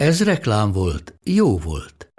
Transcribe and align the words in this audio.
Ez 0.00 0.24
reklám 0.24 0.72
volt, 0.72 1.14
jó 1.24 1.58
volt. 1.58 2.12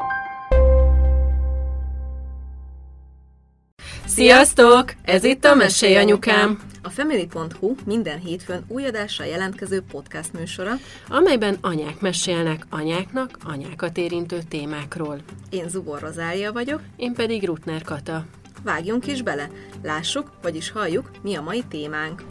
Sziasztok! 4.06 4.94
Ez 5.02 5.24
itt 5.24 5.46
a 5.46 5.56
Mesélj 5.56 5.96
Anyukám! 5.96 6.60
A 6.84 6.90
Family.hu 6.90 7.76
minden 7.86 8.20
hétfőn 8.20 8.64
új 8.68 8.86
adással 8.86 9.26
jelentkező 9.26 9.82
podcast 9.92 10.34
műsora, 10.34 10.74
amelyben 11.08 11.58
anyák 11.62 12.00
mesélnek 12.00 12.66
anyáknak 12.70 13.38
anyákat 13.44 13.98
érintő 13.98 14.40
témákról. 14.50 15.20
Én 15.50 15.70
Zubor 15.70 16.00
Rozália 16.00 16.52
vagyok, 16.52 16.82
én 16.96 17.14
pedig 17.14 17.46
Rutner 17.46 17.82
Kata. 17.82 18.26
Vágjunk 18.64 19.08
is 19.08 19.22
bele, 19.22 19.50
lássuk, 19.84 20.32
vagyis 20.42 20.72
halljuk, 20.72 21.12
mi 21.22 21.36
a 21.36 21.42
mai 21.42 21.64
témánk 21.70 22.24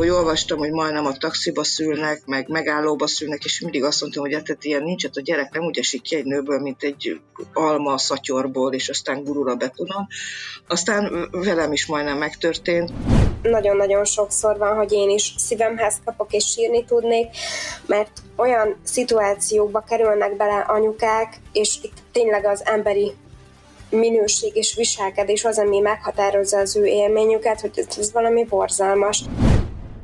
hogy 0.00 0.08
olvastam, 0.08 0.58
hogy 0.58 0.70
majdnem 0.70 1.06
a 1.06 1.12
taxiba 1.12 1.64
szülnek, 1.64 2.22
meg 2.26 2.48
megállóba 2.48 3.06
szülnek, 3.06 3.44
és 3.44 3.60
mindig 3.60 3.84
azt 3.84 4.00
mondtam, 4.00 4.22
hogy 4.22 4.34
hát 4.34 4.64
ilyen 4.64 4.82
nincs, 4.82 5.04
hát 5.04 5.16
a 5.16 5.20
gyerek 5.20 5.52
nem 5.52 5.64
úgy 5.64 5.78
esik 5.78 6.02
ki 6.02 6.16
egy 6.16 6.24
nőből, 6.24 6.60
mint 6.60 6.82
egy 6.82 7.20
alma 7.52 7.98
szatyorból, 7.98 8.72
és 8.72 8.88
aztán 8.88 9.24
gurul 9.24 9.48
a 9.48 9.54
betonon. 9.54 10.06
Aztán 10.68 11.28
velem 11.30 11.72
is 11.72 11.86
majdnem 11.86 12.18
megtörtént. 12.18 12.90
Nagyon-nagyon 13.42 14.04
sokszor 14.04 14.58
van, 14.58 14.76
hogy 14.76 14.92
én 14.92 15.10
is 15.10 15.34
szívemhez 15.36 15.96
kapok 16.04 16.32
és 16.32 16.44
sírni 16.44 16.84
tudnék, 16.84 17.26
mert 17.86 18.10
olyan 18.36 18.76
szituációkba 18.84 19.84
kerülnek 19.88 20.36
bele 20.36 20.58
anyukák, 20.58 21.36
és 21.52 21.78
itt 21.82 21.96
tényleg 22.12 22.46
az 22.46 22.62
emberi 22.64 23.12
minőség 23.90 24.56
és 24.56 24.74
viselkedés 24.74 25.44
az, 25.44 25.58
ami 25.58 25.78
meghatározza 25.78 26.58
az 26.58 26.76
ő 26.76 26.84
élményüket, 26.84 27.60
hogy 27.60 27.70
ez, 27.74 27.98
ez 27.98 28.12
valami 28.12 28.44
borzalmas. 28.44 29.24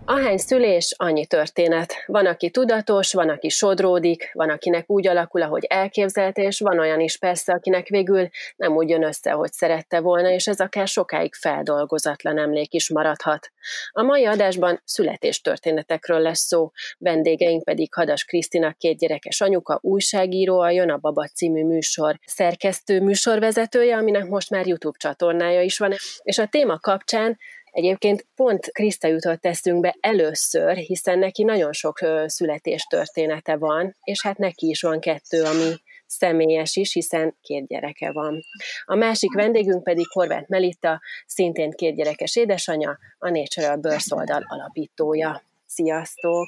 Ahány 0.08 0.36
szülés, 0.36 0.94
annyi 0.96 1.26
történet. 1.26 1.94
Van, 2.06 2.26
aki 2.26 2.50
tudatos, 2.50 3.12
van, 3.12 3.28
aki 3.28 3.48
sodródik, 3.48 4.30
van, 4.32 4.50
akinek 4.50 4.90
úgy 4.90 5.06
alakul, 5.06 5.42
ahogy 5.42 5.64
elképzelt, 5.64 6.36
és 6.36 6.60
van 6.60 6.78
olyan 6.78 7.00
is 7.00 7.18
persze, 7.18 7.52
akinek 7.52 7.88
végül 7.88 8.28
nem 8.56 8.76
úgy 8.76 8.88
jön 8.88 9.04
össze, 9.04 9.30
hogy 9.30 9.52
szerette 9.52 10.00
volna, 10.00 10.30
és 10.30 10.46
ez 10.46 10.60
akár 10.60 10.88
sokáig 10.88 11.34
feldolgozatlan 11.34 12.38
emlék 12.38 12.72
is 12.72 12.90
maradhat. 12.90 13.50
A 13.90 14.02
mai 14.02 14.24
adásban 14.24 14.80
születéstörténetekről 14.84 16.20
lesz 16.20 16.46
szó, 16.46 16.70
vendégeink 16.98 17.64
pedig 17.64 17.94
Hadas 17.94 18.24
Krisztina 18.24 18.72
két 18.72 18.98
gyerekes 18.98 19.40
anyuka, 19.40 19.78
újságíró, 19.82 20.60
a 20.60 20.70
Jön 20.70 20.90
a 20.90 20.96
Baba 20.96 21.26
című 21.26 21.64
műsor 21.64 22.18
szerkesztő 22.26 23.00
műsorvezetője, 23.00 23.96
aminek 23.96 24.26
most 24.26 24.50
már 24.50 24.66
YouTube 24.66 24.98
csatornája 24.98 25.62
is 25.62 25.78
van, 25.78 25.94
és 26.22 26.38
a 26.38 26.46
téma 26.46 26.78
kapcsán 26.78 27.38
Egyébként 27.76 28.26
pont 28.34 28.72
Kriszta 28.72 29.08
jutott 29.08 29.44
eszünkbe 29.46 29.96
először, 30.00 30.76
hiszen 30.76 31.18
neki 31.18 31.42
nagyon 31.42 31.72
sok 31.72 31.98
születéstörténete 32.26 33.56
van, 33.56 33.96
és 34.02 34.22
hát 34.22 34.38
neki 34.38 34.68
is 34.68 34.82
van 34.82 35.00
kettő, 35.00 35.42
ami 35.42 35.74
személyes 36.06 36.76
is, 36.76 36.92
hiszen 36.92 37.36
két 37.42 37.66
gyereke 37.66 38.12
van. 38.12 38.42
A 38.84 38.94
másik 38.94 39.34
vendégünk 39.34 39.82
pedig 39.82 40.06
Horváth 40.08 40.48
Melitta, 40.48 41.00
szintén 41.26 41.70
két 41.70 41.96
gyerekes 41.96 42.36
édesanyja, 42.36 42.98
a 43.18 43.28
Natural 43.28 43.76
Birth 43.76 44.16
oldal 44.16 44.44
alapítója. 44.48 45.42
Sziasztok! 45.66 46.46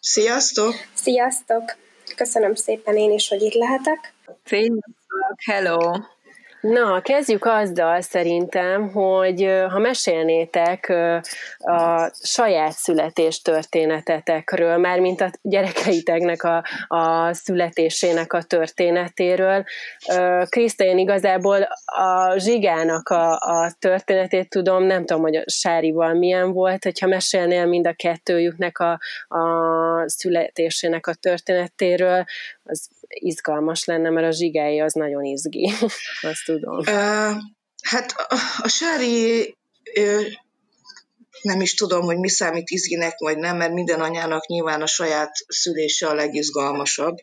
Sziasztok! 0.00 0.74
Sziasztok! 0.94 1.76
Köszönöm 2.14 2.54
szépen 2.54 2.96
én 2.96 3.10
is, 3.10 3.28
hogy 3.28 3.42
itt 3.42 3.54
lehetek. 3.54 4.14
Sziasztok! 4.44 4.84
Hello! 5.44 6.15
Na, 6.68 7.00
kezdjük 7.00 7.44
azzal 7.44 8.00
szerintem, 8.00 8.90
hogy 8.92 9.42
ha 9.68 9.78
mesélnétek 9.78 10.88
a 11.58 12.10
saját 12.22 12.72
születés 12.72 13.42
történetetekről, 13.42 14.76
már 14.76 15.00
mint 15.00 15.20
a 15.20 15.30
gyerekeiteknek 15.42 16.42
a, 16.42 16.64
a 16.86 17.32
születésének 17.32 18.32
a 18.32 18.42
történetéről. 18.42 19.64
Kriszta, 20.48 20.84
én 20.84 20.98
igazából 20.98 21.68
a 21.84 22.38
Zsigának 22.38 23.08
a, 23.08 23.32
a 23.32 23.72
történetét 23.78 24.48
tudom, 24.48 24.82
nem 24.82 25.04
tudom, 25.04 25.22
hogy 25.22 25.36
a 25.36 25.44
Sárival 25.46 26.14
milyen 26.14 26.52
volt, 26.52 26.84
hogyha 26.84 27.06
mesélnél 27.06 27.66
mind 27.66 27.86
a 27.86 27.92
kettőjüknek 27.92 28.78
a, 28.78 28.98
a 29.28 30.08
születésének 30.08 31.06
a 31.06 31.14
történetéről, 31.14 32.24
az 32.64 32.88
izgalmas 33.08 33.84
lenne, 33.84 34.10
mert 34.10 34.26
a 34.26 34.36
zsigái 34.36 34.80
az 34.80 34.92
nagyon 34.92 35.24
izgi, 35.24 35.72
azt 36.30 36.44
tudom. 36.44 36.78
Uh, 36.78 37.34
hát 37.82 38.12
a, 38.16 38.36
a 38.62 38.68
Sári 38.68 39.54
nem 41.42 41.60
is 41.60 41.74
tudom, 41.74 42.02
hogy 42.02 42.18
mi 42.18 42.28
számít 42.28 42.70
izginek, 42.70 43.18
vagy 43.18 43.38
nem, 43.38 43.56
mert 43.56 43.72
minden 43.72 44.00
anyának 44.00 44.46
nyilván 44.46 44.82
a 44.82 44.86
saját 44.86 45.32
szülése 45.48 46.08
a 46.08 46.14
legizgalmasabb. 46.14 47.16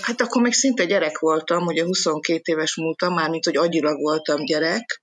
Hát 0.00 0.20
akkor 0.20 0.42
még 0.42 0.52
szinte 0.52 0.84
gyerek 0.84 1.18
voltam, 1.18 1.66
ugye 1.66 1.84
22 1.84 2.40
éves 2.44 2.76
múltam, 2.76 3.14
mármint, 3.14 3.44
hogy 3.44 3.56
agyilag 3.56 4.00
voltam 4.00 4.44
gyerek, 4.44 5.00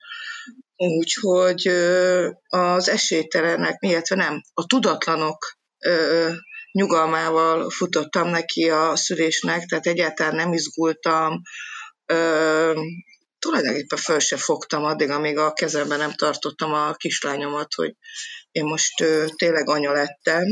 úgyhogy 0.76 1.68
az 2.48 2.90
esélytelenek, 2.90 3.78
illetve 3.80 4.16
nem, 4.16 4.42
a 4.54 4.66
tudatlanok 4.66 5.58
nyugalmával 6.72 7.70
futottam 7.70 8.28
neki 8.28 8.70
a 8.70 8.96
szülésnek, 8.96 9.66
tehát 9.66 9.86
egyáltalán 9.86 10.36
nem 10.36 10.54
izgultam, 10.54 11.42
ö, 12.06 12.82
tulajdonképpen 13.40 13.98
föl 13.98 14.20
se 14.20 14.38
fogtam 14.38 14.84
addig, 14.84 15.10
amíg 15.10 15.38
a 15.38 15.54
kezemben 15.54 15.98
nem 15.98 16.14
tartottam 16.14 16.74
a 16.74 16.94
kislányomat, 16.94 17.74
hogy 17.74 17.96
én 18.52 18.64
most 18.64 19.02
ö, 19.02 19.26
tényleg 19.36 19.70
anya 19.70 19.92
lettem, 19.92 20.46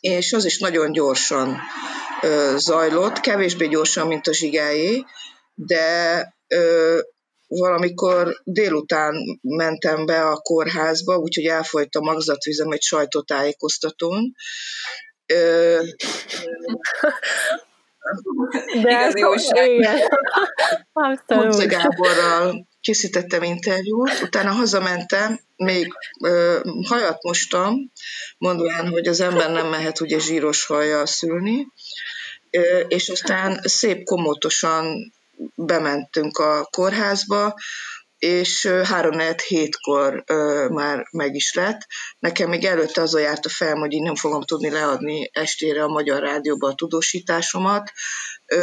és 0.00 0.32
az 0.32 0.44
is 0.44 0.58
nagyon 0.58 0.92
gyorsan 0.92 1.60
ö, 2.22 2.54
zajlott, 2.56 3.20
kevésbé 3.20 3.66
gyorsan, 3.66 4.06
mint 4.06 4.26
a 4.26 4.32
zsigáé, 4.32 5.04
de 5.54 6.22
ö, 6.46 7.00
valamikor 7.48 8.40
délután 8.44 9.14
mentem 9.40 10.06
be 10.06 10.20
a 10.20 10.36
kórházba, 10.36 11.16
úgyhogy 11.16 11.44
elfolyt 11.44 11.94
a 11.94 12.00
magzatvizem 12.00 12.70
egy 12.70 12.82
sajtótájékoztatón. 12.82 14.34
Ö, 15.26 15.80
de 18.82 19.10
jó 19.14 19.32
igen. 19.64 19.98
Abszolút. 20.92 21.68
Gáborral 21.68 22.66
készítettem 22.80 23.42
interjút, 23.42 24.20
utána 24.22 24.50
hazamentem, 24.50 25.40
még 25.56 25.92
ö, 26.24 26.60
hajat 26.88 27.22
mostam, 27.22 27.74
mondván, 28.38 28.88
hogy 28.88 29.06
az 29.06 29.20
ember 29.20 29.50
nem 29.50 29.66
mehet 29.66 30.00
ugye 30.00 30.18
zsíros 30.18 30.66
hajjal 30.66 31.06
szülni, 31.06 31.66
ö, 32.50 32.78
és 32.78 33.08
aztán 33.08 33.60
szép 33.62 34.04
komótosan 34.04 35.12
bementünk 35.54 36.38
a 36.38 36.68
kórházba, 36.70 37.54
és 38.18 38.66
három 38.66 39.20
hétkor 39.46 40.22
ö, 40.26 40.68
már 40.68 41.06
meg 41.10 41.34
is 41.34 41.54
lett. 41.54 41.80
Nekem 42.18 42.48
még 42.48 42.64
előtte 42.64 43.00
az 43.00 43.18
járt 43.18 43.46
a 43.46 43.48
fel, 43.48 43.74
hogy 43.74 43.92
én 43.92 44.02
nem 44.02 44.14
fogom 44.14 44.42
tudni 44.42 44.70
leadni 44.70 45.30
estére 45.32 45.82
a 45.82 45.88
Magyar 45.88 46.20
Rádióba 46.20 46.68
a 46.68 46.74
tudósításomat. 46.74 47.92
Ö, 48.46 48.62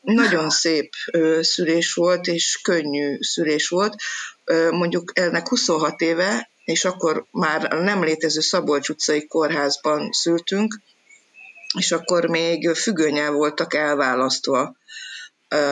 nagyon 0.00 0.50
szép 0.50 0.92
ö, 1.12 1.38
szülés 1.42 1.92
volt, 1.92 2.26
és 2.26 2.58
könnyű 2.62 3.16
szülés 3.20 3.68
volt. 3.68 3.94
Ö, 4.44 4.70
mondjuk 4.70 5.10
ennek 5.14 5.48
26 5.48 6.00
éve, 6.00 6.50
és 6.64 6.84
akkor 6.84 7.26
már 7.30 7.72
nem 7.72 8.04
létező 8.04 8.40
Szabolcs 8.40 8.88
utcai 8.88 9.26
kórházban 9.26 10.12
szültünk, 10.12 10.80
és 11.78 11.92
akkor 11.92 12.28
még 12.28 12.70
függönyel 12.70 13.32
voltak 13.32 13.74
elválasztva 13.74 14.76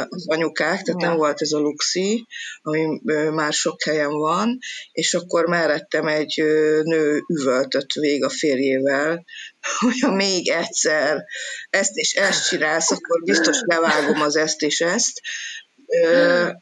az 0.09 0.29
anyukák, 0.29 0.83
tehát 0.83 1.01
nem 1.01 1.17
volt 1.17 1.41
ez 1.41 1.53
a 1.53 1.59
luxi, 1.59 2.27
ami 2.63 3.01
már 3.31 3.53
sok 3.53 3.83
helyen 3.83 4.11
van, 4.11 4.59
és 4.93 5.15
akkor 5.15 5.47
mellettem 5.47 6.07
egy 6.07 6.35
nő 6.83 7.25
üvöltött 7.29 7.93
vég 7.93 8.25
a 8.25 8.29
férjével, 8.29 9.25
hogy 9.81 10.01
ha 10.01 10.15
még 10.15 10.49
egyszer 10.49 11.25
ezt 11.71 11.97
és 11.97 12.13
ezt 12.13 12.49
csinálsz, 12.49 12.91
akkor 12.91 13.23
biztos 13.23 13.61
levágom 13.65 14.21
az 14.21 14.37
ezt 14.37 14.63
és 14.63 14.81
ezt, 14.81 15.21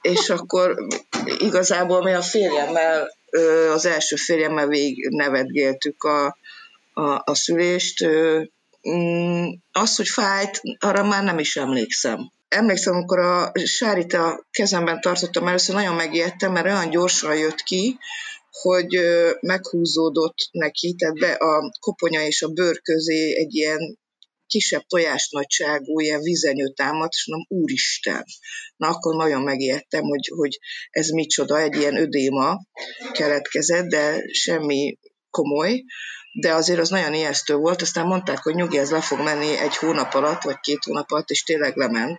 és 0.01 0.31
akkor 0.31 0.77
igazából 1.39 2.03
mi 2.03 2.13
a 2.13 2.23
férjemmel, 2.23 3.17
az 3.73 3.87
első 3.87 4.17
férjemmel 4.17 4.67
végig 4.67 5.09
nevetgéltük 5.09 6.03
a, 6.03 6.39
a, 6.93 7.23
a 7.25 7.35
szülést, 7.35 8.07
mm, 8.91 9.47
az, 9.73 9.97
hogy 9.97 10.09
fájt, 10.09 10.61
arra 10.79 11.05
már 11.05 11.25
nem 11.25 11.39
is 11.39 11.57
emlékszem 11.57 12.33
emlékszem, 12.49 12.95
amikor 12.95 13.19
a 13.19 13.53
sárit 13.65 14.13
a 14.13 14.47
kezemben 14.51 15.01
tartottam 15.01 15.47
először, 15.47 15.75
nagyon 15.75 15.95
megijedtem, 15.95 16.53
mert 16.53 16.67
olyan 16.67 16.91
gyorsan 16.91 17.37
jött 17.37 17.61
ki, 17.63 17.99
hogy 18.51 19.01
meghúzódott 19.41 20.37
neki, 20.51 20.95
tehát 20.95 21.19
be 21.19 21.33
a 21.33 21.71
koponya 21.81 22.27
és 22.27 22.43
a 22.43 22.49
bőr 22.49 22.81
közé 22.83 23.37
egy 23.37 23.55
ilyen 23.55 23.99
kisebb 24.47 24.83
tojás 24.87 25.29
nagyságú 25.31 26.01
ilyen 26.01 26.21
vizenyő 26.21 26.69
támadt, 26.69 27.13
és 27.13 27.27
mondom, 27.27 27.61
úristen. 27.63 28.25
Na 28.77 28.89
akkor 28.89 29.17
nagyon 29.17 29.43
megijedtem, 29.43 30.03
hogy, 30.03 30.31
hogy 30.37 30.59
ez 30.91 31.09
micsoda, 31.09 31.61
egy 31.61 31.77
ilyen 31.77 31.97
ödéma 31.97 32.61
keletkezett, 33.13 33.87
de 33.87 34.23
semmi 34.33 34.99
komoly, 35.31 35.85
de 36.41 36.55
azért 36.55 36.81
az 36.81 36.89
nagyon 36.89 37.15
ijesztő 37.15 37.55
volt, 37.55 37.83
aztán 37.83 38.07
mondták, 38.07 38.43
hogy 38.43 38.55
nyugi, 38.55 38.79
ez 38.79 38.91
le 38.91 39.01
fog 39.01 39.21
menni 39.21 39.57
egy 39.57 39.77
hónap 39.77 40.15
alatt, 40.15 40.43
vagy 40.43 40.61
két 40.61 40.85
hónap 40.85 41.11
alatt, 41.11 41.29
és 41.29 41.43
tényleg 41.43 41.77
lement. 41.77 42.17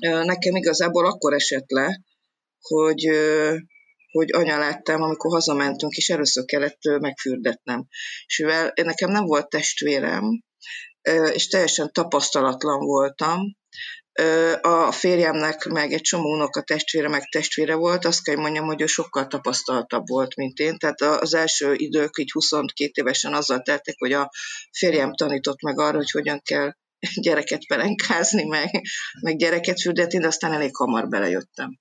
Nekem 0.00 0.56
igazából 0.56 1.06
akkor 1.06 1.32
esett 1.32 1.70
le, 1.70 2.00
hogy, 2.60 3.08
hogy 4.10 4.32
anya 4.32 4.58
láttam, 4.58 5.02
amikor 5.02 5.32
hazamentünk, 5.32 5.92
és 5.92 6.08
először 6.08 6.44
kellett 6.44 7.00
megfürdetnem. 7.00 7.86
És 8.26 8.38
mivel 8.38 8.72
nekem 8.82 9.10
nem 9.10 9.24
volt 9.24 9.48
testvérem, 9.48 10.42
és 11.32 11.48
teljesen 11.48 11.92
tapasztalatlan 11.92 12.78
voltam, 12.78 13.40
a 14.60 14.92
férjemnek 14.92 15.64
meg 15.64 15.92
egy 15.92 16.00
csomó 16.00 16.32
unoka 16.32 16.62
testvére, 16.62 17.08
meg 17.08 17.28
testvére 17.28 17.74
volt, 17.74 18.04
azt 18.04 18.22
kell 18.22 18.36
mondjam, 18.36 18.66
hogy 18.66 18.80
ő 18.80 18.86
sokkal 18.86 19.26
tapasztaltabb 19.26 20.08
volt, 20.08 20.36
mint 20.36 20.58
én. 20.58 20.78
Tehát 20.78 21.00
az 21.00 21.34
első 21.34 21.74
idők, 21.74 22.18
így 22.18 22.30
22 22.30 22.90
évesen 22.94 23.34
azzal 23.34 23.60
teltek, 23.60 23.94
hogy 23.98 24.12
a 24.12 24.30
férjem 24.70 25.14
tanított 25.14 25.62
meg 25.62 25.78
arra, 25.78 25.96
hogy 25.96 26.10
hogyan 26.10 26.40
kell 26.44 26.72
gyereket 27.20 27.66
pelenkázni, 27.66 28.44
meg, 28.44 28.82
meg 29.20 29.36
gyereket 29.36 29.80
fürdetni, 29.80 30.18
de 30.18 30.26
aztán 30.26 30.52
elég 30.52 30.76
hamar 30.76 31.08
belejöttem. 31.08 31.78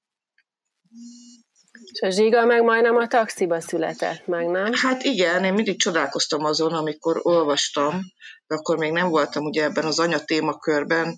És 1.92 2.02
a 2.02 2.10
zsiga 2.10 2.46
meg 2.46 2.64
majdnem 2.64 2.96
a 2.96 3.08
taxiba 3.08 3.60
született 3.60 4.28
meg, 4.28 4.48
nem? 4.48 4.74
Hát 4.74 5.04
igen, 5.04 5.44
én 5.44 5.54
mindig 5.54 5.80
csodálkoztam 5.80 6.44
azon, 6.44 6.74
amikor 6.74 7.20
olvastam, 7.24 8.00
de 8.48 8.56
akkor 8.56 8.78
még 8.78 8.92
nem 8.92 9.10
voltam 9.10 9.46
ugye 9.46 9.64
ebben 9.64 9.86
az 9.86 10.00
anya 10.00 10.20
témakörben 10.20 11.18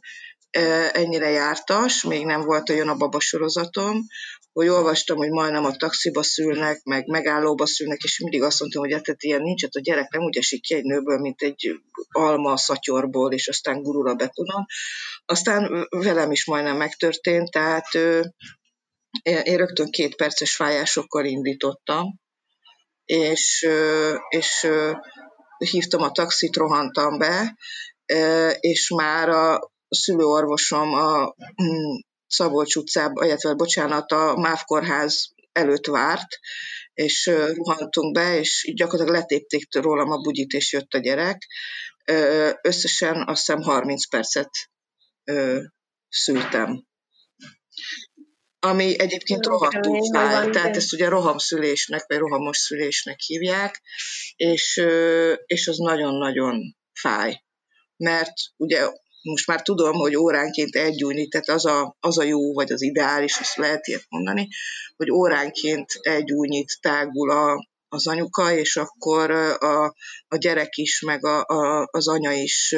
ennyire 0.92 1.30
jártas, 1.30 2.04
még 2.04 2.26
nem 2.26 2.42
volt 2.42 2.70
olyan 2.70 2.88
a 2.88 2.96
baba 2.96 3.20
sorozatom, 3.20 4.06
hogy 4.54 4.68
olvastam, 4.68 5.18
hogy 5.18 5.30
majdnem 5.30 5.66
a 5.66 5.76
taxiba 5.76 6.24
szülnek, 6.24 6.84
meg 6.84 7.08
megállóba 7.08 7.66
szülnek, 7.66 8.04
és 8.04 8.20
mindig 8.20 8.42
azt 8.42 8.60
mondtam, 8.60 8.82
hogy 8.82 8.94
hát 8.94 9.24
ilyen 9.24 9.42
nincs, 9.42 9.62
hát 9.62 9.76
a 9.76 9.80
gyerek 9.80 10.12
nem 10.12 10.24
úgy 10.24 10.38
esik 10.38 10.62
ki 10.62 10.74
egy 10.76 10.84
nőből, 10.84 11.20
mint 11.20 11.42
egy 11.42 11.80
alma 12.12 12.52
a 12.52 12.58
szatyorból, 12.58 13.34
és 13.34 13.48
aztán 13.48 13.82
gurul 13.82 14.10
a 14.10 14.16
betonon. 14.16 14.66
Aztán 15.26 15.88
velem 15.90 16.32
is 16.32 16.46
majdnem 16.46 16.78
megtörtént, 16.78 17.52
tehát 17.52 17.94
én 19.24 19.58
rögtön 19.58 19.90
két 19.90 20.16
perces 20.16 20.56
fájásokkal 20.56 21.26
indítottam, 21.26 22.20
és, 23.06 23.68
és 24.30 24.68
hívtam 25.58 26.02
a 26.02 26.12
taxit, 26.12 26.56
rohantam 26.56 27.18
be, 27.18 27.58
és 28.60 28.90
már 28.90 29.30
a 29.30 29.72
szülőorvosom 29.90 30.94
a 30.94 31.36
Szabolcs 32.34 32.76
utcában, 32.76 33.26
illetve 33.26 33.54
bocsánat, 33.54 34.12
a 34.12 34.36
MÁV 34.36 34.64
kórház 34.66 35.30
előtt 35.52 35.86
várt, 35.86 36.28
és 36.94 37.32
rohantunk 37.56 38.14
be, 38.14 38.40
és 38.40 38.72
gyakorlatilag 38.76 39.20
letépték 39.22 39.76
rólam 39.76 40.12
a 40.12 40.22
bugyit, 40.22 40.52
és 40.52 40.74
jött 40.74 40.94
a 40.94 40.98
gyerek. 40.98 41.48
Összesen 42.62 43.28
azt 43.28 43.46
hiszem 43.46 43.62
30 43.62 44.08
percet 44.08 44.50
szültem 46.10 46.86
ami 48.64 49.00
egyébként 49.00 49.46
rohadtul 49.46 50.00
fáj, 50.14 50.50
tehát 50.50 50.76
ezt 50.76 50.94
ugye 50.94 51.10
rohamszülésnek, 51.10 52.06
vagy 52.08 52.18
rohamos 52.18 52.58
szülésnek 52.58 53.20
hívják, 53.20 53.82
és, 54.36 54.82
és 55.46 55.68
az 55.68 55.78
nagyon-nagyon 55.78 56.76
fáj. 56.94 57.44
Mert 57.98 58.34
ugye 58.58 58.90
most 59.24 59.48
már 59.48 59.62
tudom, 59.62 59.94
hogy 59.94 60.16
óránként 60.16 60.75
egy 60.75 61.28
tehát 61.30 61.50
az 61.50 61.66
a, 61.66 61.96
az 62.00 62.18
a 62.18 62.24
jó, 62.24 62.54
vagy 62.54 62.72
az 62.72 62.81
ideális, 62.81 63.38
azt 63.40 63.56
lehet 63.56 63.88
ilyet 63.88 64.06
mondani, 64.10 64.48
hogy 64.96 65.12
óránként 65.12 65.92
egy 66.02 66.31
újnyit 66.31 66.78
tágul 66.81 67.31
a, 67.31 67.68
az 67.88 68.08
anyuka, 68.08 68.52
és 68.52 68.75
akkor 68.75 69.31
a, 69.31 69.86
a 70.28 70.38
gyerek 70.38 70.75
is, 70.75 71.02
meg 71.02 71.25
a, 71.25 71.46
a, 71.46 71.88
az 71.92 72.08
anya 72.08 72.31
is 72.31 72.75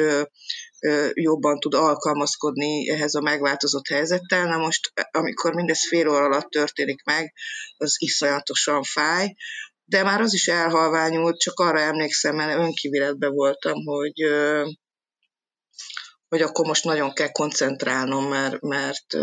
jobban 1.12 1.58
tud 1.58 1.74
alkalmazkodni 1.74 2.90
ehhez 2.90 3.14
a 3.14 3.20
megváltozott 3.20 3.88
helyzettel. 3.88 4.46
Na 4.46 4.56
most, 4.56 4.92
amikor 5.10 5.54
mindez 5.54 5.88
fél 5.88 6.08
óra 6.08 6.24
alatt 6.24 6.50
történik 6.50 7.04
meg, 7.04 7.32
az 7.76 7.94
iszonyatosan 7.98 8.82
fáj, 8.82 9.34
de 9.84 10.02
már 10.02 10.20
az 10.20 10.34
is 10.34 10.48
elhalványult, 10.48 11.38
csak 11.38 11.58
arra 11.58 11.80
emlékszem, 11.80 12.36
mert 12.36 12.58
önkiviletben 12.58 13.32
voltam, 13.32 13.84
hogy 13.84 14.12
hogy 16.28 16.42
akkor 16.42 16.66
most 16.66 16.84
nagyon 16.84 17.12
kell 17.12 17.30
koncentrálnom, 17.30 18.28
mert, 18.28 18.60
mert, 18.60 19.14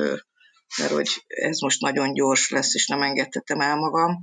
mert 0.78 0.92
hogy 0.92 1.10
ez 1.28 1.60
most 1.60 1.82
nagyon 1.82 2.14
gyors 2.14 2.50
lesz, 2.50 2.74
és 2.74 2.88
nem 2.88 3.02
engedhetem 3.02 3.60
el 3.60 3.76
magam. 3.76 4.20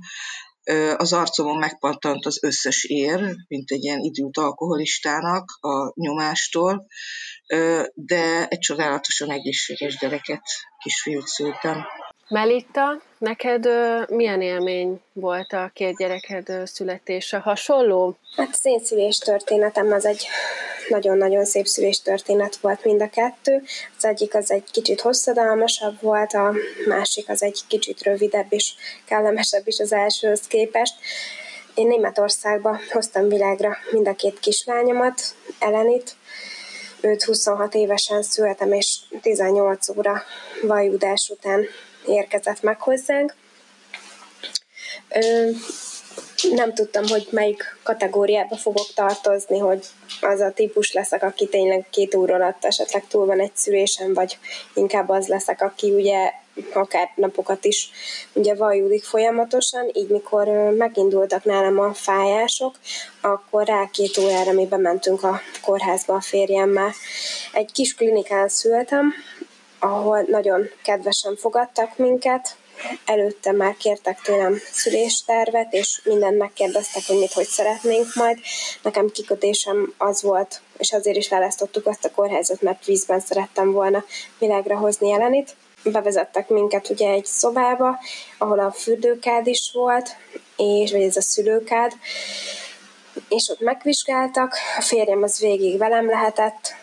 Az 0.97 1.13
arcomon 1.13 1.57
megpattant 1.57 2.25
az 2.25 2.43
összes 2.43 2.83
ér, 2.83 3.35
mint 3.47 3.71
egy 3.71 3.83
ilyen 3.83 3.99
időt 3.99 4.37
alkoholistának 4.37 5.45
a 5.59 6.01
nyomástól, 6.01 6.87
de 7.93 8.47
egy 8.47 8.59
csodálatosan 8.59 9.31
egészséges 9.31 9.97
gyereket, 9.97 10.41
kisfiút 10.83 11.27
szültem. 11.27 11.85
Melitta, 12.31 13.01
neked 13.17 13.67
milyen 14.09 14.41
élmény 14.41 15.01
volt 15.13 15.53
a 15.53 15.71
két 15.73 15.97
gyereked 15.97 16.67
születése? 16.67 17.37
Hasonló? 17.37 18.17
Hát 18.35 18.49
az 18.51 18.59
én 18.65 18.79
szülés 18.79 19.17
történetem 19.17 19.91
az 19.91 20.05
egy 20.05 20.27
nagyon-nagyon 20.89 21.45
szép 21.45 21.65
szülés 21.65 22.01
történet 22.01 22.55
volt 22.55 22.83
mind 22.83 23.01
a 23.01 23.09
kettő. 23.09 23.63
Az 23.97 24.05
egyik 24.05 24.35
az 24.35 24.51
egy 24.51 24.63
kicsit 24.71 25.01
hosszadalmasabb 25.01 26.01
volt, 26.01 26.33
a 26.33 26.53
másik 26.87 27.29
az 27.29 27.43
egy 27.43 27.59
kicsit 27.67 28.03
rövidebb 28.03 28.47
és 28.49 28.73
kellemesebb 29.05 29.67
is 29.67 29.79
az 29.79 29.93
elsőhöz 29.93 30.47
képest. 30.47 30.93
Én 31.73 31.87
Németországba 31.87 32.79
hoztam 32.91 33.27
világra 33.27 33.77
mind 33.91 34.07
a 34.07 34.15
két 34.15 34.39
kislányomat, 34.39 35.21
Elenit, 35.59 36.15
őt 37.01 37.23
26 37.23 37.73
évesen 37.73 38.21
születem, 38.21 38.73
és 38.73 38.97
18 39.21 39.89
óra 39.89 40.23
vajudás 40.61 41.29
után 41.29 41.65
érkezett 42.07 42.61
meg 42.61 42.81
hozzánk. 42.81 43.35
Ö, 45.09 45.49
nem 46.49 46.73
tudtam, 46.73 47.07
hogy 47.07 47.27
melyik 47.31 47.77
kategóriába 47.83 48.55
fogok 48.55 48.93
tartozni, 48.95 49.57
hogy 49.57 49.85
az 50.21 50.39
a 50.39 50.51
típus 50.51 50.93
leszek, 50.93 51.23
aki 51.23 51.47
tényleg 51.47 51.85
két 51.89 52.15
óra 52.15 52.35
alatt 52.35 52.65
esetleg 52.65 53.07
túl 53.07 53.25
van 53.25 53.39
egy 53.39 53.55
szülésen, 53.55 54.13
vagy 54.13 54.37
inkább 54.73 55.09
az 55.09 55.27
leszek, 55.27 55.61
aki 55.61 55.91
ugye 55.91 56.31
akár 56.73 57.11
napokat 57.15 57.65
is 57.65 57.89
ugye 58.33 58.55
vajudik 58.55 59.03
folyamatosan, 59.03 59.89
így 59.93 60.07
mikor 60.07 60.47
megindultak 60.77 61.43
nálam 61.43 61.79
a 61.79 61.93
fájások, 61.93 62.75
akkor 63.21 63.65
rá 63.65 63.89
két 63.91 64.17
órára 64.17 64.51
mi 64.51 64.65
bementünk 64.65 65.23
a 65.23 65.41
kórházba 65.61 66.13
a 66.13 66.21
férjemmel. 66.21 66.91
Egy 67.53 67.71
kis 67.71 67.95
klinikán 67.95 68.47
szültem, 68.47 69.13
ahol 69.83 70.21
nagyon 70.27 70.69
kedvesen 70.83 71.35
fogadtak 71.35 71.97
minket, 71.97 72.55
előtte 73.05 73.51
már 73.51 73.77
kértek 73.77 74.21
tőlem 74.21 74.57
szüléstervet, 74.71 75.73
és 75.73 76.01
mindent 76.03 76.37
megkérdeztek, 76.37 77.03
hogy 77.07 77.17
mit, 77.17 77.33
hogy 77.33 77.47
szeretnénk 77.47 78.15
majd. 78.15 78.37
Nekem 78.81 79.09
kikötésem 79.09 79.93
az 79.97 80.21
volt, 80.21 80.61
és 80.77 80.93
azért 80.93 81.17
is 81.17 81.29
választottuk 81.29 81.87
azt 81.87 82.05
a 82.05 82.11
kórházat, 82.11 82.61
mert 82.61 82.85
vízben 82.85 83.19
szerettem 83.19 83.71
volna 83.71 84.03
világra 84.39 84.77
hozni 84.77 85.07
jelenit. 85.07 85.55
Bevezettek 85.83 86.49
minket 86.49 86.89
ugye 86.89 87.09
egy 87.09 87.25
szobába, 87.25 87.99
ahol 88.37 88.59
a 88.59 88.71
fürdőkád 88.71 89.47
is 89.47 89.71
volt, 89.73 90.09
és, 90.57 90.91
vagy 90.91 91.01
ez 91.01 91.17
a 91.17 91.21
szülőkád, 91.21 91.91
és 93.29 93.49
ott 93.49 93.59
megvizsgáltak, 93.59 94.55
a 94.77 94.81
férjem 94.81 95.23
az 95.23 95.39
végig 95.39 95.77
velem 95.77 96.05
lehetett, 96.05 96.75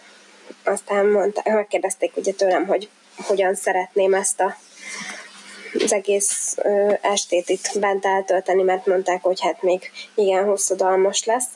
aztán 0.65 1.07
mondta, 1.07 1.43
megkérdezték 1.45 2.17
ugye 2.17 2.33
tőlem, 2.33 2.67
hogy 2.67 2.89
hogyan 3.27 3.55
szeretném 3.55 4.15
ezt 4.15 4.41
a 4.41 4.57
az 5.75 5.93
egész 5.93 6.57
ö, 6.63 6.93
estét 7.01 7.49
itt 7.49 7.71
bent 7.81 8.05
eltölteni, 8.05 8.63
mert 8.63 8.87
mondták, 8.87 9.23
hogy 9.23 9.41
hát 9.41 9.63
még 9.63 9.91
igen 10.15 10.45
hosszadalmas 10.45 11.25
lesz. 11.25 11.49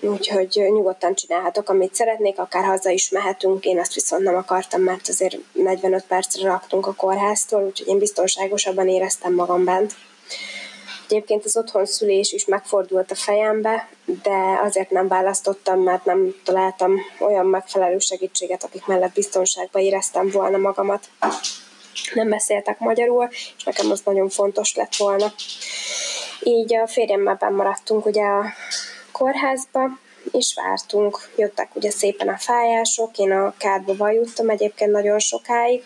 Úgyhogy 0.00 0.48
nyugodtan 0.48 1.14
csinálhatok, 1.14 1.68
amit 1.68 1.94
szeretnék, 1.94 2.38
akár 2.38 2.64
haza 2.64 2.90
is 2.90 3.10
mehetünk, 3.10 3.64
én 3.64 3.78
azt 3.78 3.94
viszont 3.94 4.22
nem 4.22 4.36
akartam, 4.36 4.80
mert 4.80 5.08
azért 5.08 5.36
45 5.52 6.04
percre 6.04 6.48
raktunk 6.48 6.86
a 6.86 6.94
kórháztól, 6.94 7.62
úgyhogy 7.62 7.88
én 7.88 7.98
biztonságosabban 7.98 8.88
éreztem 8.88 9.34
magam 9.34 9.64
bent. 9.64 9.94
Egyébként 11.08 11.44
az 11.44 11.56
otthon 11.56 11.86
szülés 11.86 12.32
is 12.32 12.44
megfordult 12.44 13.10
a 13.10 13.14
fejembe, 13.14 13.88
de 14.04 14.58
azért 14.62 14.90
nem 14.90 15.08
választottam, 15.08 15.80
mert 15.80 16.04
nem 16.04 16.34
találtam 16.44 17.00
olyan 17.18 17.46
megfelelő 17.46 17.98
segítséget, 17.98 18.64
akik 18.64 18.86
mellett 18.86 19.12
biztonságban 19.12 19.82
éreztem 19.82 20.30
volna 20.30 20.56
magamat. 20.56 21.08
Nem 22.14 22.28
beszéltek 22.28 22.78
magyarul, 22.78 23.28
és 23.30 23.64
nekem 23.64 23.90
az 23.90 24.02
nagyon 24.04 24.28
fontos 24.28 24.74
lett 24.74 24.96
volna. 24.96 25.32
Így 26.42 26.74
a 26.74 26.86
férjemmel 26.86 27.50
maradtunk 27.50 28.06
ugye 28.06 28.22
a 28.22 28.44
kórházba, 29.12 29.98
és 30.32 30.54
vártunk. 30.56 31.30
Jöttek 31.36 31.70
ugye 31.74 31.90
szépen 31.90 32.28
a 32.28 32.38
fájások, 32.38 33.18
én 33.18 33.32
a 33.32 33.54
kádba 33.58 33.96
vajuttam 33.96 34.48
egyébként 34.48 34.90
nagyon 34.90 35.18
sokáig. 35.18 35.84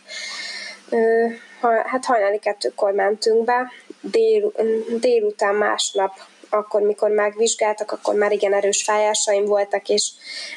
Hát 1.84 2.04
hajnali 2.04 2.38
kettőkor 2.38 2.92
mentünk 2.92 3.44
be, 3.44 3.72
dél, 4.02 4.52
délután 5.00 5.54
másnap 5.54 6.12
akkor, 6.52 6.80
mikor 6.80 7.10
megvizsgáltak, 7.10 7.92
akkor 7.92 8.14
már 8.14 8.32
igen 8.32 8.54
erős 8.54 8.82
fájásaim 8.82 9.44
voltak, 9.44 9.88
és 9.88 10.10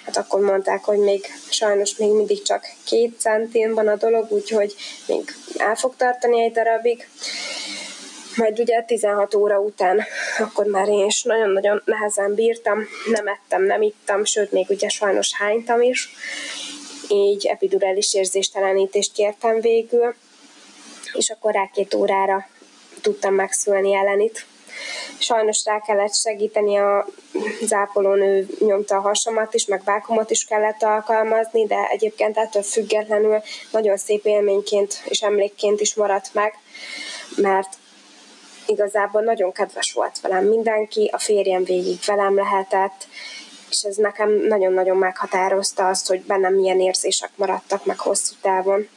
hát 0.05 0.17
akkor 0.17 0.39
mondták, 0.39 0.83
hogy 0.83 0.97
még 0.97 1.25
sajnos 1.49 1.97
még 1.97 2.11
mindig 2.11 2.41
csak 2.41 2.65
két 2.85 3.19
centén 3.19 3.73
van 3.73 3.87
a 3.87 3.95
dolog, 3.95 4.31
úgyhogy 4.31 4.75
még 5.07 5.35
el 5.57 5.75
fog 5.75 5.95
tartani 5.95 6.41
egy 6.41 6.51
darabig. 6.51 7.07
Majd 8.35 8.59
ugye 8.59 8.81
16 8.81 9.35
óra 9.35 9.59
után 9.59 10.03
akkor 10.39 10.65
már 10.65 10.87
én 10.87 11.05
is 11.05 11.23
nagyon-nagyon 11.23 11.81
nehezen 11.85 12.33
bírtam, 12.33 12.83
nem 13.11 13.27
ettem, 13.27 13.63
nem 13.63 13.81
ittam, 13.81 14.25
sőt 14.25 14.51
még 14.51 14.65
ugye 14.69 14.89
sajnos 14.89 15.33
hánytam 15.33 15.81
is, 15.81 16.09
így 17.09 17.45
epidurális 17.45 18.13
érzéstelenítést 18.13 19.13
kértem 19.13 19.59
végül, 19.59 20.15
és 21.13 21.29
akkor 21.29 21.53
rá 21.53 21.69
két 21.73 21.93
órára 21.93 22.47
tudtam 23.05 23.33
megszülni 23.33 23.93
ellenit. 23.93 24.45
Sajnos 25.19 25.65
rá 25.65 25.79
kellett 25.79 26.15
segíteni 26.15 26.75
a 26.75 27.07
zápolónő 27.61 28.47
nyomta 28.59 28.95
a 28.95 28.99
hasamat 28.99 29.53
is, 29.53 29.65
meg 29.65 29.81
vákumot 29.83 30.29
is 30.31 30.45
kellett 30.45 30.83
alkalmazni, 30.83 31.65
de 31.65 31.87
egyébként 31.91 32.37
ettől 32.37 32.61
függetlenül 32.63 33.41
nagyon 33.71 33.97
szép 33.97 34.25
élményként 34.25 35.01
és 35.05 35.21
emlékként 35.21 35.81
is 35.81 35.95
maradt 35.95 36.33
meg, 36.33 36.53
mert 37.35 37.77
igazából 38.67 39.21
nagyon 39.21 39.51
kedves 39.51 39.93
volt 39.93 40.19
velem 40.21 40.45
mindenki, 40.45 41.09
a 41.13 41.19
férjem 41.19 41.63
végig 41.63 41.99
velem 42.05 42.35
lehetett, 42.35 43.07
és 43.69 43.81
ez 43.83 43.95
nekem 43.95 44.31
nagyon-nagyon 44.31 44.97
meghatározta 44.97 45.87
azt, 45.87 46.07
hogy 46.07 46.21
bennem 46.21 46.53
milyen 46.53 46.79
érzések 46.79 47.29
maradtak 47.35 47.85
meg 47.85 47.99
hosszú 47.99 48.33
távon. 48.41 48.87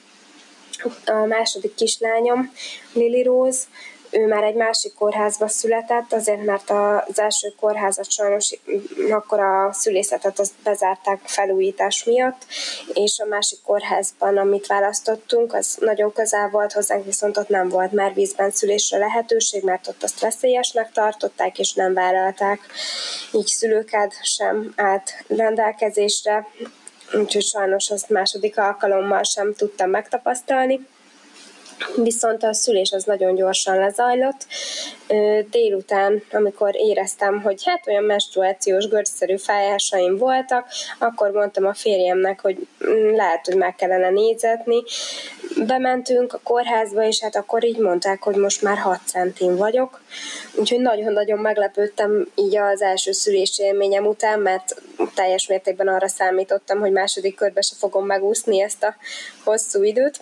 A 1.07 1.27
második 1.27 1.75
kislányom, 1.75 2.53
Lily 2.93 3.23
Rose, 3.23 3.61
ő 4.11 4.27
már 4.27 4.43
egy 4.43 4.55
másik 4.55 4.95
kórházba 4.95 5.49
született, 5.49 6.13
azért 6.13 6.45
mert 6.45 6.71
az 6.71 7.19
első 7.19 7.53
kórházat 7.61 8.11
sajnos 8.11 8.59
akkor 9.11 9.41
a 9.41 9.73
szülészetet 9.73 10.39
azt 10.39 10.53
bezárták 10.65 11.21
felújítás 11.25 12.05
miatt, 12.05 12.47
és 12.93 13.19
a 13.19 13.27
másik 13.29 13.59
kórházban, 13.63 14.37
amit 14.37 14.67
választottunk, 14.67 15.55
az 15.55 15.77
nagyon 15.81 16.13
közel 16.13 16.49
volt 16.49 16.73
hozzánk, 16.73 17.05
viszont 17.05 17.37
ott 17.37 17.49
nem 17.49 17.69
volt 17.69 17.93
már 17.93 18.15
vízben 18.15 18.51
szülésre 18.51 18.99
lehetőség, 18.99 19.63
mert 19.63 19.89
ott 19.89 20.03
azt 20.03 20.21
veszélyesnek 20.21 20.93
tartották, 20.93 21.59
és 21.59 21.73
nem 21.73 21.95
vállalták. 21.95 22.61
Így 23.33 23.47
szülőkád 23.47 24.13
sem 24.23 24.73
állt 24.77 25.25
rendelkezésre, 25.27 26.47
úgyhogy 27.13 27.45
sajnos 27.45 27.91
azt 27.91 28.11
második 28.11 28.59
alkalommal 28.59 29.23
sem 29.23 29.55
tudtam 29.55 29.91
megtapasztalni 29.91 30.87
Viszont 31.97 32.43
a 32.43 32.53
szülés 32.53 32.91
az 32.91 33.05
nagyon 33.05 33.35
gyorsan 33.35 33.79
lezajlott. 33.79 34.47
Délután, 35.51 36.23
amikor 36.33 36.71
éreztem, 36.75 37.41
hogy 37.41 37.63
hát 37.65 37.87
olyan 37.87 38.05
menstruációs 38.05 38.89
görcsszerű 38.89 39.37
fájásaim 39.37 40.17
voltak, 40.17 40.67
akkor 40.99 41.31
mondtam 41.31 41.67
a 41.67 41.75
férjemnek, 41.75 42.41
hogy 42.41 42.67
mm, 42.87 43.15
lehet, 43.15 43.47
hogy 43.47 43.57
meg 43.57 43.75
kellene 43.75 44.11
nézetni. 44.11 44.83
Bementünk 45.67 46.33
a 46.33 46.41
kórházba, 46.43 47.07
és 47.07 47.21
hát 47.21 47.37
akkor 47.37 47.65
így 47.65 47.79
mondták, 47.79 48.23
hogy 48.23 48.37
most 48.37 48.63
már 48.63 48.79
6 48.79 49.01
centin 49.05 49.57
vagyok. 49.57 50.01
Úgyhogy 50.55 50.81
nagyon-nagyon 50.81 51.39
meglepődtem 51.39 52.29
így 52.35 52.57
az 52.57 52.83
első 52.83 53.13
szülés 53.13 53.59
élményem 53.59 54.07
után, 54.07 54.41
mert 54.41 54.83
teljes 55.15 55.47
mértékben 55.47 55.89
arra 55.89 56.09
számítottam, 56.09 56.79
hogy 56.81 56.93
második 56.93 57.35
körbe 57.35 57.61
se 57.61 57.75
fogom 57.79 58.07
megúszni 58.07 58.63
ezt 58.63 58.83
a 58.83 58.97
hosszú 59.45 59.83
időt 59.83 60.21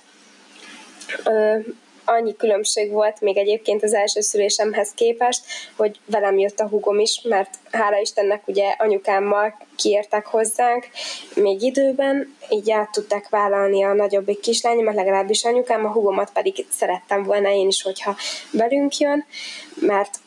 annyi 2.06 2.36
különbség 2.36 2.90
volt 2.90 3.20
még 3.20 3.36
egyébként 3.36 3.82
az 3.82 3.94
első 3.94 4.20
szülésemhez 4.20 4.90
képest, 4.94 5.44
hogy 5.76 6.00
velem 6.06 6.38
jött 6.38 6.60
a 6.60 6.68
hugom 6.68 6.98
is, 6.98 7.20
mert 7.22 7.58
hála 7.70 7.98
Istennek 7.98 8.48
ugye 8.48 8.74
anyukámmal 8.78 9.58
kiértek 9.76 10.26
hozzánk 10.26 10.88
még 11.34 11.62
időben, 11.62 12.36
így 12.50 12.70
át 12.70 12.90
tudták 12.90 13.28
vállalni 13.28 13.84
a 13.84 13.92
nagyobbik 13.92 14.40
kislányomat, 14.40 14.94
legalábbis 14.94 15.44
anyukám, 15.44 15.84
a 15.84 15.92
hugomat 15.92 16.32
pedig 16.32 16.66
szerettem 16.70 17.22
volna 17.22 17.50
én 17.50 17.66
is, 17.66 17.82
hogyha 17.82 18.16
velünk 18.50 18.96
jön, 18.96 19.24
mert 19.74 20.18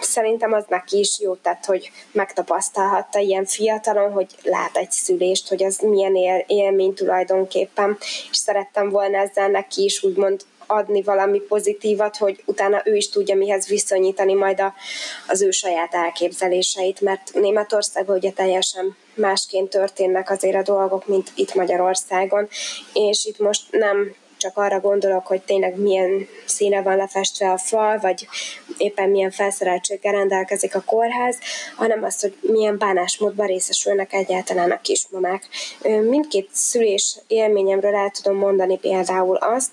szerintem 0.00 0.52
az 0.52 0.64
neki 0.68 0.98
is 0.98 1.20
jó 1.20 1.34
tett, 1.34 1.64
hogy 1.64 1.90
megtapasztalhatta 2.12 3.18
ilyen 3.18 3.44
fiatalon, 3.44 4.12
hogy 4.12 4.26
lát 4.42 4.76
egy 4.76 4.90
szülést, 4.90 5.48
hogy 5.48 5.64
az 5.64 5.78
milyen 5.78 6.14
él, 6.14 6.44
élmény 6.46 6.94
tulajdonképpen, 6.94 7.96
és 8.30 8.36
szerettem 8.36 8.88
volna 8.90 9.18
ezzel 9.18 9.48
neki 9.48 9.84
is 9.84 10.02
úgymond 10.02 10.40
adni 10.66 11.02
valami 11.02 11.38
pozitívat, 11.38 12.16
hogy 12.16 12.42
utána 12.44 12.82
ő 12.84 12.96
is 12.96 13.08
tudja 13.08 13.36
mihez 13.36 13.66
viszonyítani 13.66 14.34
majd 14.34 14.60
a, 14.60 14.74
az 15.26 15.42
ő 15.42 15.50
saját 15.50 15.94
elképzeléseit, 15.94 17.00
mert 17.00 17.30
Németországban 17.34 18.16
ugye 18.16 18.30
teljesen 18.30 18.96
másként 19.14 19.70
történnek 19.70 20.30
azért 20.30 20.56
a 20.56 20.72
dolgok, 20.72 21.06
mint 21.06 21.30
itt 21.34 21.54
Magyarországon, 21.54 22.48
és 22.92 23.24
itt 23.24 23.38
most 23.38 23.62
nem 23.70 24.14
csak 24.36 24.56
arra 24.56 24.80
gondolok, 24.80 25.26
hogy 25.26 25.42
tényleg 25.42 25.78
milyen 25.78 26.28
színe 26.46 26.82
van 26.82 26.96
lefestve 26.96 27.50
a 27.50 27.58
fal, 27.58 27.98
vagy 27.98 28.28
éppen 28.76 29.08
milyen 29.10 29.30
felszereltséggel 29.30 30.12
rendelkezik 30.12 30.74
a 30.74 30.82
kórház, 30.86 31.38
hanem 31.76 32.02
azt, 32.02 32.20
hogy 32.20 32.36
milyen 32.40 32.78
bánásmódban 32.78 33.46
részesülnek 33.46 34.12
egyáltalán 34.12 34.70
a 34.70 34.80
kismamák. 34.80 35.48
Mindkét 35.82 36.48
szülés 36.52 37.18
élményemről 37.26 37.94
el 37.94 38.10
tudom 38.10 38.38
mondani 38.38 38.78
például 38.78 39.36
azt, 39.36 39.72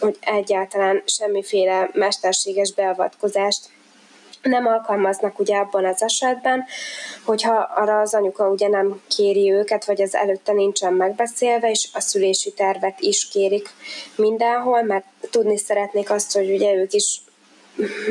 hogy 0.00 0.18
egyáltalán 0.20 1.02
semmiféle 1.06 1.90
mesterséges 1.92 2.72
beavatkozást 2.72 3.68
nem 4.44 4.66
alkalmaznak 4.66 5.38
ugye 5.38 5.56
abban 5.56 5.84
az 5.84 6.02
esetben, 6.02 6.64
hogyha 7.24 7.54
arra 7.54 8.00
az 8.00 8.14
anyuka 8.14 8.48
ugye 8.48 8.68
nem 8.68 9.02
kéri 9.08 9.52
őket, 9.52 9.84
vagy 9.84 10.02
az 10.02 10.14
előtte 10.14 10.52
nincsen 10.52 10.92
megbeszélve, 10.92 11.70
és 11.70 11.88
a 11.92 12.00
szülési 12.00 12.52
tervet 12.52 13.00
is 13.00 13.28
kérik 13.28 13.68
mindenhol, 14.16 14.82
mert 14.82 15.04
tudni 15.30 15.58
szeretnék 15.58 16.10
azt, 16.10 16.32
hogy 16.32 16.50
ugye 16.50 16.74
ők 16.74 16.92
is 16.92 17.20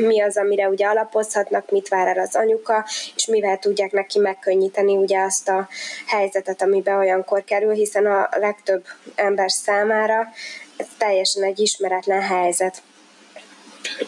mi 0.06 0.20
az, 0.20 0.36
amire 0.36 0.68
ugye 0.68 0.86
alapozhatnak, 0.86 1.70
mit 1.70 1.88
vár 1.88 2.16
el 2.16 2.24
az 2.24 2.34
anyuka, 2.34 2.86
és 3.16 3.26
mivel 3.26 3.58
tudják 3.58 3.92
neki 3.92 4.18
megkönnyíteni 4.18 4.96
ugye 4.96 5.20
azt 5.20 5.48
a 5.48 5.68
helyzetet, 6.06 6.62
amiben 6.62 6.98
olyankor 6.98 7.44
kerül, 7.44 7.72
hiszen 7.72 8.06
a 8.06 8.28
legtöbb 8.30 8.84
ember 9.14 9.50
számára 9.50 10.28
ez 10.76 10.86
teljesen 10.98 11.42
egy 11.42 11.60
ismeretlen 11.60 12.22
helyzet. 12.22 12.82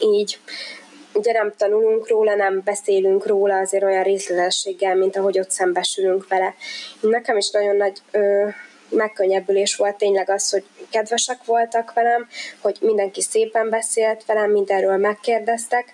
Így 0.00 0.38
ugye 1.16 1.32
nem 1.32 1.52
tanulunk 1.56 2.08
róla, 2.08 2.35
nem 2.35 2.62
beszélünk 2.64 3.26
róla 3.26 3.58
azért 3.58 3.85
olyan 3.85 4.02
részletességgel, 4.02 4.94
mint 4.94 5.16
ahogy 5.16 5.38
ott 5.38 5.50
szembesülünk 5.50 6.28
vele. 6.28 6.54
Nekem 7.00 7.37
is 7.37 7.50
nagyon 7.50 7.76
nagy 7.76 7.99
ö, 8.11 8.49
megkönnyebbülés 8.88 9.76
volt 9.76 9.96
tényleg 9.96 10.30
az, 10.30 10.50
hogy 10.50 10.64
kedvesek 10.90 11.44
voltak 11.44 11.92
velem, 11.92 12.28
hogy 12.61 12.76
mindenki 12.80 13.20
szépen 13.20 13.70
beszélt 13.70 14.25
velem, 14.25 14.50
mindenről 14.50 14.96
megkérdeztek, 14.96 15.92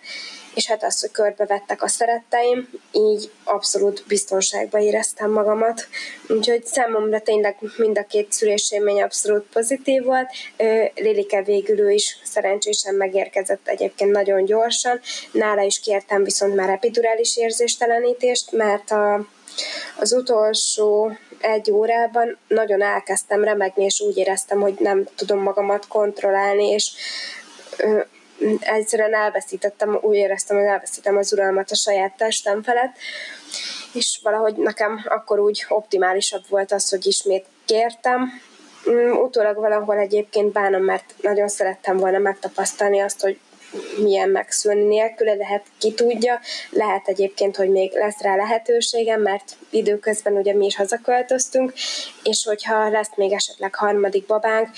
és 0.54 0.66
hát 0.66 0.84
az, 0.84 1.00
hogy 1.00 1.10
körbevettek 1.10 1.82
a 1.82 1.88
szeretteim, 1.88 2.68
így 2.92 3.30
abszolút 3.44 4.04
biztonságban 4.08 4.80
éreztem 4.80 5.30
magamat. 5.30 5.88
Úgyhogy 6.28 6.64
számomra 6.64 7.20
tényleg 7.20 7.56
mind 7.76 7.98
a 7.98 8.06
két 8.06 8.32
szülésélmény 8.32 9.02
abszolút 9.02 9.46
pozitív 9.52 10.04
volt. 10.04 10.30
Lilike 10.94 11.42
végül 11.42 11.78
ő 11.78 11.90
is 11.90 12.18
szerencsésen 12.24 12.94
megérkezett 12.94 13.68
egyébként 13.68 14.10
nagyon 14.10 14.44
gyorsan. 14.44 15.00
Nála 15.32 15.62
is 15.62 15.80
kértem 15.80 16.24
viszont 16.24 16.54
már 16.54 16.68
epidurális 16.68 17.36
érzéstelenítést, 17.36 18.52
mert 18.52 18.90
a, 18.90 19.26
az 19.98 20.12
utolsó 20.12 21.16
egy 21.40 21.70
órában 21.70 22.38
nagyon 22.48 22.82
elkezdtem 22.82 23.44
remegni, 23.44 23.84
és 23.84 24.00
úgy 24.00 24.16
éreztem, 24.16 24.60
hogy 24.60 24.74
nem 24.78 25.04
tudom 25.16 25.38
magamat 25.38 25.88
kontrollálni, 25.88 26.68
és 26.68 26.92
egyszerűen 28.60 29.14
elveszítettem, 29.14 29.98
úgy 30.00 30.16
éreztem, 30.16 30.56
hogy 30.56 30.66
elveszítettem 30.66 31.16
az 31.16 31.32
uralmat 31.32 31.70
a 31.70 31.74
saját 31.74 32.16
testem 32.16 32.62
felett, 32.62 32.96
és 33.92 34.18
valahogy 34.22 34.56
nekem 34.56 35.00
akkor 35.04 35.38
úgy 35.38 35.64
optimálisabb 35.68 36.42
volt 36.48 36.72
az, 36.72 36.90
hogy 36.90 37.06
ismét 37.06 37.46
kértem. 37.64 38.30
Mm, 38.90 39.10
utólag 39.10 39.56
valahol 39.56 39.98
egyébként 39.98 40.52
bánom, 40.52 40.82
mert 40.82 41.14
nagyon 41.20 41.48
szerettem 41.48 41.96
volna 41.96 42.18
megtapasztalni 42.18 43.00
azt, 43.00 43.20
hogy 43.20 43.38
milyen 44.02 44.28
megszülni 44.28 44.82
nélküle, 44.82 45.36
de 45.36 45.46
hát 45.46 45.66
ki 45.78 45.94
tudja. 45.94 46.40
Lehet 46.70 47.08
egyébként, 47.08 47.56
hogy 47.56 47.70
még 47.70 47.92
lesz 47.92 48.20
rá 48.20 48.36
lehetőségem, 48.36 49.20
mert 49.20 49.56
időközben 49.70 50.32
ugye 50.32 50.54
mi 50.54 50.66
is 50.66 50.76
hazaköltöztünk, 50.76 51.72
és 52.22 52.44
hogyha 52.44 52.88
lesz 52.88 53.10
még 53.16 53.32
esetleg 53.32 53.74
harmadik 53.74 54.26
babánk, 54.26 54.68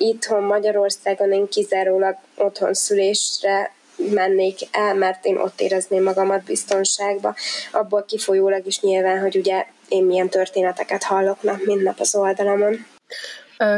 itthon 0.00 0.42
Magyarországon 0.42 1.32
én 1.32 1.48
kizárólag 1.48 2.16
otthon 2.36 2.74
szülésre 2.74 3.74
mennék 3.96 4.58
el, 4.70 4.94
mert 4.94 5.24
én 5.24 5.36
ott 5.36 5.60
érezném 5.60 6.02
magamat 6.02 6.44
biztonságba. 6.44 7.34
Abból 7.72 8.04
kifolyólag 8.04 8.66
is 8.66 8.80
nyilván, 8.80 9.20
hogy 9.20 9.36
ugye 9.36 9.66
én 9.88 10.04
milyen 10.04 10.28
történeteket 10.28 11.02
hallok 11.02 11.42
nap, 11.42 11.64
mint 11.64 11.82
nap 11.82 12.00
az 12.00 12.14
oldalamon. 12.14 12.86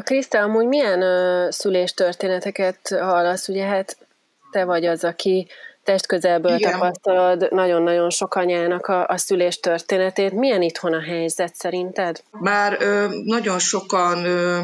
Kriszta, 0.02 0.38
amúgy 0.38 0.66
milyen 0.66 1.02
szülés 1.50 1.94
történeteket 1.94 2.78
hallasz? 2.88 3.48
Ugye 3.48 3.64
hát 3.64 3.96
te 4.50 4.64
vagy 4.64 4.84
az, 4.84 5.04
aki 5.04 5.46
testközelből 5.84 6.54
Igen. 6.54 6.72
tapasztalod 6.72 7.52
nagyon-nagyon 7.52 8.10
sok 8.10 8.34
anyának 8.34 8.86
a, 8.86 9.06
a 9.06 9.16
szülés 9.16 9.60
történetét. 9.60 10.32
Milyen 10.32 10.62
itthon 10.62 10.92
a 10.92 11.00
helyzet 11.00 11.54
szerinted? 11.54 12.22
Már 12.30 12.76
ö, 12.80 13.06
nagyon 13.24 13.58
sokan 13.58 14.24
ö, 14.24 14.60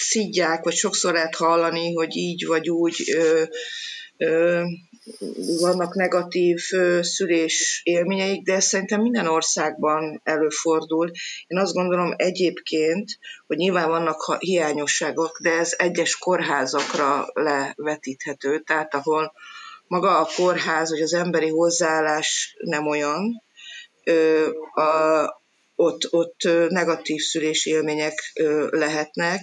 szidják, 0.00 0.64
vagy 0.64 0.74
sokszor 0.74 1.12
lehet 1.12 1.34
hallani, 1.34 1.92
hogy 1.92 2.16
így 2.16 2.46
vagy 2.46 2.70
úgy 2.70 3.04
ö, 3.16 3.42
ö, 4.16 4.62
vannak 5.60 5.94
negatív 5.94 6.58
szülés 7.00 7.80
élményeik, 7.84 8.42
de 8.42 8.54
ez 8.54 8.64
szerintem 8.64 9.00
minden 9.00 9.26
országban 9.26 10.20
előfordul. 10.24 11.10
Én 11.46 11.58
azt 11.58 11.72
gondolom 11.72 12.12
egyébként, 12.16 13.18
hogy 13.46 13.56
nyilván 13.56 13.88
vannak 13.88 14.36
hiányosságok, 14.38 15.38
de 15.42 15.50
ez 15.50 15.74
egyes 15.76 16.16
kórházakra 16.16 17.26
levetíthető, 17.32 18.58
tehát 18.58 18.94
ahol 18.94 19.32
maga 19.86 20.18
a 20.18 20.28
kórház, 20.36 20.90
vagy 20.90 21.00
az 21.00 21.14
emberi 21.14 21.48
hozzáállás 21.48 22.56
nem 22.58 22.86
olyan, 22.86 23.42
a, 24.74 24.82
ott, 25.80 26.12
ott 26.12 26.68
negatív 26.68 27.20
szülés 27.20 27.66
élmények 27.66 28.32
lehetnek, 28.70 29.40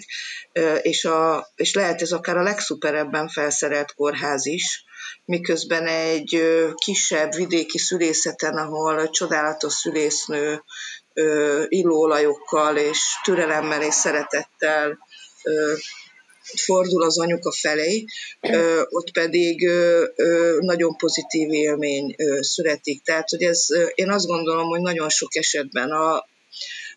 és, 0.82 1.06
a, 1.06 1.48
és 1.56 1.74
lehet 1.74 2.02
ez 2.02 2.12
akár 2.12 2.38
a 2.38 2.44
legszuperebben 2.44 3.28
felszerelt 3.28 3.94
kórház 3.94 4.46
is, 4.46 4.84
miközben 5.26 5.88
egy 5.88 6.44
kisebb 6.76 7.36
vidéki 7.36 7.78
szülészeten, 7.78 8.58
ahol 8.58 9.10
csodálatos 9.10 9.74
szülésznő 9.74 10.64
illóolajokkal 11.68 12.78
és 12.78 13.00
türelemmel 13.24 13.82
és 13.82 13.94
szeretettel 13.94 14.98
fordul 16.54 17.04
az 17.04 17.20
anyuka 17.20 17.52
felé, 17.52 18.06
ott 18.90 19.12
pedig 19.12 19.70
nagyon 20.60 20.98
pozitív 20.98 21.52
élmény 21.52 22.16
születik. 22.40 23.04
Tehát, 23.04 23.30
hogy 23.30 23.44
ez, 23.44 23.68
én 23.96 24.12
azt 24.12 24.26
gondolom, 24.26 24.68
hogy 24.68 24.82
nagyon 24.82 25.10
sok 25.10 25.36
esetben 25.36 25.92
a, 25.92 26.28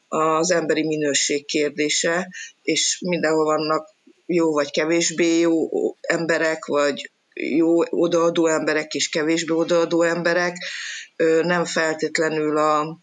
az 0.09 0.51
emberi 0.51 0.83
minőség 0.83 1.47
kérdése, 1.47 2.29
és 2.63 2.99
mindenhol 3.01 3.45
vannak 3.45 3.95
jó 4.27 4.53
vagy 4.53 4.71
kevésbé 4.71 5.39
jó 5.39 5.69
emberek, 6.01 6.65
vagy 6.65 7.11
jó 7.33 7.79
odaadó 7.91 8.47
emberek 8.47 8.95
és 8.95 9.09
kevésbé 9.09 9.53
odaadó 9.53 10.03
emberek, 10.03 10.57
nem 11.43 11.65
feltétlenül 11.65 12.57
a, 12.57 12.99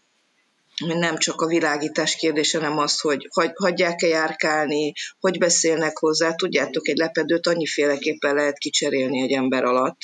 nem 0.84 1.16
csak 1.16 1.40
a 1.40 1.46
világítás 1.46 2.16
kérdése, 2.16 2.58
hanem 2.58 2.78
az, 2.78 3.00
hogy 3.00 3.28
hagyják-e 3.54 4.06
járkálni, 4.06 4.92
hogy 5.18 5.38
beszélnek 5.38 5.98
hozzá. 5.98 6.34
Tudjátok, 6.34 6.88
egy 6.88 6.96
lepedőt 6.96 7.46
annyiféleképpen 7.46 8.34
lehet 8.34 8.58
kicserélni 8.58 9.22
egy 9.22 9.32
ember 9.32 9.64
alatt. 9.64 9.98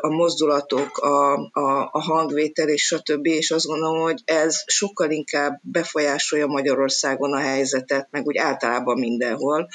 A 0.00 0.08
mozdulatok, 0.08 0.98
a, 0.98 1.34
a, 1.34 1.88
a 1.92 2.02
hangvétel 2.02 2.68
és 2.68 2.82
stb. 2.82 3.26
És 3.26 3.50
azt 3.50 3.66
gondolom, 3.66 4.00
hogy 4.00 4.20
ez 4.24 4.62
sokkal 4.66 5.10
inkább 5.10 5.60
befolyásolja 5.62 6.46
Magyarországon 6.46 7.32
a 7.32 7.38
helyzetet, 7.38 8.08
meg 8.10 8.26
úgy 8.26 8.36
általában 8.36 8.98
mindenhol. 8.98 9.68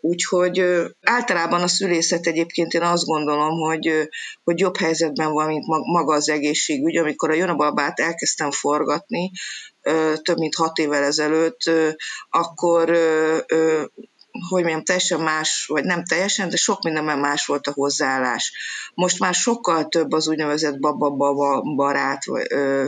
Úgyhogy 0.00 0.64
általában 1.00 1.62
a 1.62 1.68
szülészet 1.68 2.26
egyébként 2.26 2.72
én 2.72 2.82
azt 2.82 3.04
gondolom, 3.04 3.60
hogy, 3.60 4.08
hogy 4.44 4.58
jobb 4.58 4.76
helyzetben 4.76 5.32
van, 5.32 5.46
mint 5.46 5.66
maga 5.66 6.14
az 6.14 6.28
egészségügy. 6.28 6.96
Amikor 6.96 7.30
a 7.30 7.34
Jonababát 7.34 8.00
elkezdtem 8.00 8.50
forgatni, 8.50 9.30
több 10.22 10.38
mint 10.38 10.54
hat 10.54 10.78
évvel 10.78 11.02
ezelőtt, 11.02 11.60
akkor 12.30 12.98
hogy 14.48 14.62
mondjam, 14.62 14.84
teljesen 14.84 15.20
más, 15.20 15.64
vagy 15.66 15.84
nem 15.84 16.04
teljesen, 16.04 16.48
de 16.48 16.56
sok 16.56 16.82
mindenben 16.82 17.18
más 17.18 17.46
volt 17.46 17.66
a 17.66 17.72
hozzáállás. 17.72 18.52
Most 18.94 19.18
már 19.18 19.34
sokkal 19.34 19.88
több 19.88 20.12
az 20.12 20.28
úgynevezett 20.28 20.78
baba-baba 20.78 21.62
barát, 21.76 22.24
vagy 22.24 22.46
ö, 22.48 22.86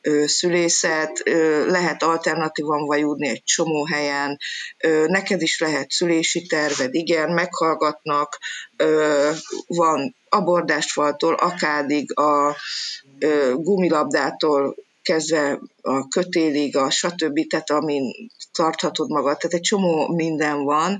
ö, 0.00 0.26
szülészet, 0.26 1.20
ö, 1.24 1.66
lehet 1.70 2.02
alternatívan 2.02 2.86
vajudni 2.86 3.28
egy 3.28 3.44
csomó 3.44 3.86
helyen, 3.86 4.38
ö, 4.78 5.06
neked 5.06 5.42
is 5.42 5.60
lehet 5.60 5.90
szülési 5.90 6.46
terved, 6.46 6.94
igen, 6.94 7.30
meghallgatnak, 7.30 8.38
ö, 8.76 9.30
van 9.66 10.16
abordástfaltól, 10.28 11.34
akádig 11.34 12.18
a 12.18 12.56
ö, 13.18 13.52
gumilabdától 13.54 14.76
kezdve 15.02 15.60
a 15.82 16.08
kötélig, 16.08 16.76
a 16.76 16.90
stb., 16.90 17.46
tehát 17.48 17.70
amin 17.70 18.30
tarthatod 18.60 19.10
magad, 19.10 19.38
tehát 19.38 19.56
egy 19.56 19.60
csomó 19.60 20.08
minden 20.08 20.64
van. 20.64 20.98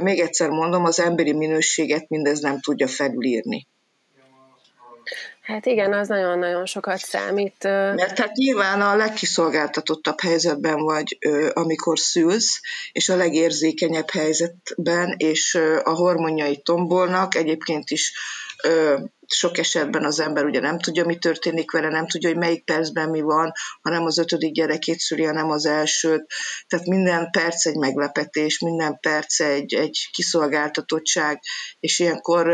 Még 0.00 0.20
egyszer 0.20 0.50
mondom, 0.50 0.84
az 0.84 1.00
emberi 1.00 1.32
minőséget 1.32 2.08
mindez 2.08 2.40
nem 2.40 2.60
tudja 2.60 2.88
felülírni. 2.88 3.66
Hát 5.40 5.66
igen, 5.66 5.92
az 5.92 6.08
nagyon-nagyon 6.08 6.66
sokat 6.66 6.98
számít. 6.98 7.62
Mert 7.62 8.14
tehát 8.14 8.34
nyilván 8.34 8.80
a 8.80 8.96
legkiszolgáltatottabb 8.96 10.20
helyzetben 10.20 10.78
vagy, 10.78 11.18
amikor 11.52 11.98
szülsz, 11.98 12.60
és 12.92 13.08
a 13.08 13.16
legérzékenyebb 13.16 14.10
helyzetben, 14.10 15.14
és 15.16 15.54
a 15.82 15.90
hormonjai 15.90 16.56
tombolnak, 16.56 17.34
egyébként 17.34 17.90
is 17.90 18.12
sok 19.34 19.58
esetben 19.58 20.04
az 20.04 20.20
ember 20.20 20.44
ugye 20.44 20.60
nem 20.60 20.78
tudja, 20.78 21.04
mi 21.04 21.18
történik 21.18 21.70
vele, 21.70 21.88
nem 21.88 22.06
tudja, 22.06 22.28
hogy 22.28 22.38
melyik 22.38 22.64
percben 22.64 23.08
mi 23.10 23.20
van, 23.20 23.52
hanem 23.82 24.04
az 24.04 24.18
ötödik 24.18 24.52
gyerekét 24.52 24.98
szüli, 24.98 25.24
hanem 25.24 25.50
az 25.50 25.66
elsőt. 25.66 26.26
Tehát 26.66 26.86
minden 26.86 27.30
perc 27.30 27.66
egy 27.66 27.76
meglepetés, 27.76 28.58
minden 28.58 28.98
perc 29.00 29.40
egy, 29.40 29.74
egy 29.74 30.08
kiszolgáltatottság, 30.12 31.40
és 31.80 31.98
ilyenkor 31.98 32.46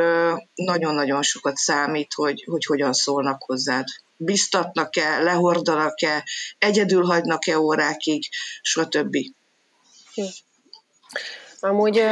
nagyon-nagyon 0.54 1.22
sokat 1.22 1.56
számít, 1.56 2.12
hogy, 2.14 2.44
hogy 2.46 2.64
hogyan 2.64 2.92
szólnak 2.92 3.42
hozzád. 3.42 3.84
Biztatnak-e, 4.16 5.22
lehordanak-e, 5.22 6.24
egyedül 6.58 7.04
hagynak-e 7.04 7.58
órákig, 7.58 8.28
stb. 8.62 9.16
Amúgy 11.60 12.02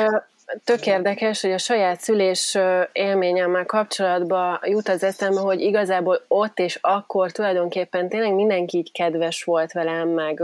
tök 0.65 0.87
érdekes, 0.87 1.41
hogy 1.41 1.53
a 1.53 1.59
saját 1.59 2.01
szülés 2.01 2.59
élményemmel 2.93 3.65
kapcsolatban 3.65 4.59
jut 4.63 4.89
az 4.89 5.03
eszembe, 5.03 5.41
hogy 5.41 5.61
igazából 5.61 6.25
ott 6.29 6.59
és 6.59 6.79
akkor 6.81 7.33
tulajdonképpen 7.33 8.09
tényleg 8.09 8.35
mindenki 8.35 8.77
így 8.77 8.93
kedves 8.93 9.45
volt 9.45 9.73
velem, 9.73 10.09
meg, 10.09 10.43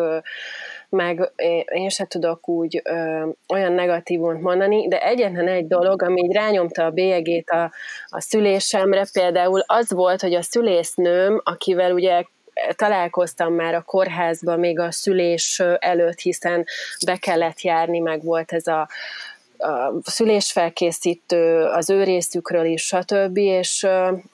meg 0.89 1.33
én 1.65 1.89
se 1.89 2.05
tudok 2.05 2.49
úgy 2.49 2.81
ö, 2.85 3.29
olyan 3.49 3.73
negatívont 3.73 4.41
mondani, 4.41 4.89
de 4.89 5.03
egyetlen 5.03 5.49
egy 5.49 5.67
dolog, 5.67 6.03
ami 6.03 6.23
így 6.25 6.33
rányomta 6.33 6.85
a 6.85 6.91
bélyegét 6.91 7.51
a, 7.51 7.73
a 8.07 8.21
szülésemre, 8.21 9.07
például 9.13 9.63
az 9.67 9.93
volt, 9.93 10.21
hogy 10.21 10.35
a 10.35 10.43
szülésznőm, 10.43 11.41
akivel 11.45 11.93
ugye 11.93 12.23
találkoztam 12.77 13.55
már 13.55 13.75
a 13.75 13.83
kórházban 13.83 14.59
még 14.59 14.79
a 14.79 14.91
szülés 14.91 15.63
előtt, 15.79 16.19
hiszen 16.19 16.65
be 17.07 17.17
kellett 17.17 17.61
járni, 17.61 17.99
meg 17.99 18.25
volt 18.25 18.53
ez 18.53 18.67
a 18.67 18.89
a 19.61 19.93
szülésfelkészítő, 20.05 21.65
az 21.65 21.91
ő 21.91 22.03
részükről 22.03 22.65
is, 22.65 22.83
stb. 22.83 23.37
És, 23.37 23.87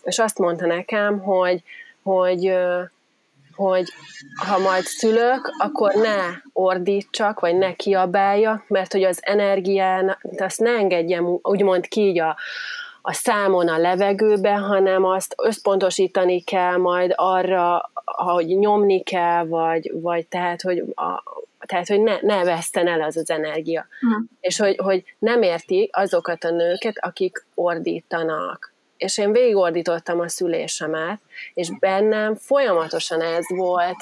és 0.03 0.19
azt 0.19 0.39
mondta 0.39 0.67
nekem, 0.67 1.19
hogy, 1.19 1.63
hogy, 2.03 2.53
hogy 3.55 3.89
ha 4.47 4.59
majd 4.59 4.85
szülök, 4.85 5.55
akkor 5.59 5.95
ne 5.95 6.19
ordítsak, 6.53 7.41
vagy 7.41 7.59
ne 7.59 7.73
kiabáljak, 7.73 8.69
mert 8.69 8.93
hogy 8.93 9.05
az 9.05 9.19
energián, 9.21 10.19
azt 10.39 10.61
ne 10.61 10.71
engedjem 10.71 11.39
úgymond 11.43 11.89
ki 11.89 12.01
így 12.01 12.21
a, 12.21 12.37
a 13.03 13.13
számon 13.13 13.69
a 13.69 13.79
levegőbe, 13.79 14.55
hanem 14.55 15.05
azt 15.05 15.35
összpontosítani 15.43 16.41
kell 16.41 16.77
majd 16.77 17.13
arra, 17.17 17.91
hogy 18.05 18.47
nyomni 18.47 19.03
kell, 19.03 19.47
vagy, 19.47 19.93
vagy 19.95 20.27
tehát, 20.27 20.63
hogy 20.63 20.85
a, 20.95 21.23
tehát, 21.67 21.89
hogy 21.89 22.01
ne, 22.01 22.17
ne 22.21 22.45
veszten 22.45 22.89
el 22.89 23.01
az 23.01 23.17
az 23.17 23.31
energia. 23.31 23.87
Uh-huh. 24.03 24.25
És 24.41 24.59
hogy, 24.59 24.77
hogy 24.77 25.05
nem 25.19 25.43
érti 25.43 25.89
azokat 25.93 26.45
a 26.45 26.51
nőket, 26.51 26.95
akik 27.01 27.47
ordítanak. 27.55 28.75
És 28.97 29.19
én 29.19 29.33
végigordítottam 29.33 30.21
a 30.21 30.29
szülésemet, 30.29 31.21
és 31.55 31.79
bennem 31.79 32.37
folyamatosan 32.37 33.21
ez 33.21 33.45
volt, 33.49 33.97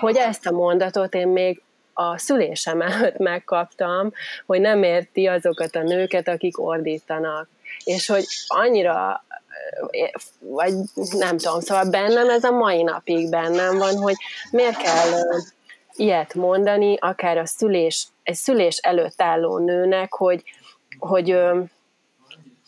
hogy 0.00 0.16
ezt 0.16 0.46
a 0.46 0.50
mondatot 0.50 1.14
én 1.14 1.28
még 1.28 1.62
a 1.92 2.18
szülésem 2.18 2.80
előtt 2.80 3.18
megkaptam, 3.18 4.12
hogy 4.46 4.60
nem 4.60 4.82
érti 4.82 5.26
azokat 5.26 5.76
a 5.76 5.82
nőket, 5.82 6.28
akik 6.28 6.60
ordítanak. 6.60 7.48
és 7.84 8.06
hogy 8.06 8.24
annyira 8.46 9.24
vagy 10.38 10.72
nem 11.10 11.36
tudom, 11.36 11.60
szóval 11.60 11.90
bennem 11.90 12.28
ez 12.28 12.44
a 12.44 12.50
mai 12.50 12.82
napig 12.82 13.30
bennem 13.30 13.78
van, 13.78 13.96
hogy 13.96 14.14
miért 14.50 14.76
kell 14.76 15.10
ilyet 15.98 16.34
mondani, 16.34 16.96
akár 17.00 17.38
a 17.38 17.46
szülés, 17.46 18.06
egy 18.22 18.34
szülés 18.34 18.76
előtt 18.76 19.22
álló 19.22 19.58
nőnek, 19.58 20.12
hogy, 20.12 20.42
hogy 20.98 21.38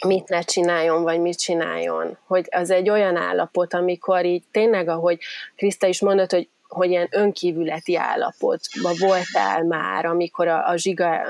mit 0.06 0.28
ne 0.28 0.40
csináljon, 0.40 1.02
vagy 1.02 1.20
mit 1.20 1.38
csináljon. 1.38 2.18
Hogy 2.26 2.46
az 2.50 2.70
egy 2.70 2.90
olyan 2.90 3.16
állapot, 3.16 3.74
amikor 3.74 4.24
így 4.24 4.42
tényleg, 4.50 4.88
ahogy 4.88 5.18
Kriszta 5.56 5.86
is 5.86 6.00
mondott, 6.00 6.30
hogy 6.30 6.48
hogy 6.68 6.90
ilyen 6.90 7.08
önkívületi 7.10 7.96
állapotban 7.96 8.94
voltál 8.98 9.64
már, 9.64 10.04
amikor 10.04 10.48
a, 10.48 10.68
a 10.68 10.76
zsiga 10.76 11.22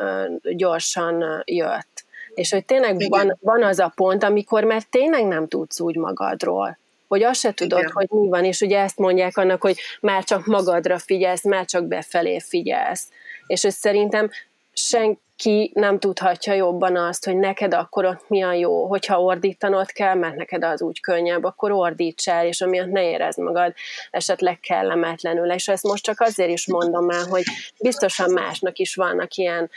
gyorsan 0.43 1.43
jött. 1.45 2.05
És 2.35 2.51
hogy 2.51 2.65
tényleg 2.65 3.09
van, 3.09 3.39
van 3.41 3.63
az 3.63 3.79
a 3.79 3.93
pont, 3.95 4.23
amikor 4.23 4.65
már 4.65 4.83
tényleg 4.83 5.27
nem 5.27 5.49
tudsz 5.49 5.81
úgy 5.81 5.97
magadról 5.97 6.79
hogy 7.11 7.23
azt 7.23 7.41
se 7.41 7.53
tudod, 7.53 7.79
Igen. 7.79 7.91
hogy 7.93 8.07
mi 8.11 8.29
van, 8.29 8.45
és 8.45 8.61
ugye 8.61 8.79
ezt 8.79 8.99
mondják 8.99 9.37
annak, 9.37 9.63
hogy 9.63 9.79
már 10.01 10.25
csak 10.25 10.47
magadra 10.47 10.99
figyelsz, 10.99 11.45
már 11.45 11.65
csak 11.65 11.85
befelé 11.85 12.39
figyelsz. 12.39 13.09
És 13.47 13.63
hogy 13.63 13.73
szerintem 13.73 14.31
senki 14.73 15.21
ki 15.41 15.71
nem 15.75 15.99
tudhatja 15.99 16.53
jobban 16.53 16.97
azt, 16.97 17.25
hogy 17.25 17.37
neked 17.37 17.75
akkor 17.75 18.05
ott 18.05 18.29
mi 18.29 18.43
a 18.43 18.53
jó, 18.53 18.87
hogyha 18.87 19.23
ordítanod 19.23 19.93
kell, 19.93 20.15
mert 20.15 20.37
neked 20.37 20.65
az 20.65 20.83
úgy 20.83 21.01
könnyebb, 21.01 21.45
akkor 21.45 21.73
ordíts 21.73 22.29
el, 22.29 22.47
és 22.47 22.61
amiatt 22.61 22.91
ne 22.91 23.11
érezd 23.11 23.39
magad 23.39 23.75
esetleg 24.11 24.61
kellemetlenül. 24.61 25.53
És 25.53 25.69
ezt 25.69 25.83
most 25.83 26.05
csak 26.05 26.21
azért 26.21 26.51
is 26.51 26.67
mondom 26.67 27.11
el, 27.11 27.25
hogy 27.29 27.43
biztosan 27.81 28.33
másnak 28.33 28.79
is 28.79 28.95
vannak 28.95 29.35
ilyen 29.35 29.71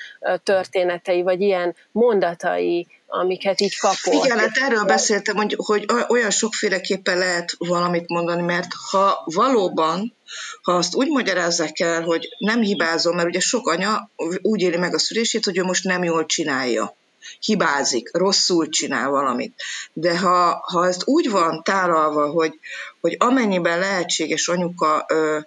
történetei, 0.43 1.21
vagy 1.21 1.41
ilyen 1.41 1.75
mondatai, 1.91 2.87
amiket 3.15 3.61
így 3.61 3.77
kapott. 3.77 4.23
Igen, 4.25 4.39
hát 4.39 4.57
erről 4.57 4.83
beszéltem, 4.83 5.35
hogy, 5.35 5.55
hogy 5.57 5.85
olyan 6.07 6.29
sokféleképpen 6.29 7.17
lehet 7.17 7.55
valamit 7.57 8.07
mondani, 8.07 8.41
mert 8.41 8.67
ha 8.91 9.21
valóban, 9.25 10.15
ha 10.61 10.71
azt 10.71 10.95
úgy 10.95 11.07
magyarázzák 11.07 11.79
el, 11.79 12.03
hogy 12.03 12.27
nem 12.37 12.61
hibázom, 12.61 13.15
mert 13.15 13.27
ugye 13.27 13.39
sok 13.39 13.67
anya 13.67 14.09
úgy 14.41 14.61
éli 14.61 14.77
meg 14.77 14.93
a 14.93 14.99
szülését, 14.99 15.45
hogy 15.45 15.57
ő 15.57 15.63
most 15.63 15.83
nem 15.83 16.03
jól 16.03 16.25
csinálja 16.25 16.95
hibázik, 17.39 18.09
rosszul 18.13 18.69
csinál 18.69 19.09
valamit. 19.09 19.53
De 19.93 20.19
ha, 20.19 20.63
ha 20.65 20.87
ezt 20.87 21.01
úgy 21.05 21.29
van 21.29 21.63
tálalva, 21.63 22.27
hogy, 22.27 22.59
hogy 23.01 23.15
amennyiben 23.19 23.79
lehetséges 23.79 24.47
anyuka 24.47 25.05
ö, 25.07 25.39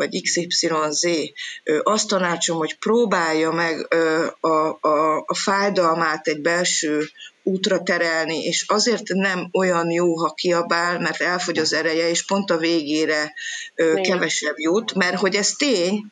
vagy 0.00 0.22
XYZ, 0.22 1.06
azt 1.82 2.08
tanácsom, 2.08 2.56
hogy 2.56 2.78
próbálja 2.78 3.50
meg 3.50 3.94
a, 4.40 4.48
a, 4.80 5.16
a 5.26 5.34
fájdalmát 5.34 6.26
egy 6.26 6.40
belső 6.40 7.08
útra 7.42 7.82
terelni, 7.82 8.42
és 8.42 8.64
azért 8.68 9.08
nem 9.08 9.48
olyan 9.52 9.90
jó, 9.90 10.16
ha 10.16 10.34
kiabál, 10.34 11.00
mert 11.00 11.20
elfogy 11.20 11.58
az 11.58 11.72
ereje, 11.72 12.08
és 12.08 12.24
pont 12.24 12.50
a 12.50 12.56
végére 12.56 13.32
kevesebb 14.02 14.58
jut, 14.58 14.94
mert 14.94 15.16
hogy 15.18 15.34
ez 15.34 15.52
tény, 15.52 16.04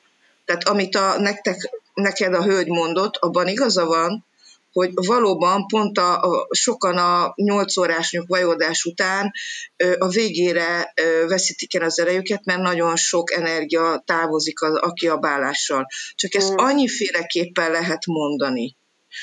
tehát 0.44 0.68
amit 0.68 0.96
a, 0.96 1.20
nektek, 1.20 1.70
neked 1.94 2.34
a 2.34 2.42
hölgy 2.42 2.68
mondott, 2.68 3.16
abban 3.16 3.48
igaza 3.48 3.84
van, 3.84 4.26
hogy 4.72 4.90
valóban 4.94 5.66
pont 5.66 5.98
a, 5.98 6.20
a 6.20 6.48
sokan 6.50 6.96
a 6.96 7.32
8 7.34 7.76
órás 7.76 8.10
nyugvajódás 8.10 8.84
után 8.84 9.32
a 9.98 10.08
végére 10.08 10.92
veszítik 11.28 11.74
el 11.74 11.82
az 11.82 11.98
erejüket, 11.98 12.44
mert 12.44 12.60
nagyon 12.60 12.96
sok 12.96 13.32
energia 13.32 14.02
távozik 14.06 14.60
a, 14.60 14.80
a 14.80 14.92
kiabálással. 14.92 15.86
Csak 16.14 16.34
ezt 16.34 16.52
mm. 16.52 16.56
annyiféleképpen 16.56 17.70
lehet 17.70 18.06
mondani. 18.06 18.76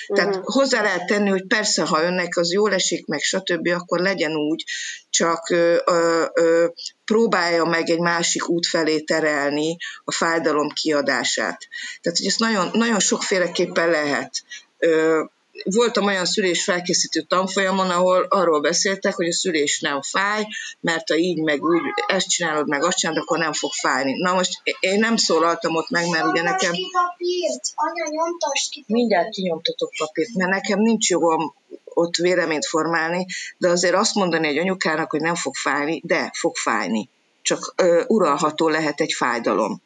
Tehát 0.07 0.35
uh-huh. 0.35 0.53
hozzá 0.53 0.81
lehet 0.81 1.05
tenni, 1.05 1.29
hogy 1.29 1.47
persze, 1.47 1.85
ha 1.85 2.03
önnek 2.03 2.37
az 2.37 2.51
jól 2.51 2.73
esik, 2.73 3.05
meg 3.05 3.19
stb., 3.19 3.67
akkor 3.67 3.99
legyen 3.99 4.35
úgy, 4.35 4.63
csak 5.09 5.49
ö, 5.49 5.77
ö, 5.85 6.25
ö, 6.33 6.67
próbálja 7.05 7.65
meg 7.65 7.89
egy 7.89 7.99
másik 7.99 8.49
út 8.49 8.67
felé 8.67 8.99
terelni 8.99 9.77
a 10.03 10.11
fájdalom 10.11 10.69
kiadását. 10.69 11.67
Tehát, 12.01 12.17
hogy 12.17 12.27
ezt 12.27 12.39
nagyon, 12.39 12.69
nagyon 12.73 12.99
sokféleképpen 12.99 13.89
lehet. 13.89 14.43
Ö, 14.77 15.23
voltam 15.63 16.05
olyan 16.05 16.25
szülés 16.25 16.63
felkészítő 16.63 17.21
tanfolyamon, 17.21 17.89
ahol 17.89 18.25
arról 18.29 18.61
beszéltek, 18.61 19.15
hogy 19.15 19.27
a 19.27 19.33
szülés 19.33 19.79
nem 19.79 20.01
fáj, 20.01 20.43
mert 20.79 21.09
ha 21.09 21.15
így 21.15 21.41
meg 21.43 21.63
úgy, 21.63 21.81
ezt 22.07 22.29
csinálod 22.29 22.67
meg, 22.67 22.83
azt 22.83 22.97
csinálod, 22.97 23.21
akkor 23.21 23.37
nem 23.37 23.53
fog 23.53 23.71
fájni. 23.71 24.13
Na 24.21 24.33
most 24.33 24.61
én 24.79 24.99
nem 24.99 25.15
szólaltam 25.15 25.75
ott 25.75 25.89
meg, 25.89 26.09
mert 26.09 26.25
ugye 26.25 26.41
nekem... 26.41 26.71
Ki 26.71 26.89
papírt, 26.91 27.63
anya, 27.75 28.05
nyomtas 28.09 28.67
ki 28.71 28.83
Mindjárt 28.87 29.29
kinyomtatok 29.29 29.91
papírt, 29.97 30.33
mert 30.33 30.51
nekem 30.51 30.79
nincs 30.79 31.09
jogom 31.09 31.53
ott 31.83 32.15
véleményt 32.15 32.65
formálni, 32.65 33.25
de 33.57 33.69
azért 33.69 33.95
azt 33.95 34.15
mondani 34.15 34.47
egy 34.47 34.57
anyukának, 34.57 35.11
hogy 35.11 35.21
nem 35.21 35.35
fog 35.35 35.55
fájni, 35.55 36.01
de 36.05 36.29
fog 36.33 36.55
fájni. 36.55 37.09
Csak 37.45 37.73
ö, 37.75 38.03
uralható 38.07 38.67
lehet 38.67 38.99
egy 38.99 39.13
fájdalom 39.13 39.81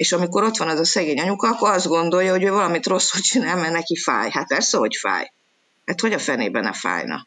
és 0.00 0.12
amikor 0.12 0.42
ott 0.42 0.56
van 0.56 0.68
az 0.68 0.78
a 0.78 0.84
szegény 0.84 1.20
anyuka, 1.20 1.48
akkor 1.48 1.70
azt 1.70 1.86
gondolja, 1.86 2.30
hogy 2.30 2.42
ő 2.42 2.50
valamit 2.50 2.86
rosszul 2.86 3.20
csinál, 3.20 3.56
mert 3.56 3.72
neki 3.72 3.96
fáj. 3.96 4.30
Hát 4.30 4.48
persze, 4.48 4.78
hogy 4.78 4.96
fáj. 4.96 5.32
Hát 5.86 6.00
hogy 6.00 6.12
a 6.12 6.18
fenében 6.18 6.62
ne 6.62 6.72
fájna? 6.72 7.26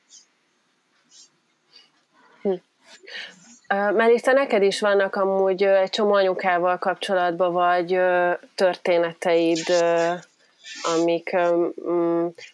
Hm. 2.42 2.54
Melissa, 3.96 4.32
neked 4.32 4.64
is 4.64 4.80
vannak 4.80 5.16
amúgy 5.16 5.64
egy 5.64 5.90
csomó 5.90 6.14
anyukával 6.14 6.78
kapcsolatban, 6.78 7.54
vagy 7.54 8.00
történeteid, 8.56 9.66
amik 10.84 11.36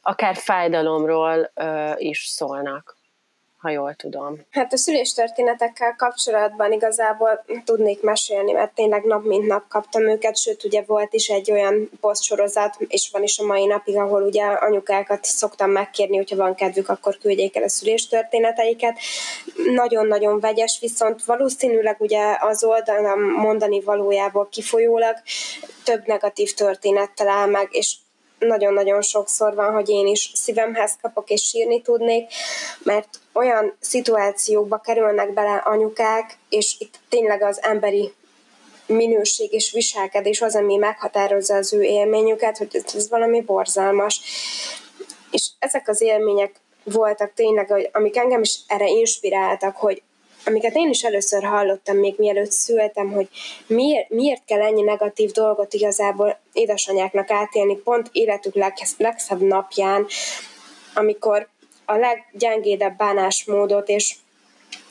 akár 0.01 0.35
fájdalomról 0.35 1.51
is 1.97 2.25
szólnak 2.25 2.98
ha 3.59 3.69
jól 3.69 3.93
tudom. 3.93 4.39
Hát 4.51 4.73
a 4.73 4.77
szüléstörténetekkel 4.77 5.95
kapcsolatban 5.97 6.71
igazából 6.71 7.45
tudnék 7.65 8.01
mesélni, 8.01 8.51
mert 8.51 8.73
tényleg 8.73 9.03
nap 9.03 9.25
mint 9.25 9.47
nap 9.47 9.67
kaptam 9.67 10.09
őket, 10.09 10.37
sőt 10.37 10.63
ugye 10.63 10.83
volt 10.85 11.13
is 11.13 11.27
egy 11.27 11.51
olyan 11.51 11.89
posztsorozat, 11.99 12.75
és 12.87 13.09
van 13.11 13.23
is 13.23 13.39
a 13.39 13.45
mai 13.45 13.65
napig, 13.65 13.97
ahol 13.97 14.23
ugye 14.23 14.43
anyukákat 14.43 15.25
szoktam 15.25 15.71
megkérni, 15.71 16.15
hogyha 16.15 16.35
van 16.35 16.55
kedvük, 16.55 16.89
akkor 16.89 17.17
küldjék 17.17 17.55
el 17.55 17.63
a 17.63 17.69
szüléstörténeteiket. 17.69 18.97
Nagyon-nagyon 19.73 20.39
vegyes, 20.39 20.77
viszont 20.81 21.23
valószínűleg 21.23 21.95
ugye 21.99 22.37
az 22.39 22.63
oldalon 22.63 23.19
mondani 23.19 23.81
valójából 23.81 24.47
kifolyólag 24.51 25.15
több 25.83 26.05
negatív 26.05 26.53
történet 26.53 27.11
talál 27.15 27.47
meg, 27.47 27.67
és 27.71 27.95
nagyon-nagyon 28.39 29.01
sokszor 29.01 29.55
van, 29.55 29.73
hogy 29.73 29.89
én 29.89 30.07
is 30.07 30.31
szívemhez 30.33 30.97
kapok 31.01 31.29
és 31.29 31.41
sírni 31.41 31.81
tudnék, 31.81 32.31
mert 32.83 33.07
olyan 33.33 33.75
szituációkba 33.79 34.77
kerülnek 34.77 35.33
bele 35.33 35.55
anyukák, 35.55 36.37
és 36.49 36.75
itt 36.79 36.99
tényleg 37.09 37.41
az 37.41 37.63
emberi 37.63 38.13
minőség 38.87 39.53
és 39.53 39.71
viselkedés 39.71 40.41
az, 40.41 40.55
ami 40.55 40.75
meghatározza 40.75 41.55
az 41.55 41.73
ő 41.73 41.81
élményüket, 41.81 42.57
hogy 42.57 42.83
ez 42.95 43.09
valami 43.09 43.41
borzalmas. 43.41 44.21
És 45.31 45.49
ezek 45.59 45.87
az 45.87 46.01
élmények 46.01 46.51
voltak 46.83 47.33
tényleg, 47.33 47.89
amik 47.91 48.17
engem 48.17 48.41
is 48.41 48.59
erre 48.67 48.87
inspiráltak, 48.87 49.75
hogy 49.75 50.01
amiket 50.45 50.75
én 50.75 50.89
is 50.89 51.03
először 51.03 51.43
hallottam, 51.43 51.97
még 51.97 52.13
mielőtt 52.17 52.51
szültem, 52.51 53.11
hogy 53.11 53.27
miért, 53.67 54.09
miért 54.09 54.45
kell 54.45 54.61
ennyi 54.61 54.81
negatív 54.81 55.31
dolgot 55.31 55.73
igazából 55.73 56.39
édesanyáknak 56.53 57.31
átélni 57.31 57.75
pont 57.75 58.09
életük 58.11 58.55
leg, 58.55 58.73
legszebb 58.97 59.41
napján, 59.41 60.07
amikor 60.93 61.47
a 61.85 61.95
leggyengédebb 61.95 62.97
bánásmódot 62.97 63.89
és 63.89 64.15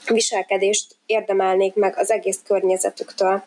viselkedést 0.07 0.97
érdemelnék 1.07 1.75
meg 1.75 1.99
az 1.99 2.11
egész 2.11 2.41
környezetüktől. 2.45 3.45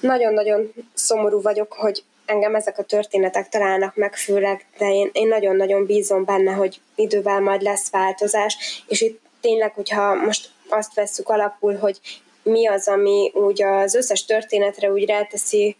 Nagyon-nagyon 0.00 0.72
szomorú 0.94 1.42
vagyok, 1.42 1.72
hogy 1.72 2.04
engem 2.26 2.54
ezek 2.54 2.78
a 2.78 2.82
történetek 2.82 3.48
találnak 3.48 3.96
meg 3.96 4.16
főleg, 4.16 4.66
de 4.78 4.92
én, 4.92 5.10
én 5.12 5.28
nagyon-nagyon 5.28 5.86
bízom 5.86 6.24
benne, 6.24 6.52
hogy 6.52 6.80
idővel 6.94 7.40
majd 7.40 7.62
lesz 7.62 7.90
változás, 7.90 8.82
és 8.86 9.00
itt 9.00 9.20
tényleg, 9.40 9.72
hogyha 9.74 10.14
most 10.14 10.50
azt 10.68 10.94
vesszük 10.94 11.28
alapul, 11.28 11.76
hogy 11.76 12.00
mi 12.42 12.66
az, 12.66 12.88
ami 12.88 13.32
úgy 13.34 13.62
az 13.62 13.94
összes 13.94 14.24
történetre 14.24 14.90
úgy 14.90 15.06
ráteszi 15.06 15.76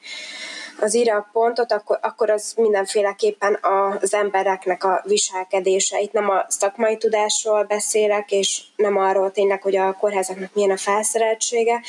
az 0.81 0.99
pontot, 1.33 1.73
akkor, 1.73 1.99
akkor 2.03 2.31
az 2.31 2.53
mindenféleképpen 2.57 3.59
az 4.01 4.15
embereknek 4.15 4.85
a 4.85 5.03
viselkedése. 5.05 6.01
Itt 6.01 6.13
nem 6.13 6.31
a 6.31 6.45
szakmai 6.49 6.97
tudásról 6.97 7.65
beszélek, 7.65 8.33
és 8.33 8.63
nem 8.77 8.97
arról 8.97 9.31
tényleg, 9.31 9.63
hogy 9.63 9.77
a 9.77 9.93
kórházaknak 9.93 10.55
milyen 10.55 10.71
a 10.71 10.77
felszereltsége, 10.77 11.81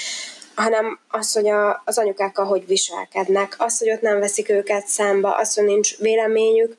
hanem 0.56 1.00
az, 1.08 1.34
hogy 1.34 1.48
a, 1.48 1.82
az 1.86 1.98
anyukák 1.98 2.38
ahogy 2.38 2.68
viselkednek, 2.68 3.56
az, 3.58 3.80
hogy 3.80 3.92
ott 3.92 4.02
nem 4.02 4.20
veszik 4.20 4.50
őket 4.50 4.88
számba, 4.88 5.36
az, 5.36 5.56
hogy 5.56 5.64
nincs 5.64 5.98
véleményük, 5.98 6.76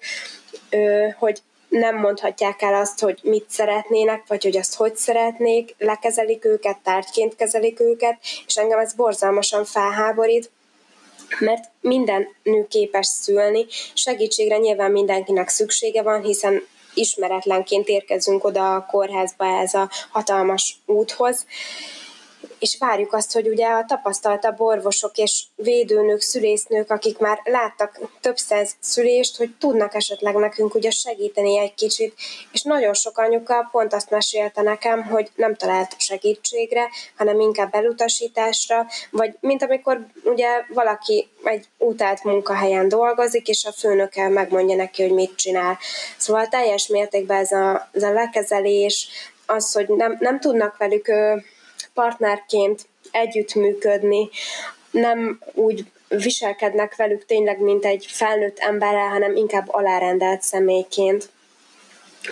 hogy 1.19 1.43
nem 1.69 1.97
mondhatják 1.97 2.63
el 2.63 2.75
azt, 2.75 3.01
hogy 3.01 3.19
mit 3.23 3.45
szeretnének, 3.49 4.25
vagy 4.27 4.43
hogy 4.43 4.57
azt 4.57 4.75
hogy 4.75 4.97
szeretnék, 4.97 5.75
lekezelik 5.79 6.45
őket, 6.45 6.79
tárgyként 6.79 7.37
kezelik 7.37 7.81
őket, 7.81 8.19
és 8.47 8.57
engem 8.57 8.79
ez 8.79 8.93
borzalmasan 8.95 9.65
felháborít, 9.65 10.51
mert 11.39 11.65
minden 11.81 12.29
nő 12.43 12.67
képes 12.69 13.07
szülni, 13.07 13.67
segítségre 13.95 14.57
nyilván 14.57 14.91
mindenkinek 14.91 15.49
szüksége 15.49 16.03
van, 16.03 16.23
hiszen 16.23 16.63
ismeretlenként 16.95 17.89
érkezünk 17.89 18.45
oda 18.45 18.75
a 18.75 18.87
kórházba 18.87 19.45
ez 19.47 19.75
a 19.75 19.91
hatalmas 20.11 20.77
úthoz, 20.87 21.47
és 22.59 22.77
várjuk 22.79 23.13
azt, 23.13 23.33
hogy 23.33 23.49
ugye 23.49 23.67
a 23.67 23.85
tapasztaltabb 23.85 24.61
orvosok 24.61 25.17
és 25.17 25.45
védőnők, 25.55 26.21
szülésznők, 26.21 26.91
akik 26.91 27.19
már 27.19 27.41
láttak 27.45 28.01
több 28.21 28.37
száz 28.37 28.77
szülést, 28.81 29.37
hogy 29.37 29.55
tudnak 29.59 29.95
esetleg 29.95 30.35
nekünk 30.35 30.75
ugye 30.75 30.91
segíteni 30.91 31.59
egy 31.59 31.75
kicsit, 31.75 32.15
és 32.53 32.63
nagyon 32.63 32.95
sok 32.95 33.19
anyuka 33.19 33.69
pont 33.71 33.93
azt 33.95 34.11
mesélte 34.11 34.63
nekem, 34.63 35.03
hogy 35.03 35.31
nem 35.35 35.55
talált 35.55 35.95
segítségre, 35.99 36.89
hanem 37.17 37.41
inkább 37.41 37.75
elutasításra, 37.75 38.87
vagy 39.11 39.37
mint 39.41 39.63
amikor 39.63 40.07
ugye 40.25 40.49
valaki 40.69 41.29
egy 41.45 41.67
utált 41.79 42.25
munkahelyen 42.25 42.89
dolgozik, 42.89 43.49
és 43.49 43.65
a 43.65 43.73
főnöke 43.73 44.29
megmondja 44.29 44.77
neki, 44.77 45.03
hogy 45.03 45.13
mit 45.13 45.37
csinál. 45.37 45.79
Szóval 46.17 46.47
teljes 46.47 46.87
mértékben 46.87 47.39
ez 47.39 47.53
a, 47.53 47.89
ez 47.93 48.03
a 48.03 48.13
lekezelés, 48.13 49.09
az, 49.47 49.73
hogy 49.73 49.89
nem, 49.89 50.17
nem 50.21 50.41
tudnak 50.41 50.77
velük 50.77 51.13
partnerként 51.99 52.87
együttműködni, 53.11 54.29
nem 54.91 55.41
úgy 55.53 55.85
viselkednek 56.09 56.97
velük 56.97 57.27
tényleg, 57.27 57.61
mint 57.61 57.85
egy 57.85 58.07
felnőtt 58.09 58.59
emberrel, 58.59 59.09
hanem 59.09 59.37
inkább 59.37 59.69
alárendelt 59.69 60.43
személyként. 60.43 61.31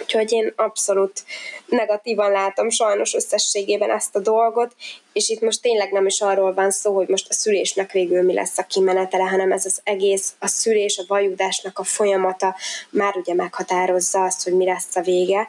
Úgyhogy 0.00 0.32
én 0.32 0.52
abszolút 0.56 1.24
negatívan 1.66 2.30
látom 2.30 2.70
sajnos 2.70 3.14
összességében 3.14 3.90
ezt 3.90 4.16
a 4.16 4.20
dolgot, 4.20 4.74
és 5.12 5.28
itt 5.28 5.40
most 5.40 5.62
tényleg 5.62 5.92
nem 5.92 6.06
is 6.06 6.20
arról 6.20 6.54
van 6.54 6.70
szó, 6.70 6.94
hogy 6.94 7.08
most 7.08 7.28
a 7.28 7.34
szülésnek 7.34 7.92
végül 7.92 8.22
mi 8.22 8.34
lesz 8.34 8.58
a 8.58 8.66
kimenetele, 8.66 9.24
hanem 9.24 9.52
ez 9.52 9.64
az 9.64 9.80
egész, 9.84 10.34
a 10.38 10.46
szülés, 10.46 10.98
a 10.98 11.04
vajudásnak 11.06 11.78
a 11.78 11.84
folyamata 11.84 12.56
már 12.90 13.16
ugye 13.16 13.34
meghatározza 13.34 14.24
azt, 14.24 14.42
hogy 14.42 14.52
mi 14.52 14.64
lesz 14.64 14.96
a 14.96 15.00
vége 15.00 15.48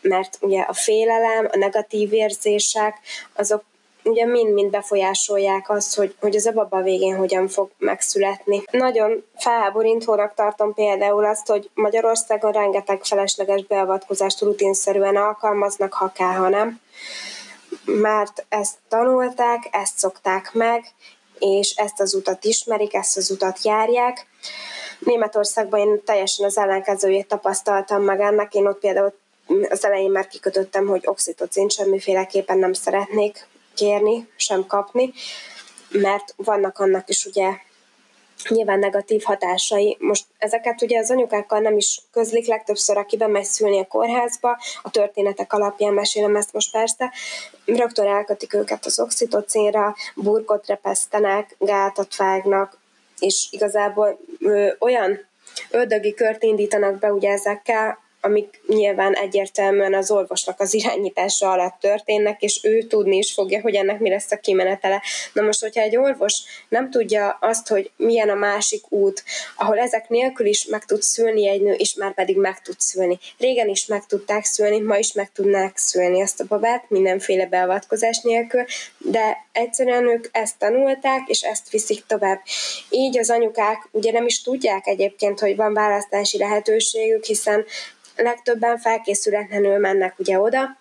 mert 0.00 0.38
ugye 0.40 0.60
a 0.60 0.72
félelem, 0.72 1.48
a 1.52 1.56
negatív 1.56 2.12
érzések, 2.12 2.98
azok 3.34 3.64
ugye 4.04 4.26
mind-mind 4.26 4.70
befolyásolják 4.70 5.70
azt, 5.70 5.96
hogy, 5.96 6.14
hogy 6.20 6.36
az 6.36 6.46
a 6.46 6.52
baba 6.52 6.82
végén 6.82 7.16
hogyan 7.16 7.48
fog 7.48 7.70
megszületni. 7.78 8.62
Nagyon 8.70 9.24
felháborítónak 9.36 10.34
tartom 10.34 10.74
például 10.74 11.24
azt, 11.24 11.46
hogy 11.46 11.70
Magyarországon 11.74 12.52
rengeteg 12.52 13.04
felesleges 13.04 13.64
beavatkozást 13.64 14.40
rutinszerűen 14.40 15.16
alkalmaznak, 15.16 15.92
ha 15.92 16.12
kell, 16.12 16.34
ha 16.34 16.48
nem. 16.48 16.80
Mert 17.84 18.46
ezt 18.48 18.74
tanulták, 18.88 19.68
ezt 19.70 19.98
szokták 19.98 20.50
meg, 20.52 20.84
és 21.38 21.74
ezt 21.76 22.00
az 22.00 22.14
utat 22.14 22.44
ismerik, 22.44 22.94
ezt 22.94 23.16
az 23.16 23.30
utat 23.30 23.64
járják. 23.64 24.26
Németországban 24.98 25.80
én 25.80 26.02
teljesen 26.04 26.46
az 26.46 26.58
ellenkezőjét 26.58 27.28
tapasztaltam 27.28 28.02
meg 28.02 28.20
ennek, 28.20 28.54
én 28.54 28.66
ott 28.66 28.78
például 28.78 29.14
az 29.68 29.84
elején 29.84 30.10
már 30.10 30.26
kikötöttem, 30.26 30.86
hogy 30.86 31.02
oxitocin 31.06 31.68
semmiféleképpen 31.68 32.58
nem 32.58 32.72
szeretnék 32.72 33.46
kérni, 33.74 34.28
sem 34.36 34.66
kapni, 34.66 35.12
mert 35.90 36.34
vannak 36.36 36.78
annak 36.78 37.08
is 37.08 37.26
ugye 37.26 37.52
nyilván 38.48 38.78
negatív 38.78 39.22
hatásai. 39.22 39.96
Most 40.00 40.24
ezeket 40.38 40.82
ugye 40.82 40.98
az 40.98 41.10
anyukákkal 41.10 41.60
nem 41.60 41.76
is 41.76 42.00
közlik 42.12 42.46
legtöbbször, 42.46 42.96
aki 42.96 43.16
bemegy 43.16 43.44
szülni 43.44 43.78
a 43.78 43.86
kórházba, 43.86 44.58
a 44.82 44.90
történetek 44.90 45.52
alapján 45.52 45.92
mesélem 45.92 46.36
ezt 46.36 46.52
most 46.52 46.72
persze, 46.72 47.12
rögtön 47.64 48.06
elkötik 48.06 48.54
őket 48.54 48.84
az 48.84 49.00
oxitocinra, 49.00 49.94
burkot 50.14 50.66
repesztenek, 50.66 51.56
gátat 51.58 52.16
vágnak, 52.16 52.78
és 53.18 53.46
igazából 53.50 54.18
ö, 54.38 54.68
olyan 54.78 55.28
ördögi 55.70 56.14
kört 56.14 56.42
indítanak 56.42 56.98
be 56.98 57.12
ugye 57.12 57.30
ezekkel, 57.30 57.98
amik 58.20 58.60
nyilván 58.66 59.14
egyértelműen 59.14 59.94
az 59.94 60.10
orvosnak 60.10 60.60
az 60.60 60.74
irányítása 60.74 61.50
alatt 61.50 61.80
történnek, 61.80 62.42
és 62.42 62.60
ő 62.62 62.82
tudni 62.82 63.16
is 63.16 63.32
fogja, 63.32 63.60
hogy 63.60 63.74
ennek 63.74 63.98
mi 63.98 64.08
lesz 64.08 64.30
a 64.30 64.36
kimenetele. 64.36 65.02
Na 65.32 65.42
most, 65.42 65.60
hogyha 65.60 65.80
egy 65.80 65.96
orvos 65.96 66.42
nem 66.68 66.90
tudja 66.90 67.38
azt, 67.40 67.68
hogy 67.68 67.90
milyen 67.96 68.28
a 68.28 68.34
másik 68.34 68.92
út, 68.92 69.24
ahol 69.56 69.78
ezek 69.78 70.08
nélkül 70.08 70.46
is 70.46 70.64
meg 70.64 70.84
tud 70.84 71.02
szülni 71.02 71.48
egy 71.48 71.62
nő, 71.62 71.72
és 71.72 71.94
már 71.94 72.14
pedig 72.14 72.36
meg 72.36 72.62
tud 72.62 72.80
szülni. 72.80 73.18
Régen 73.38 73.68
is 73.68 73.86
meg 73.86 74.06
tudták 74.06 74.44
szülni, 74.44 74.80
ma 74.80 74.96
is 74.96 75.12
meg 75.12 75.32
tudnák 75.32 75.76
szülni 75.76 76.20
ezt 76.20 76.40
a 76.40 76.44
babát, 76.48 76.84
mindenféle 76.88 77.46
beavatkozás 77.46 78.20
nélkül, 78.22 78.64
de 78.98 79.36
egyszerűen 79.52 80.08
ők 80.08 80.28
ezt 80.32 80.58
tanulták, 80.58 81.28
és 81.28 81.40
ezt 81.40 81.70
viszik 81.70 82.06
tovább. 82.06 82.40
Így 82.90 83.18
az 83.18 83.30
anyukák 83.30 83.88
ugye 83.90 84.12
nem 84.12 84.26
is 84.26 84.42
tudják 84.42 84.86
egyébként, 84.86 85.40
hogy 85.40 85.56
van 85.56 85.74
választási 85.74 86.38
lehetőségük, 86.38 87.24
hiszen 87.24 87.64
legtöbben 88.22 88.78
felkészületlenül 88.78 89.78
mennek 89.78 90.18
ugye 90.18 90.38
oda, 90.38 90.78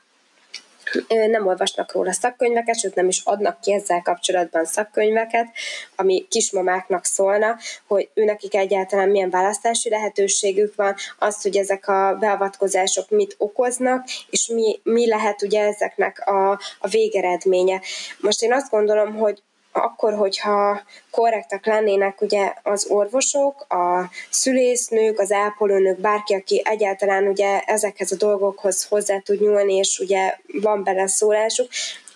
nem 1.08 1.47
olvasnak 1.47 1.91
róla 1.91 2.12
szakkönyveket, 2.12 2.80
sőt 2.80 2.95
nem 2.95 3.08
is 3.08 3.21
adnak 3.23 3.62
ki 3.62 3.73
ezzel 3.73 4.02
kapcsolatban 4.02 4.65
szakkönyveket, 4.65 5.47
ami 5.95 6.25
kismamáknak 6.30 7.06
szólna, 7.06 7.58
hogy 7.88 8.10
őnekik 8.13 8.56
egyáltalán 8.56 9.10
milyen 9.10 9.30
választási 9.30 9.89
lehetőségük 9.89 10.75
van, 10.75 10.95
az, 11.19 11.41
hogy 11.41 11.58
ezek 11.58 11.88
a 11.88 12.17
beavatkozások 12.19 13.10
mit 13.10 13.36
okoznak, 13.38 14.08
és 14.30 14.47
mi, 14.54 14.80
mi 14.84 15.08
lehet 15.08 15.41
ugye 15.41 15.62
ezeknek 15.62 16.28
a, 16.28 16.52
a 16.80 16.88
végeredménye. 16.88 17.82
Most 18.19 18.41
én 18.41 18.54
azt 18.54 18.69
gondolom, 18.69 19.15
hogy 19.15 19.41
akkor, 19.71 20.13
hogyha 20.13 20.82
korrektak 21.12 21.65
lennének 21.65 22.21
ugye 22.21 22.53
az 22.63 22.86
orvosok, 22.89 23.65
a 23.69 24.10
szülésznők, 24.29 25.19
az 25.19 25.32
ápolónők, 25.32 25.99
bárki, 25.99 26.34
aki 26.34 26.62
egyáltalán 26.65 27.27
ugye 27.27 27.60
ezekhez 27.60 28.12
a 28.12 28.15
dolgokhoz 28.15 28.88
hozzá 28.88 29.19
tud 29.19 29.41
nyúlni, 29.41 29.75
és 29.75 29.99
ugye 29.99 30.38
van 30.62 30.84
bele 30.84 31.08
szólásuk, 31.08 31.67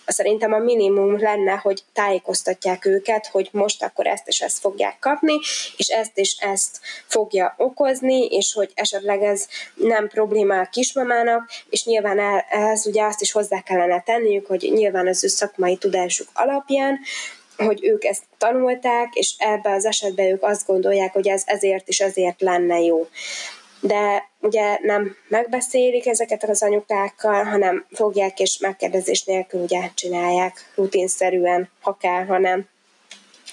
szerintem 0.06 0.52
a 0.52 0.58
minimum 0.58 1.18
lenne, 1.18 1.52
hogy 1.52 1.82
tájékoztatják 1.92 2.84
őket, 2.84 3.26
hogy 3.26 3.48
most 3.52 3.82
akkor 3.82 4.06
ezt 4.06 4.28
és 4.28 4.40
ezt 4.40 4.58
fogják 4.58 4.98
kapni, 4.98 5.34
és 5.76 5.86
ezt 5.88 6.18
és 6.18 6.36
ezt 6.38 6.80
fogja 7.06 7.54
okozni, 7.58 8.26
és 8.26 8.52
hogy 8.52 8.70
esetleg 8.74 9.22
ez 9.22 9.46
nem 9.74 10.08
probléma 10.08 10.60
a 10.60 10.68
kismamának, 10.72 11.50
és 11.70 11.84
nyilván 11.84 12.18
ehhez 12.50 12.86
ugye 12.86 13.04
azt 13.04 13.20
is 13.20 13.32
hozzá 13.32 13.60
kellene 13.60 14.02
tenniük, 14.02 14.46
hogy 14.46 14.70
nyilván 14.74 15.06
az 15.06 15.24
ő 15.24 15.28
szakmai 15.28 15.76
tudásuk 15.76 16.28
alapján 16.32 16.98
hogy 17.56 17.84
ők 17.84 18.04
ezt 18.04 18.24
tanulták, 18.38 19.14
és 19.14 19.34
ebbe 19.38 19.70
az 19.70 19.84
esetben 19.84 20.26
ők 20.26 20.42
azt 20.42 20.66
gondolják, 20.66 21.12
hogy 21.12 21.28
ez 21.28 21.42
ezért 21.46 21.88
is 21.88 22.00
ezért 22.00 22.40
lenne 22.40 22.80
jó. 22.80 23.08
De 23.80 24.28
ugye 24.40 24.78
nem 24.82 25.16
megbeszélik 25.28 26.06
ezeket 26.06 26.42
az 26.42 26.62
anyukákkal, 26.62 27.44
hanem 27.44 27.86
fogják 27.90 28.40
és 28.40 28.58
megkérdezés 28.58 29.24
nélkül 29.24 29.60
ugye 29.60 29.90
csinálják 29.94 30.72
rutinszerűen, 30.74 31.68
ha 31.80 31.96
kell, 31.96 32.24
ha 32.24 32.38
nem. 32.38 32.68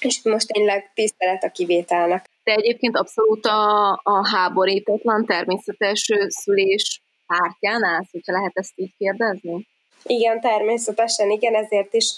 És 0.00 0.20
most 0.22 0.46
tényleg 0.46 0.90
tisztelet 0.94 1.44
a 1.44 1.50
kivételnek. 1.50 2.24
De 2.44 2.52
egyébként 2.52 2.96
abszolút 2.96 3.46
a, 3.46 3.90
a 4.02 4.28
háborítatlan 4.28 5.26
természetes 5.26 6.08
szülés 6.28 7.02
pártján 7.26 7.84
állsz, 7.84 8.10
hogyha 8.10 8.32
lehet 8.32 8.52
ezt 8.54 8.72
így 8.74 8.94
kérdezni? 8.98 9.66
Igen, 10.02 10.40
természetesen, 10.40 11.30
igen, 11.30 11.54
ezért 11.54 11.94
is 11.94 12.12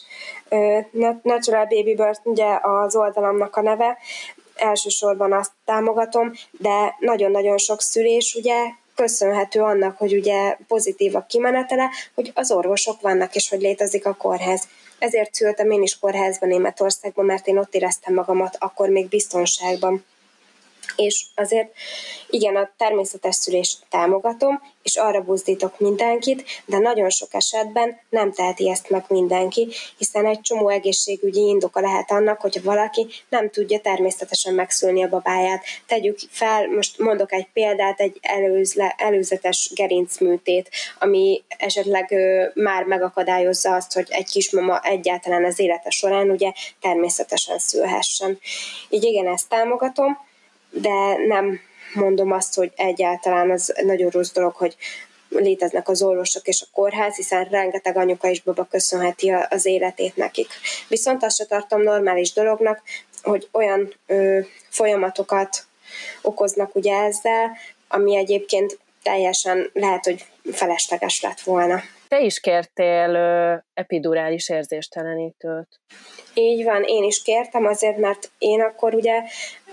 Natural 1.23 1.67
Baby 1.67 1.95
Birth 1.95 2.21
ugye 2.27 2.59
az 2.63 2.97
oldalamnak 2.97 3.57
a 3.57 3.63
neve, 3.63 3.99
elsősorban 4.55 5.33
azt 5.33 5.53
támogatom, 5.65 6.33
de 6.51 6.97
nagyon-nagyon 6.99 7.59
sok 7.59 7.81
szülés 7.81 8.35
ugye 8.35 8.55
köszönhető 8.95 9.61
annak, 9.61 9.99
hogy 9.99 10.15
ugye 10.15 10.57
pozitív 10.69 11.17
a 11.17 11.27
kimenetele, 11.29 11.91
hogy 12.15 12.33
az 12.35 12.51
orvosok 12.51 13.01
vannak, 13.01 13.35
és 13.35 13.49
hogy 13.49 13.61
létezik 13.61 14.07
a 14.07 14.15
kórház. 14.15 14.69
Ezért 14.99 15.35
szültem 15.35 15.71
én 15.71 15.83
is 15.83 15.99
kórházban 15.99 16.49
Németországban, 16.49 17.25
mert 17.25 17.47
én 17.47 17.59
ott 17.59 17.75
éreztem 17.75 18.15
magamat 18.15 18.57
akkor 18.59 18.89
még 18.89 19.09
biztonságban. 19.09 20.05
És 20.97 21.25
azért 21.35 21.73
igen, 22.31 22.57
a 22.57 22.71
természetes 22.77 23.35
szülést 23.35 23.79
támogatom, 23.91 24.63
és 24.83 24.97
arra 24.97 25.21
buzdítok 25.21 25.79
mindenkit, 25.79 26.45
de 26.67 26.79
nagyon 26.79 27.11
sok 27.11 27.35
esetben 27.35 27.99
nem 28.09 28.33
teheti 28.33 28.71
ezt 28.71 28.91
meg 28.91 29.05
mindenki, 29.09 29.69
hiszen 29.99 30.27
egy 30.27 30.41
csomó 30.41 30.69
egészségügyi 30.69 31.41
indoka 31.41 31.81
lehet 31.81 32.11
annak, 32.11 32.41
hogyha 32.41 32.61
valaki 32.63 33.07
nem 33.29 33.51
tudja 33.51 33.81
természetesen 33.81 34.55
megszülni 34.55 35.05
a 35.05 35.09
babáját. 35.09 35.65
Tegyük 35.87 36.19
fel, 36.31 36.69
most 36.69 36.99
mondok 36.99 37.33
egy 37.33 37.47
példát, 37.53 38.01
egy 38.01 38.19
előzle, 38.23 38.95
előzetes 38.99 39.71
gerincműtét, 39.75 40.71
ami 40.99 41.43
esetleg 41.59 42.13
ö, 42.13 42.45
már 42.55 42.85
megakadályozza 42.85 43.75
azt, 43.75 43.93
hogy 43.93 44.07
egy 44.09 44.31
kismama 44.31 44.81
egyáltalán 44.81 45.45
az 45.45 45.59
élete 45.59 45.91
során 45.91 46.31
ugye 46.31 46.53
természetesen 46.81 47.59
szülhessen. 47.59 48.39
Így 48.89 49.05
igen, 49.05 49.27
ezt 49.27 49.49
támogatom, 49.49 50.19
de 50.75 51.17
nem 51.27 51.61
mondom 51.95 52.33
azt, 52.33 52.55
hogy 52.55 52.73
egyáltalán 52.77 53.51
az 53.51 53.75
nagyon 53.85 54.11
rossz 54.11 54.33
dolog, 54.33 54.55
hogy 54.55 54.77
léteznek 55.29 55.89
az 55.89 56.03
orvosok 56.03 56.47
és 56.47 56.63
a 56.63 56.67
kórház, 56.73 57.17
hiszen 57.17 57.45
rengeteg 57.45 57.97
anyuka 57.97 58.29
és 58.29 58.43
baba 58.43 58.65
köszönheti 58.71 59.31
az 59.31 59.67
életét 59.67 60.17
nekik. 60.17 60.49
Viszont 60.89 61.25
azt 61.25 61.37
se 61.37 61.45
tartom 61.45 61.83
normális 61.83 62.33
dolognak, 62.33 62.83
hogy 63.23 63.49
olyan 63.53 63.95
ö, 64.07 64.39
folyamatokat 64.69 65.67
okoznak 66.23 66.75
ugye 66.75 66.97
ezzel, 66.97 67.57
ami 67.89 68.17
egyébként 68.17 68.79
teljesen 69.03 69.71
lehet, 69.73 70.05
hogy 70.05 70.25
felesleges 70.53 71.21
lett 71.21 71.41
volna. 71.41 71.83
Te 72.09 72.21
is 72.21 72.41
kértél 72.41 73.15
epidurális 73.75 74.49
érzéstelenítőt. 74.49 75.81
Így 76.35 76.65
van, 76.65 76.83
én 76.83 77.05
is 77.05 77.23
kértem 77.23 77.67
azért, 77.67 77.97
mert 77.97 78.31
én 78.39 78.61
akkor 78.61 78.95
ugye 78.95 79.23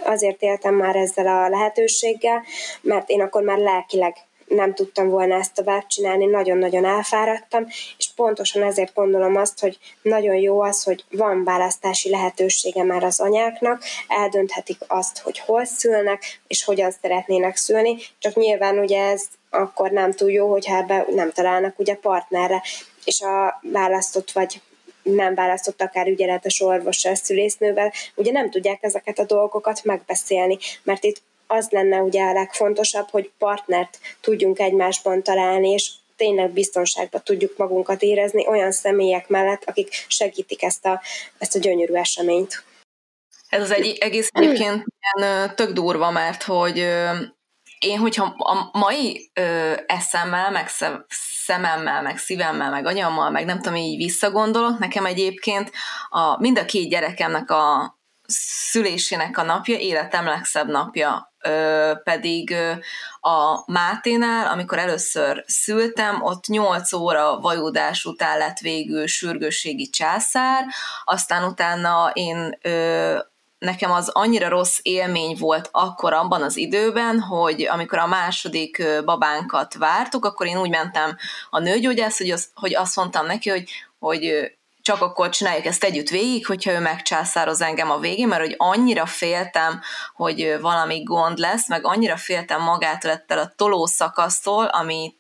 azért 0.04 0.42
éltem 0.42 0.74
már 0.74 0.96
ezzel 0.96 1.28
a 1.28 1.50
lehetőséggel, 1.50 2.44
mert 2.82 3.10
én 3.10 3.22
akkor 3.22 3.44
már 3.44 3.58
lelkileg 3.58 4.16
nem 4.56 4.74
tudtam 4.74 5.10
volna 5.10 5.36
ezt 5.36 5.54
tovább 5.54 5.88
csinálni, 5.88 6.26
nagyon-nagyon 6.26 6.86
elfáradtam, 6.86 7.66
és 7.98 8.10
pontosan 8.16 8.64
ezért 8.64 8.94
gondolom 8.94 9.36
azt, 9.36 9.60
hogy 9.60 9.78
nagyon 10.02 10.36
jó 10.36 10.62
az, 10.62 10.84
hogy 10.84 11.06
van 11.12 11.44
választási 11.44 12.10
lehetősége 12.10 12.84
már 12.84 13.04
az 13.04 13.20
anyáknak, 13.20 13.84
eldönthetik 14.08 14.78
azt, 14.88 15.20
hogy 15.20 15.40
hol 15.40 15.66
szülnek, 15.66 16.42
és 16.48 16.64
hogyan 16.64 16.92
szeretnének 17.02 17.56
szülni, 17.56 17.98
csak 18.20 18.36
nyilván 18.36 18.80
ugye 18.80 19.04
ez 19.04 19.24
akkor 19.50 19.92
nem 19.92 20.12
túl 20.12 20.32
jó, 20.32 20.50
hogyha 20.50 20.78
ebbe 20.78 21.06
nem 21.10 21.32
találnak 21.32 21.80
ugye 21.80 21.96
partnerre, 21.96 22.64
és 23.06 23.22
a 23.22 23.60
választott 23.72 24.32
vagy 24.32 24.62
nem 25.04 25.36
választott 25.36 25.82
akár 25.82 26.08
ügyeletes 26.08 26.62
orvossal, 26.62 27.16
szülésznővel, 27.16 27.94
ugye 28.16 28.32
nem 28.32 28.50
tudják 28.50 28.84
ezeket 28.84 29.20
a 29.20 29.26
dolgokat 29.26 29.84
megbeszélni, 29.84 30.58
mert 30.84 31.04
itt 31.04 31.22
az 31.52 31.70
lenne 31.70 32.02
ugye 32.02 32.24
a 32.24 32.34
legfontosabb, 32.34 33.08
hogy 33.10 33.32
partnert 33.38 34.00
tudjunk 34.22 34.60
egymásban 34.60 35.24
találni, 35.24 35.70
és 35.70 35.92
tényleg 36.16 36.52
biztonságban 36.52 37.22
tudjuk 37.24 37.58
magunkat 37.58 38.02
érezni 38.02 38.48
olyan 38.48 38.72
személyek 38.72 39.28
mellett, 39.28 39.64
akik 39.66 40.06
segítik 40.08 40.64
ezt 40.64 40.86
a, 40.86 41.02
ezt 41.38 41.56
a 41.56 41.60
gyönyörű 41.60 41.94
eseményt. 41.94 42.64
Ez 43.50 43.62
az 43.62 43.72
egy 43.72 43.98
egész 44.00 44.30
egyébként 44.32 44.86
ilyen 45.00 45.56
tök 45.56 45.72
durva, 45.72 46.12
mert 46.12 46.44
hogy 46.44 46.78
én, 47.80 47.98
hogyha 48.00 48.36
a 48.38 48.78
mai 48.78 49.32
ö, 49.34 49.74
eszemmel, 49.86 50.52
meg 50.52 50.70
szememmel, 51.46 52.02
meg 52.02 52.18
szívemmel, 52.18 52.70
meg 52.70 52.86
anyammal, 52.86 53.30
meg 53.30 53.46
nem 53.46 53.62
tudom, 53.62 53.76
így 53.76 53.98
visszagondolok, 53.98 54.80
nekem 54.80 55.06
egyébként 55.06 55.72
a, 56.10 56.40
mind 56.40 56.58
a 56.58 56.66
két 56.66 56.90
gyerekemnek 56.90 57.50
a 57.50 57.96
szülésének 58.72 59.38
a 59.38 59.44
napja 59.44 59.78
életem 59.78 60.26
legszebb 60.26 60.68
napja, 60.68 61.31
ö, 61.44 61.92
pedig 62.04 62.52
ö, 62.52 62.72
a 63.30 63.72
Máténál, 63.72 64.48
amikor 64.48 64.78
először 64.78 65.44
szültem, 65.48 66.22
ott 66.22 66.46
8 66.46 66.94
óra 66.94 67.40
vajudás 67.40 68.06
után 68.06 68.38
lett 68.38 68.60
végül 68.60 69.08
sürgősségi 69.08 69.90
császár, 69.90 70.66
aztán 71.04 71.44
utána 71.44 72.12
én 72.14 72.58
ö, 72.62 73.18
nekem 73.62 73.92
az 73.92 74.10
annyira 74.10 74.50
rossz 74.50 74.78
élmény 74.82 75.36
volt 75.40 75.70
akkor 75.72 76.14
abban 76.14 76.42
az 76.42 76.58
időben, 76.58 77.20
hogy 77.20 77.62
amikor 77.62 77.98
a 77.98 78.08
második 78.08 78.84
babánkat 79.06 79.74
vártuk, 79.74 80.26
akkor 80.26 80.48
én 80.48 80.58
úgy 80.58 80.70
mentem 80.70 81.18
a 81.50 81.60
nőgyógyász, 81.60 82.18
hogy, 82.18 82.32
az, 82.32 82.50
hogy 82.56 82.76
azt 82.76 82.96
mondtam 82.96 83.26
neki, 83.26 83.50
hogy, 83.50 83.70
hogy 84.00 84.52
csak 84.82 85.02
akkor 85.02 85.30
csináljuk 85.30 85.66
ezt 85.66 85.84
együtt 85.84 86.10
végig, 86.10 86.46
hogyha 86.46 86.72
ő 86.72 86.80
megcsászároz 86.80 87.62
engem 87.62 87.92
a 87.92 88.00
végén, 88.00 88.28
mert 88.28 88.42
hogy 88.42 88.56
annyira 88.58 89.06
féltem, 89.06 89.82
hogy 90.14 90.58
valami 90.62 91.04
gond 91.04 91.38
lesz, 91.38 91.70
meg 91.70 91.86
annyira 91.86 92.18
féltem 92.18 92.62
magától 92.62 93.12
ettől 93.12 93.38
a 93.38 93.54
tolószakasztól, 93.56 94.66
amit 94.66 95.20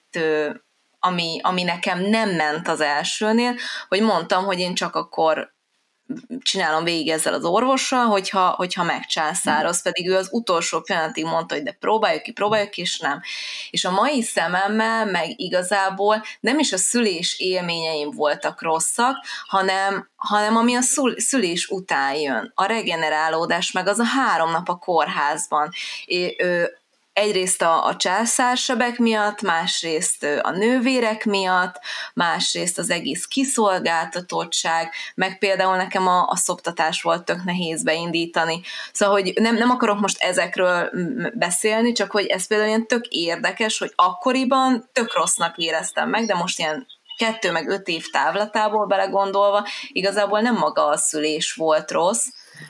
ami, 1.00 1.39
ami 1.43 1.63
nekem 1.63 2.00
nem 2.00 2.30
ment 2.30 2.67
az 2.67 2.82
elsőnél, 2.82 3.56
hogy 3.88 4.02
mondtam, 4.02 4.45
hogy 4.45 4.60
én 4.60 4.74
csak 4.74 4.95
akkor 4.95 5.54
csinálom 6.41 6.84
végig 6.84 7.10
ezzel 7.10 7.34
az 7.34 7.45
orvossal, 7.45 8.06
hogyha, 8.06 8.50
hogyha 8.50 8.84
megcsászároz, 8.84 9.82
pedig 9.82 10.10
ő 10.10 10.15
az 10.15 10.28
utolsó 10.32 10.82
pillanatig 10.82 11.26
mondta, 11.26 11.56
hogy 11.56 11.63
de 11.63 11.71
próbáljuk 11.80 12.24
ki, 12.24 12.32
próbáljuk 12.32 12.69
ki, 12.69 12.82
és 12.82 13.00
nem. 13.00 13.21
És 13.69 13.86
a 13.86 13.91
mai 13.91 14.21
szememmel 14.21 15.06
meg 15.06 15.39
igazából 15.39 16.24
nem 16.39 16.60
is 16.60 16.74
a 16.74 16.78
szülés 16.78 17.39
élményeim 17.39 18.12
voltak 18.12 18.62
rosszak, 18.62 19.15
hanem, 19.45 20.10
hanem 20.15 20.56
ami 20.56 20.76
a 20.76 20.82
szülés 21.15 21.67
után 21.67 22.15
jön, 22.15 22.52
a 22.56 22.65
regenerálódás, 22.65 23.71
meg 23.71 23.88
az 23.88 24.00
a 24.00 24.06
három 24.06 24.52
nap 24.52 24.69
a 24.69 24.76
kórházban. 24.76 25.69
É, 26.06 26.36
ő, 26.39 26.81
egyrészt 27.13 27.62
a, 27.62 27.86
a 27.86 27.95
császársebek 27.95 28.97
miatt, 28.97 29.41
másrészt 29.41 30.24
a 30.41 30.52
nővérek 30.52 31.26
miatt, 31.26 31.80
másrészt 32.13 32.78
az 32.78 32.89
egész 32.89 33.26
kiszolgáltatottság, 33.26 34.91
meg 35.15 35.38
például 35.38 35.76
nekem 35.76 36.08
a, 36.08 36.28
a 36.28 36.36
szoptatás 36.36 37.02
volt 37.02 37.26
tök 37.26 37.43
nehéz 37.43 37.84
beindítani. 37.84 38.62
Szóval, 38.93 39.15
hogy 39.15 39.34
nem, 39.36 39.56
nem 39.56 39.69
akarok 39.69 40.00
most 40.00 40.21
ezekről 40.21 40.89
beszélni, 41.34 41.91
csak 41.91 42.12
hogy 42.12 42.26
ez 42.26 42.47
például 42.47 42.69
ilyen 42.69 42.88
tök 42.88 43.08
érdekes, 43.08 43.78
hogy 43.78 43.93
akkoriban 43.95 44.89
tök 44.93 45.13
rossznak 45.13 45.58
éreztem 45.58 46.10
meg, 46.10 46.26
de 46.26 46.36
most 46.36 46.60
ilyen 46.60 46.88
kettő 47.17 47.52
meg 47.52 47.67
öt 47.67 47.88
év 47.88 48.06
távlatából 48.12 48.86
belegondolva, 48.86 49.67
igazából 49.88 50.39
nem 50.41 50.56
maga 50.56 50.86
a 50.86 50.97
szülés 50.97 51.54
volt 51.54 51.91
rossz, 51.91 52.28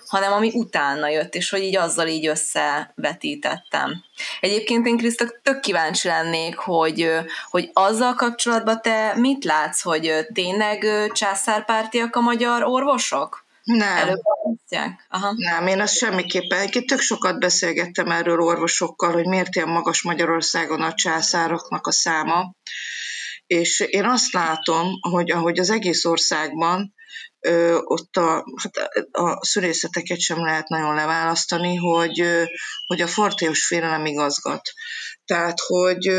hanem 0.07 0.31
ami 0.33 0.51
utána 0.53 1.07
jött, 1.07 1.35
és 1.35 1.49
hogy 1.49 1.61
így 1.61 1.75
azzal 1.75 2.07
így 2.07 2.27
összevetítettem. 2.27 4.03
Egyébként 4.39 4.87
én 4.87 4.97
Kriszta 4.97 5.25
tök 5.43 5.59
kíváncsi 5.59 6.07
lennék, 6.07 6.55
hogy, 6.55 7.11
hogy 7.49 7.69
azzal 7.73 8.13
kapcsolatban 8.13 8.81
te 8.81 9.13
mit 9.15 9.43
látsz, 9.43 9.81
hogy 9.81 10.25
tényleg 10.33 10.85
császárpártiak 11.11 12.15
a 12.15 12.21
magyar 12.21 12.63
orvosok? 12.63 13.45
Nem. 13.63 14.19
Aha. 15.09 15.33
Nem, 15.35 15.67
én 15.67 15.81
azt 15.81 15.97
semmiképpen. 15.97 16.59
Egyébként 16.59 16.85
tök 16.85 16.99
sokat 16.99 17.39
beszélgettem 17.39 18.11
erről 18.11 18.39
orvosokkal, 18.39 19.11
hogy 19.11 19.25
miért 19.25 19.55
ilyen 19.55 19.69
magas 19.69 20.01
Magyarországon 20.01 20.81
a 20.81 20.93
császároknak 20.93 21.87
a 21.87 21.91
száma. 21.91 22.53
És 23.47 23.79
én 23.79 24.05
azt 24.05 24.33
látom, 24.33 24.87
hogy 25.11 25.31
ahogy 25.31 25.59
az 25.59 25.69
egész 25.69 26.05
országban 26.05 26.93
ö, 27.41 27.77
ott 27.83 28.17
a, 28.17 28.43
hát 28.55 29.07
a 29.11 29.45
szülészeteket 29.45 30.19
sem 30.19 30.43
lehet 30.43 30.67
nagyon 30.67 30.95
leválasztani, 30.95 31.75
hogy, 31.75 32.23
hogy 32.85 33.01
a 33.01 33.07
fortéos 33.07 33.65
félelem 33.65 34.05
igazgat. 34.05 34.61
Tehát, 35.25 35.59
hogy, 35.59 36.11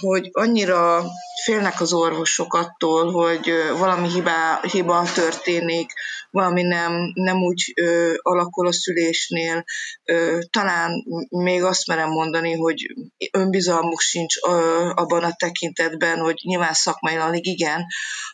hogy 0.00 0.28
annyira 0.32 1.04
félnek 1.44 1.80
az 1.80 1.92
orvosok 1.92 2.54
attól, 2.54 3.12
hogy 3.12 3.52
valami 3.78 4.08
hibá, 4.08 4.60
hiba 4.70 5.06
történik, 5.14 5.92
valami 6.30 6.62
nem, 6.62 7.10
nem 7.14 7.36
úgy 7.36 7.72
ö, 7.74 8.12
alakul 8.16 8.66
a 8.66 8.72
szülésnél. 8.72 9.64
Ö, 10.04 10.38
talán 10.50 11.04
még 11.28 11.62
azt 11.62 11.86
merem 11.86 12.08
mondani, 12.08 12.52
hogy 12.52 12.86
önbizalmuk 13.32 14.00
sincs 14.00 14.34
ö, 14.46 14.90
abban 14.94 15.24
a 15.24 15.34
tekintetben, 15.36 16.18
hogy 16.18 16.36
nyilván 16.42 16.74
szakmailag 16.74 17.46
igen, 17.46 17.84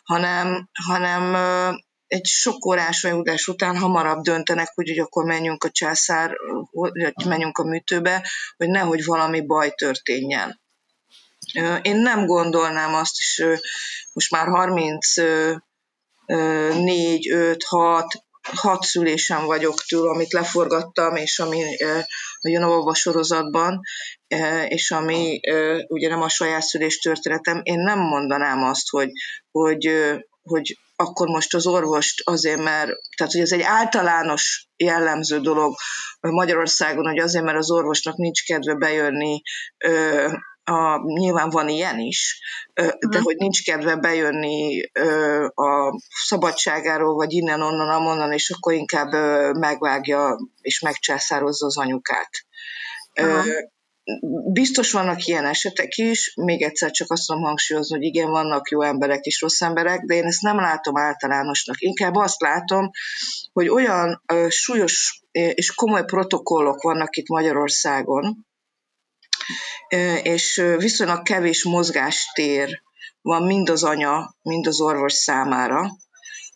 hanem, 0.03 0.69
hanem 0.87 1.33
ö, 1.33 1.71
egy 2.07 2.25
sok 2.25 2.65
órás 2.65 3.01
vajudás 3.01 3.47
után 3.47 3.77
hamarabb 3.77 4.21
döntenek, 4.21 4.71
hogy, 4.73 4.87
hogy 4.87 4.99
akkor 4.99 5.25
menjünk 5.25 5.63
a 5.63 5.69
császár, 5.69 6.37
vagy 6.71 7.25
menjünk 7.25 7.57
a 7.57 7.63
műtőbe, 7.63 8.29
hogy 8.57 8.69
nehogy 8.69 9.05
valami 9.05 9.41
baj 9.41 9.71
történjen. 9.71 10.61
Én 11.81 11.95
nem 11.95 12.25
gondolnám 12.25 12.93
azt 12.93 13.17
is, 13.17 13.43
most 14.13 14.31
már 14.31 14.47
34, 14.47 15.61
5, 17.31 17.63
6, 17.63 18.05
hat 18.41 18.83
szülésen 18.83 19.45
vagyok 19.45 19.83
túl, 19.87 20.09
amit 20.09 20.33
leforgattam, 20.33 21.15
és 21.15 21.39
ami 21.39 21.83
a 22.41 22.49
Janova 22.49 22.95
sorozatban, 22.95 23.81
és 24.67 24.91
ami 24.91 25.39
ugye 25.87 26.09
nem 26.09 26.21
a 26.21 26.29
saját 26.29 26.61
szülés 26.61 26.97
történetem, 26.97 27.59
én 27.63 27.79
nem 27.79 27.99
mondanám 27.99 28.63
azt, 28.63 28.89
hogy, 28.89 29.09
hogy, 29.51 29.89
hogy 30.41 30.77
akkor 30.99 31.27
most 31.27 31.53
az 31.53 31.67
orvost 31.67 32.21
azért, 32.23 32.63
mert, 32.63 32.91
tehát 33.17 33.33
hogy 33.33 33.41
ez 33.41 33.51
egy 33.51 33.61
általános 33.61 34.67
jellemző 34.75 35.39
dolog 35.39 35.75
Magyarországon, 36.19 37.05
hogy 37.05 37.19
azért, 37.19 37.43
mert 37.43 37.57
az 37.57 37.71
orvosnak 37.71 38.15
nincs 38.15 38.45
kedve 38.45 38.75
bejönni 38.75 39.41
a, 40.63 40.97
nyilván 41.19 41.49
van 41.49 41.69
ilyen 41.69 41.99
is, 41.99 42.39
de 43.09 43.19
hogy 43.21 43.35
nincs 43.35 43.63
kedve 43.63 43.95
bejönni 43.95 44.81
a 45.53 46.01
szabadságáról, 46.25 47.15
vagy 47.15 47.31
innen-onnan, 47.31 47.89
amonnan, 47.89 48.31
és 48.31 48.49
akkor 48.49 48.73
inkább 48.73 49.11
megvágja 49.57 50.37
és 50.61 50.79
megcsászározza 50.79 51.65
az 51.65 51.77
anyukát. 51.77 52.29
Aha. 53.13 53.43
Biztos 54.51 54.91
vannak 54.91 55.25
ilyen 55.25 55.45
esetek 55.45 55.95
is, 55.95 56.33
még 56.35 56.61
egyszer 56.61 56.91
csak 56.91 57.11
azt 57.11 57.25
tudom 57.25 57.41
hangsúlyozni, 57.41 57.95
hogy 57.95 58.05
igen, 58.05 58.29
vannak 58.29 58.69
jó 58.69 58.81
emberek 58.81 59.23
és 59.23 59.41
rossz 59.41 59.61
emberek, 59.61 60.01
de 60.01 60.15
én 60.15 60.23
ezt 60.23 60.41
nem 60.41 60.55
látom 60.55 60.97
általánosnak. 60.97 61.75
Inkább 61.79 62.15
azt 62.15 62.41
látom, 62.41 62.89
hogy 63.53 63.69
olyan 63.69 64.23
ö, 64.25 64.47
súlyos 64.49 65.21
és 65.31 65.71
komoly 65.71 66.05
protokollok 66.05 66.81
vannak 66.81 67.15
itt 67.15 67.27
Magyarországon, 67.27 68.45
ö, 69.89 70.13
és 70.15 70.63
viszonylag 70.77 71.21
kevés 71.21 71.63
mozgástér 71.63 72.81
van 73.21 73.43
mind 73.43 73.69
az 73.69 73.83
anya, 73.83 74.35
mind 74.41 74.67
az 74.67 74.81
orvos 74.81 75.13
számára, 75.13 75.89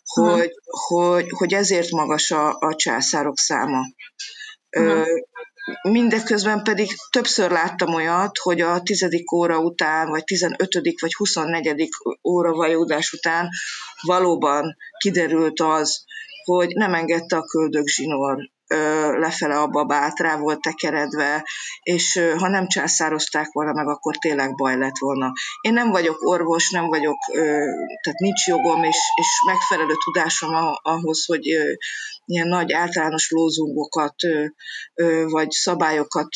hogy, 0.04 0.26
uh-huh. 0.28 1.12
hogy, 1.14 1.26
hogy 1.30 1.54
ezért 1.54 1.90
magas 1.90 2.30
a, 2.30 2.56
a 2.58 2.74
császárok 2.74 3.38
száma. 3.38 3.80
Uh-huh. 4.76 5.06
Mindeközben 5.82 6.62
pedig 6.62 6.88
többször 7.10 7.50
láttam 7.50 7.94
olyat, 7.94 8.38
hogy 8.38 8.60
a 8.60 8.80
tizedik 8.82 9.32
óra 9.32 9.58
után, 9.58 10.08
vagy 10.08 10.24
tizenötödik, 10.24 11.00
vagy 11.00 11.14
huszonnegyedik 11.14 11.92
óra 12.28 12.52
vajódás 12.52 13.12
után 13.12 13.48
valóban 14.02 14.76
kiderült 14.98 15.60
az, 15.60 16.04
hogy 16.44 16.68
nem 16.74 16.94
engedte 16.94 17.36
a 17.36 17.44
köldögzsinór 17.44 18.50
lefele 19.18 19.58
a 19.58 19.66
babát, 19.66 20.18
rá 20.18 20.36
volt 20.36 20.60
tekeredve, 20.60 21.46
és 21.82 22.20
ha 22.38 22.48
nem 22.48 22.66
császározták 22.66 23.52
volna 23.52 23.72
meg, 23.72 23.88
akkor 23.88 24.16
tényleg 24.16 24.54
baj 24.54 24.76
lett 24.76 24.98
volna. 24.98 25.32
Én 25.60 25.72
nem 25.72 25.90
vagyok 25.90 26.16
orvos, 26.20 26.70
nem 26.70 26.86
vagyok, 26.86 27.16
tehát 28.02 28.18
nincs 28.18 28.46
jogom, 28.46 28.82
és, 28.82 28.96
és 29.14 29.26
megfelelő 29.46 29.94
tudásom 30.04 30.50
ahhoz, 30.82 31.24
hogy 31.24 31.42
ilyen 32.24 32.48
nagy 32.48 32.72
általános 32.72 33.30
lózungokat, 33.30 34.14
vagy 35.24 35.50
szabályokat 35.50 36.28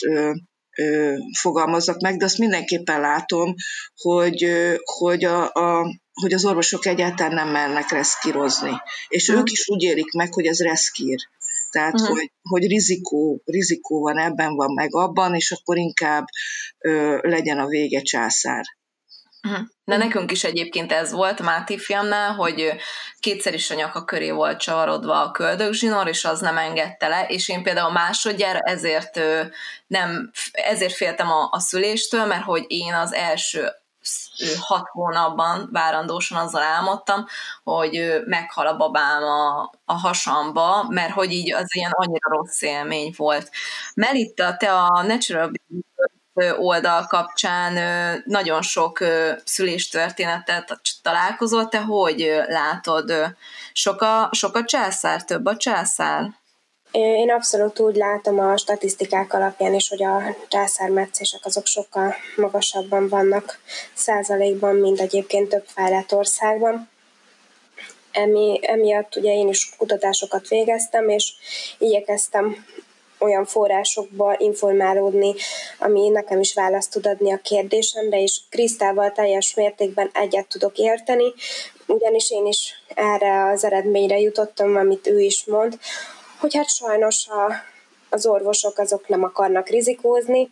fogalmazzak 1.41 2.01
meg, 2.01 2.17
de 2.17 2.25
azt 2.25 2.39
mindenképpen 2.39 3.01
látom, 3.01 3.55
hogy, 3.95 4.53
hogy, 4.85 5.25
a, 5.25 5.53
a, 5.53 5.87
hogy 6.13 6.33
az 6.33 6.45
orvosok 6.45 6.87
egyáltalán 6.87 7.35
nem 7.35 7.49
mernek 7.49 7.91
reszkírozni. 7.91 8.73
És 9.09 9.29
ők 9.29 9.51
is 9.51 9.69
úgy 9.69 9.83
érik 9.83 10.13
meg, 10.13 10.33
hogy 10.33 10.47
ez 10.47 10.61
reszkír. 10.61 11.19
Tehát, 11.71 11.95
uh-huh. 11.95 12.17
hogy, 12.17 12.33
hogy 12.43 12.67
rizikó, 12.67 13.43
rizikó 13.45 14.01
van 14.01 14.19
ebben, 14.19 14.55
van 14.55 14.73
meg 14.75 14.95
abban, 14.95 15.35
és 15.35 15.51
akkor 15.51 15.77
inkább 15.77 16.25
ö, 16.79 17.19
legyen 17.23 17.59
a 17.59 17.67
vége 17.67 18.01
császár. 18.01 18.65
De 19.85 19.97
nekünk 19.97 20.31
is 20.31 20.45
egyébként 20.45 20.93
ez 20.93 21.13
volt 21.13 21.43
Máté 21.43 21.79
fiamnál, 21.79 22.35
hogy 22.35 22.73
kétszer 23.21 23.55
is 23.55 23.71
a 23.71 23.75
nyaka 23.75 24.05
köré 24.05 24.31
volt 24.31 24.61
csavarodva 24.61 25.23
a 25.23 25.31
köldögzsinór, 25.31 26.09
és 26.09 26.25
az 26.25 26.41
nem 26.41 26.59
engedte 26.59 27.09
le, 27.09 27.27
és 27.29 27.49
én 27.49 27.63
például 27.63 27.93
másodjára 27.93 28.59
ezért 28.59 29.21
nem, 29.87 30.31
ezért 30.53 30.95
féltem 30.95 31.31
a, 31.31 31.49
a 31.51 31.59
szüléstől, 31.59 32.27
mert 32.27 32.45
hogy 32.45 32.65
én 32.69 32.95
az 32.95 33.13
első 33.13 33.71
hat 34.61 34.89
hónapban 34.89 35.69
várandósan 35.73 36.39
azzal 36.39 36.63
álmodtam, 36.63 37.27
hogy 37.63 38.23
meghal 38.27 38.67
a 38.67 38.77
babám 38.77 39.23
a, 39.23 39.71
a 39.85 39.93
hasamba, 39.93 40.87
mert 40.89 41.13
hogy 41.13 41.33
így 41.33 41.53
az 41.53 41.75
ilyen 41.75 41.91
annyira 41.91 42.29
rossz 42.29 42.63
élmény 42.63 43.15
volt. 43.17 43.51
Melitta, 43.95 44.57
te 44.57 44.73
a 44.73 45.03
Natural 45.03 45.51
oldal 46.59 47.07
kapcsán 47.07 47.79
nagyon 48.25 48.63
sok 48.63 48.99
szüléstörténetet 49.45 50.79
találkozott, 51.03 51.71
te 51.71 51.81
hogy 51.81 52.43
látod? 52.47 53.13
Sok 53.73 54.01
a, 54.01 54.29
sok 54.33 54.57
a 54.57 54.65
császár, 54.65 55.25
több 55.25 55.47
a 55.47 55.57
császár? 55.57 56.31
Én 56.91 57.31
abszolút 57.31 57.81
úgy 57.81 57.97
látom 57.97 58.39
a 58.39 58.57
statisztikák 58.57 59.33
alapján 59.33 59.75
is, 59.75 59.89
hogy 59.89 60.05
a 60.05 60.37
császármetszések 60.49 61.41
azok 61.45 61.67
sokkal 61.67 62.15
magasabban 62.37 63.09
vannak 63.09 63.59
százalékban, 63.95 64.77
mint 64.77 65.01
egyébként 65.01 65.49
több 65.49 65.65
fejlett 65.67 66.13
országban. 66.13 66.89
Emi, 68.13 68.59
emiatt 68.63 69.17
ugye 69.17 69.33
én 69.33 69.49
is 69.49 69.75
kutatásokat 69.79 70.49
végeztem, 70.49 71.09
és 71.09 71.33
igyekeztem 71.79 72.65
olyan 73.27 73.45
forrásokba 73.45 74.35
informálódni, 74.39 75.35
ami 75.79 76.09
nekem 76.09 76.41
is 76.41 76.55
választ 76.55 76.91
tud 76.91 77.07
adni 77.07 77.33
a 77.33 77.41
kérdésemre, 77.43 78.23
és 78.23 78.41
Krisztával 78.51 79.13
teljes 79.13 79.55
mértékben 79.55 80.11
egyet 80.13 80.49
tudok 80.49 80.77
érteni, 80.79 81.33
ugyanis 81.87 82.31
én 82.31 82.47
is 82.47 82.75
erre 82.95 83.45
az 83.45 83.65
eredményre 83.65 84.19
jutottam, 84.19 84.77
amit 84.77 85.07
ő 85.07 85.21
is 85.21 85.45
mond, 85.45 85.79
hogy 86.41 86.55
hát 86.55 86.69
sajnos 86.69 87.27
a, 87.29 87.53
az 88.11 88.27
orvosok 88.27 88.79
azok 88.79 89.09
nem 89.09 89.23
akarnak 89.23 89.69
rizikózni, 89.69 90.51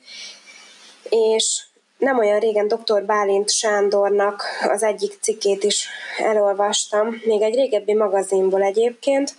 és 1.09 1.63
nem 1.99 2.19
olyan 2.19 2.39
régen 2.39 2.69
dr. 2.69 3.05
Bálint 3.05 3.51
Sándornak 3.51 4.45
az 4.69 4.83
egyik 4.83 5.19
cikkét 5.21 5.65
is 5.65 5.89
elolvastam, 6.19 7.21
még 7.25 7.43
egy 7.43 7.55
régebbi 7.55 7.95
magazinból 7.95 8.63
egyébként, 8.63 9.35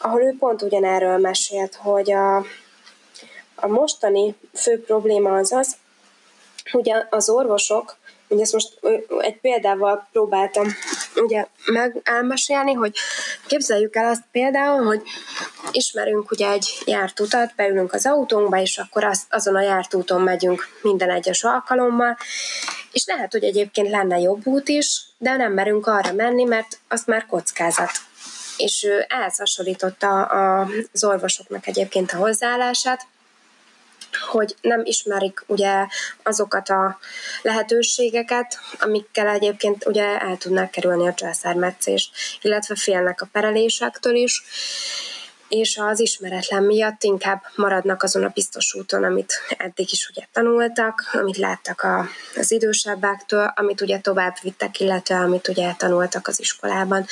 ahol 0.00 0.22
ő 0.22 0.36
pont 0.38 0.62
ugyanerről 0.62 1.18
mesélt, 1.18 1.74
hogy 1.74 2.12
a, 2.12 2.44
a 3.60 3.66
mostani 3.66 4.34
fő 4.54 4.82
probléma 4.82 5.36
az 5.36 5.52
az, 5.52 5.76
hogy 6.70 6.92
az 7.10 7.28
orvosok 7.28 7.96
Ugye 8.28 8.42
ezt 8.42 8.52
most 8.52 8.78
egy 9.18 9.40
példával 9.40 10.08
próbáltam 10.12 10.66
ugye 11.14 11.46
meg 11.66 12.00
elmesélni, 12.02 12.72
hogy 12.72 12.96
képzeljük 13.46 13.96
el 13.96 14.06
azt 14.06 14.24
például, 14.32 14.84
hogy 14.84 15.02
ismerünk 15.70 16.30
ugye 16.30 16.50
egy 16.50 16.82
járt 16.84 17.20
utat, 17.20 17.54
beülünk 17.56 17.92
az 17.92 18.06
autónkba, 18.06 18.60
és 18.60 18.78
akkor 18.78 19.04
az, 19.04 19.22
azon 19.30 19.56
a 19.56 19.62
járt 19.62 19.94
úton 19.94 20.20
megyünk 20.20 20.68
minden 20.82 21.10
egyes 21.10 21.44
alkalommal, 21.44 22.16
és 22.92 23.06
lehet, 23.06 23.32
hogy 23.32 23.44
egyébként 23.44 23.90
lenne 23.90 24.18
jobb 24.18 24.46
út 24.46 24.68
is, 24.68 25.02
de 25.18 25.36
nem 25.36 25.52
merünk 25.52 25.86
arra 25.86 26.12
menni, 26.12 26.44
mert 26.44 26.78
az 26.88 27.02
már 27.06 27.26
kockázat. 27.26 27.90
És 28.56 28.86
ehhez 29.08 29.38
hasonlította 29.38 30.22
az 30.22 31.04
orvosoknak 31.04 31.66
egyébként 31.66 32.12
a 32.12 32.16
hozzáállását, 32.16 33.06
hogy 34.26 34.56
nem 34.60 34.80
ismerik 34.84 35.44
ugye 35.46 35.86
azokat 36.22 36.68
a 36.68 36.98
lehetőségeket, 37.42 38.58
amikkel 38.78 39.28
egyébként 39.28 39.86
ugye 39.86 40.18
el 40.18 40.36
tudnák 40.36 40.70
kerülni 40.70 41.08
a 41.08 41.14
császármetszést, 41.14 42.10
illetve 42.42 42.74
félnek 42.74 43.20
a 43.22 43.28
perelésektől 43.32 44.14
is, 44.14 44.42
és 45.48 45.76
az 45.76 46.00
ismeretlen 46.00 46.62
miatt 46.62 47.02
inkább 47.02 47.42
maradnak 47.54 48.02
azon 48.02 48.24
a 48.24 48.30
biztos 48.34 48.74
úton, 48.74 49.04
amit 49.04 49.32
eddig 49.48 49.92
is 49.92 50.08
ugye 50.08 50.26
tanultak, 50.32 51.10
amit 51.12 51.36
láttak 51.36 51.80
a, 51.82 52.06
az 52.36 52.50
idősebbektől, 52.50 53.52
amit 53.56 53.80
ugye 53.80 53.98
tovább 53.98 54.36
vittek, 54.42 54.80
illetve 54.80 55.16
amit 55.16 55.48
ugye 55.48 55.72
tanultak 55.72 56.26
az 56.28 56.40
iskolában. 56.40 57.06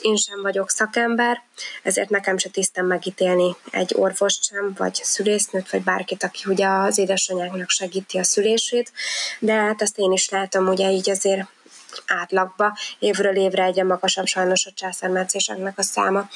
Én 0.00 0.16
sem 0.16 0.42
vagyok 0.42 0.70
szakember, 0.70 1.42
ezért 1.82 2.10
nekem 2.10 2.38
se 2.38 2.48
tisztem 2.48 2.86
megítélni 2.86 3.56
egy 3.70 3.92
orvost 3.96 4.44
sem, 4.44 4.74
vagy 4.76 4.94
szülésznőt, 4.94 5.70
vagy 5.70 5.82
bárkit, 5.82 6.22
aki 6.22 6.42
ugye 6.46 6.66
az 6.66 6.98
édesanyáknak 6.98 7.70
segíti 7.70 8.18
a 8.18 8.22
szülését, 8.22 8.92
de 9.38 9.52
hát 9.52 9.82
ezt 9.82 9.98
én 9.98 10.12
is 10.12 10.28
látom, 10.28 10.68
ugye 10.68 10.90
így 10.90 11.10
azért 11.10 11.46
átlagba 12.08 12.76
évről 12.98 13.36
évre 13.36 13.62
egyre 13.62 13.84
magasabb 13.84 14.26
sajnos 14.26 14.66
a 14.66 14.70
császármetszéseknek 14.74 15.78
a 15.78 15.82
száma. 15.82 16.28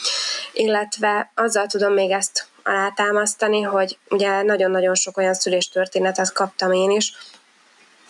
Illetve 0.53 1.31
azzal 1.35 1.67
tudom 1.67 1.93
még 1.93 2.11
ezt 2.11 2.47
alátámasztani, 2.63 3.61
hogy 3.61 3.99
ugye 4.09 4.43
nagyon-nagyon 4.43 4.95
sok 4.95 5.17
olyan 5.17 5.35
szüléstörténetet 5.35 6.33
kaptam 6.33 6.73
én 6.73 6.91
is, 6.91 7.13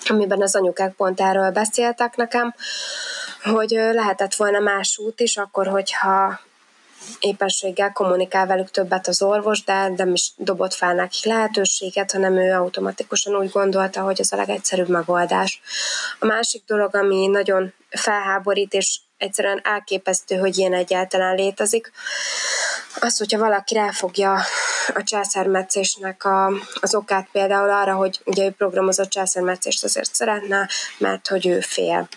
amiben 0.08 0.42
az 0.42 0.54
anyukák 0.54 0.92
pont 0.92 1.20
erről 1.20 1.50
beszéltek 1.50 2.16
nekem, 2.16 2.54
hogy 3.42 3.70
lehetett 3.70 4.34
volna 4.34 4.58
más 4.58 4.98
út 4.98 5.20
is, 5.20 5.36
akkor, 5.36 5.66
hogyha 5.66 6.40
éppenséggel 7.18 7.92
kommunikál 7.92 8.46
velük 8.46 8.70
többet 8.70 9.06
az 9.06 9.22
orvos, 9.22 9.64
de 9.64 9.88
nem 9.88 10.12
is 10.12 10.32
dobott 10.36 10.74
fel 10.74 10.94
neki 10.94 11.28
lehetőséget, 11.28 12.12
hanem 12.12 12.36
ő 12.36 12.52
automatikusan 12.52 13.36
úgy 13.36 13.50
gondolta, 13.50 14.00
hogy 14.00 14.20
ez 14.20 14.32
a 14.32 14.36
legegyszerűbb 14.36 14.88
megoldás. 14.88 15.60
A 16.18 16.26
másik 16.26 16.62
dolog, 16.66 16.94
ami 16.94 17.26
nagyon 17.26 17.72
felháborít, 17.90 18.72
és 18.72 19.00
egyszerűen 19.16 19.60
elképesztő, 19.64 20.36
hogy 20.36 20.58
ilyen 20.58 20.74
egyáltalán 20.74 21.34
létezik, 21.34 21.92
az, 23.00 23.18
hogyha 23.18 23.38
valaki 23.38 23.74
ráfogja 23.74 24.32
a 24.94 25.02
császármetszésnek 25.02 26.24
a, 26.24 26.52
az 26.80 26.94
okát 26.94 27.28
például 27.32 27.70
arra, 27.70 27.94
hogy 27.94 28.20
ugye 28.24 28.44
ő 28.44 28.50
programozott 28.50 29.08
császármetszést 29.08 29.84
azért 29.84 30.14
szeretne, 30.14 30.68
mert 30.98 31.28
hogy 31.28 31.46
ő 31.46 31.60
fél. 31.60 32.08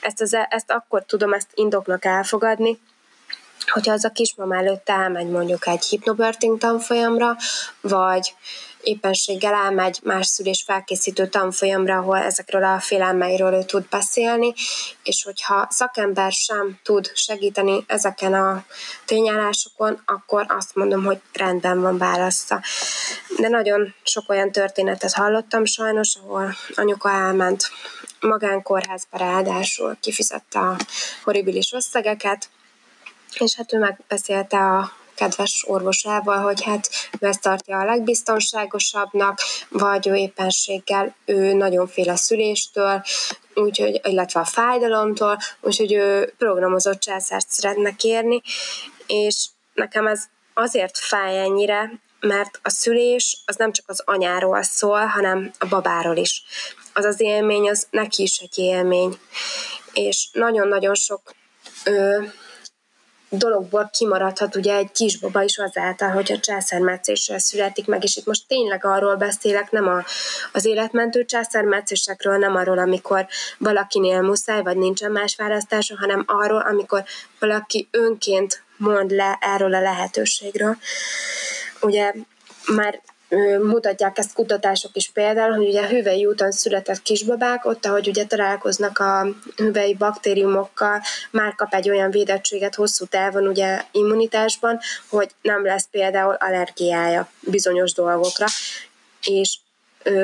Ezt, 0.00 0.20
az, 0.20 0.36
ezt 0.48 0.70
akkor 0.70 1.04
tudom 1.04 1.32
ezt 1.32 1.48
indoknak 1.54 2.04
elfogadni, 2.04 2.78
hogyha 3.66 3.92
az 3.92 4.04
a 4.04 4.10
kismama 4.10 4.56
előtt 4.56 4.88
elmegy 4.88 5.28
mondjuk 5.28 5.66
egy 5.66 5.84
hipnobirthing 5.84 6.58
tanfolyamra, 6.58 7.36
vagy 7.80 8.34
éppenséggel 8.82 9.54
elmegy 9.54 9.98
más 10.02 10.26
szülés 10.26 10.62
felkészítő 10.66 11.26
tanfolyamra, 11.26 11.96
ahol 11.96 12.16
ezekről 12.16 12.64
a 12.64 12.80
félelmeiről 12.80 13.52
ő 13.52 13.62
tud 13.62 13.84
beszélni, 13.90 14.52
és 15.02 15.24
hogyha 15.24 15.66
szakember 15.70 16.32
sem 16.32 16.78
tud 16.82 17.10
segíteni 17.14 17.84
ezeken 17.86 18.34
a 18.34 18.64
tényállásokon, 19.04 20.02
akkor 20.06 20.44
azt 20.48 20.74
mondom, 20.74 21.04
hogy 21.04 21.20
rendben 21.32 21.80
van 21.80 21.98
válasza. 21.98 22.62
De 23.36 23.48
nagyon 23.48 23.94
sok 24.02 24.28
olyan 24.28 24.52
történetet 24.52 25.12
hallottam 25.12 25.64
sajnos, 25.64 26.16
ahol 26.22 26.54
anyuka 26.74 27.10
elment 27.10 27.70
magánkórházba 28.20 29.18
ráadásul 29.18 29.96
kifizette 30.00 30.58
a 30.58 30.76
horribilis 31.24 31.72
összegeket, 31.72 32.48
és 33.38 33.54
hát 33.56 33.72
ő 33.72 33.78
megbeszélte 33.78 34.58
a 34.58 34.92
kedves 35.14 35.64
orvosával, 35.66 36.38
hogy 36.38 36.62
hát 36.62 36.90
ő 37.20 37.26
ezt 37.26 37.40
tartja 37.40 37.78
a 37.78 37.84
legbiztonságosabbnak, 37.84 39.38
vagy 39.68 40.08
ő 40.08 40.14
éppenséggel 40.14 41.14
ő 41.24 41.52
nagyon 41.52 41.86
fél 41.86 42.10
a 42.10 42.16
szüléstől, 42.16 43.02
úgyhogy, 43.54 44.00
illetve 44.02 44.40
a 44.40 44.44
fájdalomtól, 44.44 45.38
úgyhogy 45.60 45.92
ő 45.92 46.34
programozott 46.38 47.00
császárt 47.00 47.48
szeretne 47.48 47.96
kérni, 47.96 48.40
és 49.06 49.46
nekem 49.74 50.06
ez 50.06 50.24
azért 50.54 50.98
fáj 50.98 51.38
ennyire, 51.38 51.90
mert 52.20 52.60
a 52.62 52.70
szülés 52.70 53.42
az 53.46 53.56
nem 53.56 53.72
csak 53.72 53.84
az 53.88 54.02
anyáról 54.04 54.62
szól, 54.62 55.06
hanem 55.06 55.50
a 55.58 55.66
babáról 55.66 56.16
is. 56.16 56.44
Az 56.94 57.04
az 57.04 57.20
élmény, 57.20 57.68
az 57.68 57.86
neki 57.90 58.22
is 58.22 58.38
egy 58.38 58.58
élmény. 58.58 59.18
És 59.92 60.28
nagyon-nagyon 60.32 60.94
sok 60.94 61.34
ö, 61.84 62.22
dologból 63.30 63.90
kimaradhat 63.92 64.56
ugye 64.56 64.74
egy 64.74 64.92
kisbaba 64.92 65.42
is 65.42 65.58
azáltal, 65.58 66.08
hogy 66.08 66.32
a 66.32 66.38
császármetszéssel 66.38 67.38
születik 67.38 67.86
meg, 67.86 68.04
és 68.04 68.16
itt 68.16 68.26
most 68.26 68.46
tényleg 68.46 68.84
arról 68.84 69.16
beszélek, 69.16 69.70
nem 69.70 69.88
a, 69.88 70.04
az 70.52 70.64
életmentő 70.64 71.24
császármetszésekről, 71.24 72.36
nem 72.36 72.56
arról, 72.56 72.78
amikor 72.78 73.26
valakinél 73.58 74.20
muszáj, 74.20 74.62
vagy 74.62 74.76
nincsen 74.76 75.12
más 75.12 75.36
választása, 75.36 75.96
hanem 75.98 76.24
arról, 76.26 76.60
amikor 76.60 77.04
valaki 77.38 77.88
önként 77.90 78.62
mond 78.76 79.10
le 79.10 79.38
erről 79.40 79.74
a 79.74 79.80
lehetőségről. 79.80 80.76
Ugye 81.80 82.12
már 82.66 83.00
mutatják 83.62 84.18
ezt 84.18 84.32
kutatások 84.32 84.90
is 84.94 85.10
például, 85.10 85.56
hogy 85.56 85.66
ugye 85.66 85.88
hüvei 85.88 86.26
úton 86.26 86.50
született 86.50 87.02
kisbabák, 87.02 87.64
ott, 87.64 87.86
ahogy 87.86 88.08
ugye 88.08 88.24
találkoznak 88.24 88.98
a 88.98 89.26
hüvei 89.56 89.94
baktériumokkal, 89.94 91.00
már 91.30 91.54
kap 91.54 91.74
egy 91.74 91.90
olyan 91.90 92.10
védettséget 92.10 92.74
hosszú 92.74 93.04
távon 93.04 93.46
ugye 93.46 93.82
immunitásban, 93.92 94.78
hogy 95.08 95.30
nem 95.42 95.64
lesz 95.64 95.88
például 95.90 96.34
allergiája 96.34 97.28
bizonyos 97.40 97.92
dolgokra, 97.92 98.46
és 99.22 99.58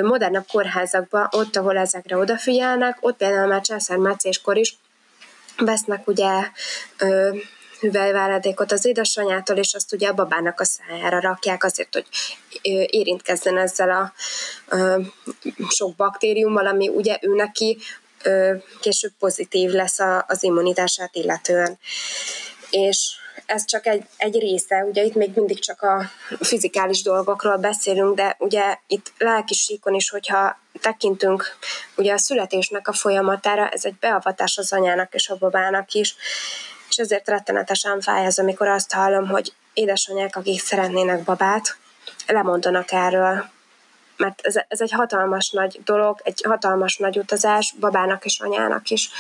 modernebb 0.02 0.46
kórházakban, 0.52 1.28
ott, 1.30 1.56
ahol 1.56 1.76
ezekre 1.76 2.16
odafigyelnek, 2.16 2.96
ott 3.00 3.16
például 3.16 3.46
már 3.46 3.60
császármetszéskor 3.60 4.56
is 4.56 4.78
vesznek 5.56 6.08
ugye 6.08 6.30
hüvelyváladékot 7.80 8.72
az 8.72 8.84
édesanyától, 8.84 9.56
és 9.56 9.74
azt 9.74 9.92
ugye 9.92 10.08
a 10.08 10.14
babának 10.14 10.60
a 10.60 10.64
szájára 10.64 11.20
rakják 11.20 11.64
azért, 11.64 11.94
hogy 11.94 12.06
érintkezzen 12.86 13.58
ezzel 13.58 13.90
a 13.90 14.12
sok 15.68 15.94
baktériummal, 15.96 16.66
ami 16.66 16.88
ugye 16.88 17.18
ő 17.20 17.34
neki 17.34 17.78
később 18.80 19.12
pozitív 19.18 19.70
lesz 19.70 19.98
az 20.26 20.42
immunitását 20.42 21.14
illetően. 21.14 21.78
És 22.70 23.16
ez 23.46 23.64
csak 23.64 23.86
egy, 23.86 24.04
egy 24.16 24.38
része, 24.38 24.84
ugye 24.84 25.02
itt 25.02 25.14
még 25.14 25.30
mindig 25.34 25.58
csak 25.58 25.82
a 25.82 26.10
fizikális 26.40 27.02
dolgokról 27.02 27.56
beszélünk, 27.56 28.16
de 28.16 28.36
ugye 28.38 28.78
itt 28.86 29.12
lelki 29.18 29.54
síkon 29.54 29.94
is, 29.94 30.10
hogyha 30.10 30.58
tekintünk 30.80 31.56
ugye 31.96 32.12
a 32.12 32.18
születésnek 32.18 32.88
a 32.88 32.92
folyamatára, 32.92 33.68
ez 33.68 33.84
egy 33.84 33.94
beavatás 34.00 34.58
az 34.58 34.72
anyának 34.72 35.14
és 35.14 35.28
a 35.28 35.36
babának 35.36 35.92
is, 35.92 36.16
és 36.88 36.96
ezért 36.96 37.28
rettenetesen 37.28 38.00
fáj 38.00 38.24
ez, 38.24 38.38
amikor 38.38 38.68
azt 38.68 38.92
hallom, 38.92 39.28
hogy 39.28 39.52
édesanyák, 39.74 40.36
akik 40.36 40.60
szeretnének 40.60 41.22
babát, 41.22 41.76
lemondanak 42.26 42.92
erről. 42.92 43.44
Mert 44.16 44.40
ez, 44.42 44.54
ez 44.68 44.80
egy 44.80 44.92
hatalmas 44.92 45.50
nagy 45.50 45.80
dolog, 45.84 46.20
egy 46.24 46.42
hatalmas 46.48 46.96
nagy 46.96 47.18
utazás 47.18 47.74
babának 47.80 48.24
és 48.24 48.40
anyának 48.40 48.90
is. 48.90 49.10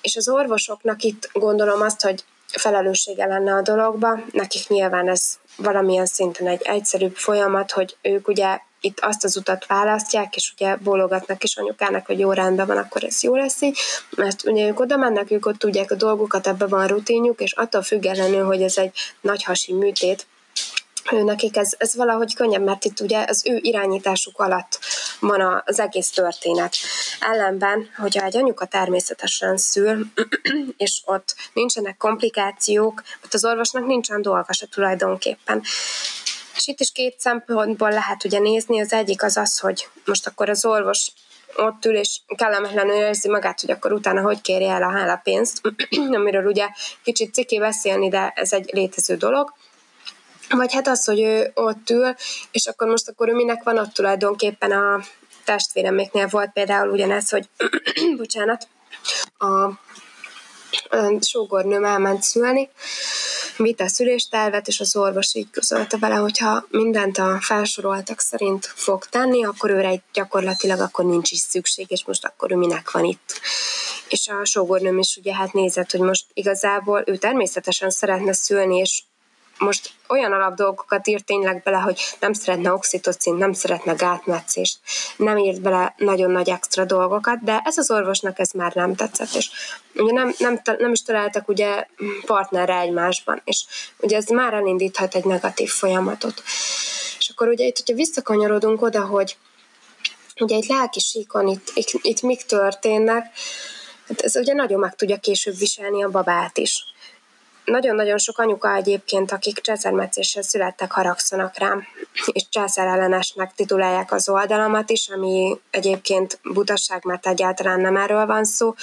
És 0.00 0.16
az 0.16 0.28
orvosoknak 0.28 1.02
itt 1.02 1.30
gondolom 1.32 1.80
azt, 1.80 2.02
hogy 2.02 2.24
felelőssége 2.58 3.26
lenne 3.26 3.54
a 3.54 3.62
dologba, 3.62 4.20
nekik 4.32 4.68
nyilván 4.68 5.08
ez 5.08 5.38
valamilyen 5.56 6.06
szinten 6.06 6.46
egy 6.46 6.62
egyszerűbb 6.62 7.16
folyamat, 7.16 7.70
hogy 7.70 7.96
ők 8.02 8.28
ugye 8.28 8.60
itt 8.84 9.00
azt 9.00 9.24
az 9.24 9.36
utat 9.36 9.66
választják, 9.66 10.36
és 10.36 10.52
ugye 10.54 10.76
bólogatnak 10.76 11.44
is 11.44 11.56
anyukának, 11.56 12.06
hogy 12.06 12.18
jó 12.18 12.32
rendben 12.32 12.66
van, 12.66 12.76
akkor 12.76 13.04
ez 13.04 13.22
jó 13.22 13.36
lesz 13.36 13.60
így, 13.60 13.78
mert 14.16 14.44
ugye 14.44 14.66
ők 14.66 14.80
oda 14.80 14.96
mennek, 14.96 15.30
ők 15.30 15.46
ott 15.46 15.58
tudják 15.58 15.90
a 15.90 15.94
dolgokat, 15.94 16.46
ebben 16.46 16.68
van 16.68 16.86
rutinjuk, 16.86 17.40
és 17.40 17.52
attól 17.52 17.82
függetlenül, 17.82 18.44
hogy 18.44 18.62
ez 18.62 18.76
egy 18.76 18.92
nagy 19.20 19.44
hasi 19.44 19.72
műtét, 19.72 20.26
ő 21.10 21.22
nekik 21.22 21.56
ez, 21.56 21.72
ez 21.78 21.94
valahogy 21.94 22.34
könnyebb, 22.34 22.62
mert 22.62 22.84
itt 22.84 23.00
ugye 23.00 23.24
az 23.28 23.42
ő 23.46 23.58
irányításuk 23.60 24.38
alatt 24.38 24.78
van 25.20 25.62
az 25.64 25.80
egész 25.80 26.10
történet. 26.10 26.76
Ellenben, 27.20 27.88
hogyha 27.96 28.24
egy 28.24 28.36
anyuka 28.36 28.66
természetesen 28.66 29.56
szül, 29.56 30.06
és 30.76 31.02
ott 31.04 31.34
nincsenek 31.52 31.96
komplikációk, 31.96 33.02
ott 33.24 33.34
az 33.34 33.44
orvosnak 33.44 33.86
nincsen 33.86 34.22
dolga 34.22 34.52
se 34.52 34.66
tulajdonképpen. 34.66 35.62
És 36.54 36.66
itt 36.66 36.80
is 36.80 36.92
két 36.92 37.20
szempontból 37.20 37.90
lehet 37.90 38.24
ugye 38.24 38.38
nézni, 38.38 38.80
az 38.80 38.92
egyik 38.92 39.22
az 39.22 39.36
az, 39.36 39.58
hogy 39.58 39.88
most 40.04 40.26
akkor 40.26 40.48
az 40.48 40.64
orvos 40.64 41.12
ott 41.56 41.84
ül, 41.84 41.96
és 41.96 42.20
kellemetlenül 42.36 42.94
érzi 42.94 43.28
magát, 43.28 43.60
hogy 43.60 43.70
akkor 43.70 43.92
utána 43.92 44.20
hogy 44.20 44.40
kérje 44.40 44.72
el 44.72 44.82
a 44.82 44.90
hálapénzt, 44.90 45.60
amiről 46.18 46.46
ugye 46.46 46.68
kicsit 47.02 47.34
ciki 47.34 47.58
beszélni, 47.58 48.08
de 48.08 48.32
ez 48.34 48.52
egy 48.52 48.70
létező 48.72 49.16
dolog. 49.16 49.54
Vagy 50.48 50.72
hát 50.72 50.88
az, 50.88 51.04
hogy 51.04 51.20
ő 51.20 51.50
ott 51.54 51.90
ül, 51.90 52.14
és 52.50 52.66
akkor 52.66 52.88
most 52.88 53.08
akkor 53.08 53.28
ő 53.28 53.34
minek 53.34 53.62
van 53.62 53.78
ott 53.78 53.92
tulajdonképpen 53.92 54.72
a 54.72 55.00
testvéreméknél 55.44 56.26
volt 56.26 56.52
például 56.52 56.90
ugyanez, 56.90 57.30
hogy 57.30 57.48
bocsánat, 58.16 58.68
a 59.38 59.70
sógornőm 61.20 61.84
elment 61.84 62.22
szülni, 62.22 62.68
vitte 63.56 63.88
szüléstervet, 63.88 64.68
és 64.68 64.80
az 64.80 64.96
orvos 64.96 65.34
így 65.34 65.50
közölte 65.50 65.96
vele, 65.96 66.14
hogyha 66.14 66.66
mindent 66.70 67.18
a 67.18 67.38
felsoroltak 67.40 68.20
szerint 68.20 68.66
fog 68.66 69.04
tenni, 69.04 69.44
akkor 69.44 69.70
őre 69.70 69.88
egy 69.88 70.02
gyakorlatilag 70.12 70.80
akkor 70.80 71.04
nincs 71.04 71.30
is 71.30 71.38
szükség, 71.38 71.86
és 71.88 72.04
most 72.04 72.24
akkor 72.24 72.52
ő 72.52 72.56
minek 72.56 72.90
van 72.90 73.04
itt. 73.04 73.40
És 74.08 74.28
a 74.28 74.44
sógornőm 74.44 74.98
is 74.98 75.16
ugye 75.16 75.34
hát 75.34 75.52
nézett, 75.52 75.90
hogy 75.90 76.00
most 76.00 76.24
igazából 76.32 77.02
ő 77.06 77.16
természetesen 77.16 77.90
szeretne 77.90 78.32
szülni, 78.32 78.76
és 78.76 79.02
most 79.58 79.90
olyan 80.08 80.32
alap 80.32 80.54
dolgokat 80.54 81.06
írt 81.06 81.24
tényleg 81.24 81.62
bele, 81.62 81.76
hogy 81.76 82.00
nem 82.20 82.32
szeretne 82.32 82.72
oxitocin, 82.72 83.34
nem 83.34 83.52
szeretne 83.52 83.92
gátmetszést, 83.92 84.78
nem 85.16 85.38
írt 85.38 85.60
bele 85.60 85.94
nagyon 85.96 86.30
nagy 86.30 86.48
extra 86.48 86.84
dolgokat, 86.84 87.44
de 87.44 87.60
ez 87.64 87.78
az 87.78 87.90
orvosnak 87.90 88.38
ez 88.38 88.50
már 88.50 88.74
nem 88.74 88.94
tetszett, 88.94 89.34
és 89.34 89.50
ugye 89.94 90.12
nem, 90.12 90.34
nem, 90.38 90.60
nem 90.78 90.92
is 90.92 91.02
találtak 91.02 91.48
ugye 91.48 91.86
partnerre 92.26 92.78
egymásban, 92.78 93.42
és 93.44 93.64
ugye 93.98 94.16
ez 94.16 94.26
már 94.26 94.54
elindíthat 94.54 95.14
egy 95.14 95.24
negatív 95.24 95.70
folyamatot. 95.70 96.42
És 97.18 97.28
akkor 97.28 97.48
ugye 97.48 97.64
itt, 97.64 97.76
hogyha 97.76 97.94
visszakanyarodunk 97.94 98.82
oda, 98.82 99.04
hogy 99.04 99.36
ugye 100.40 100.56
egy 100.56 100.66
lelki 100.68 101.00
síkon 101.00 101.48
itt, 101.48 101.70
itt, 101.74 101.90
itt 102.02 102.22
mik 102.22 102.42
történnek, 102.42 103.30
hát 104.08 104.20
ez 104.20 104.36
ugye 104.36 104.52
nagyon 104.52 104.78
meg 104.78 104.94
tudja 104.94 105.16
később 105.16 105.56
viselni 105.58 106.04
a 106.04 106.10
babát 106.10 106.58
is 106.58 106.91
nagyon-nagyon 107.64 108.18
sok 108.18 108.38
anyuka 108.38 108.74
egyébként, 108.74 109.32
akik 109.32 109.60
császármetszéssel 109.60 110.42
születtek, 110.42 110.92
haragszanak 110.92 111.58
rám, 111.58 111.82
és 112.32 112.48
császárellenesnek 112.48 113.52
titulálják 113.54 114.12
az 114.12 114.28
oldalamat 114.28 114.90
is, 114.90 115.08
ami 115.08 115.60
egyébként 115.70 116.38
butasság, 116.42 117.04
mert 117.04 117.26
egyáltalán 117.26 117.80
nem 117.80 117.96
erről 117.96 118.26
van 118.26 118.44
szó. 118.44 118.74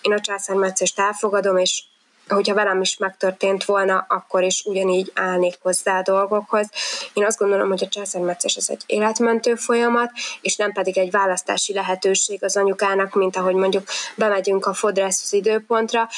Én 0.00 0.12
a 0.12 0.20
császármetszést 0.20 0.98
elfogadom, 0.98 1.56
és 1.56 1.82
hogyha 2.28 2.54
velem 2.54 2.80
is 2.80 2.96
megtörtént 2.96 3.64
volna, 3.64 4.04
akkor 4.08 4.42
is 4.42 4.62
ugyanígy 4.64 5.12
állnék 5.14 5.58
hozzá 5.62 5.98
a 5.98 6.02
dolgokhoz. 6.02 6.68
Én 7.12 7.24
azt 7.24 7.38
gondolom, 7.38 7.68
hogy 7.68 7.84
a 7.84 7.88
császármetszés 7.88 8.56
az 8.56 8.70
egy 8.70 8.82
életmentő 8.86 9.54
folyamat, 9.54 10.10
és 10.40 10.56
nem 10.56 10.72
pedig 10.72 10.98
egy 10.98 11.10
választási 11.10 11.72
lehetőség 11.72 12.44
az 12.44 12.56
anyukának, 12.56 13.14
mint 13.14 13.36
ahogy 13.36 13.54
mondjuk 13.54 13.84
bemegyünk 14.14 14.66
a 14.66 14.74
fodrászhoz 14.74 15.32
időpontra, 15.32 16.08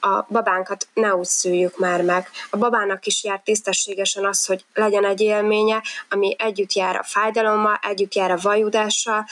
a 0.00 0.24
babánkat 0.28 0.88
ne 0.94 1.14
úgy 1.14 1.26
szüljük 1.26 1.78
már 1.78 2.02
meg. 2.02 2.30
A 2.50 2.56
babának 2.56 3.06
is 3.06 3.24
jár 3.24 3.40
tisztességesen 3.44 4.24
az, 4.24 4.46
hogy 4.46 4.64
legyen 4.74 5.04
egy 5.04 5.20
élménye, 5.20 5.82
ami 6.08 6.36
együtt 6.38 6.72
jár 6.72 6.96
a 6.96 7.02
fájdalommal, 7.02 7.78
együtt 7.82 8.14
jár 8.14 8.30
a 8.30 8.38
vajudással, 8.42 9.24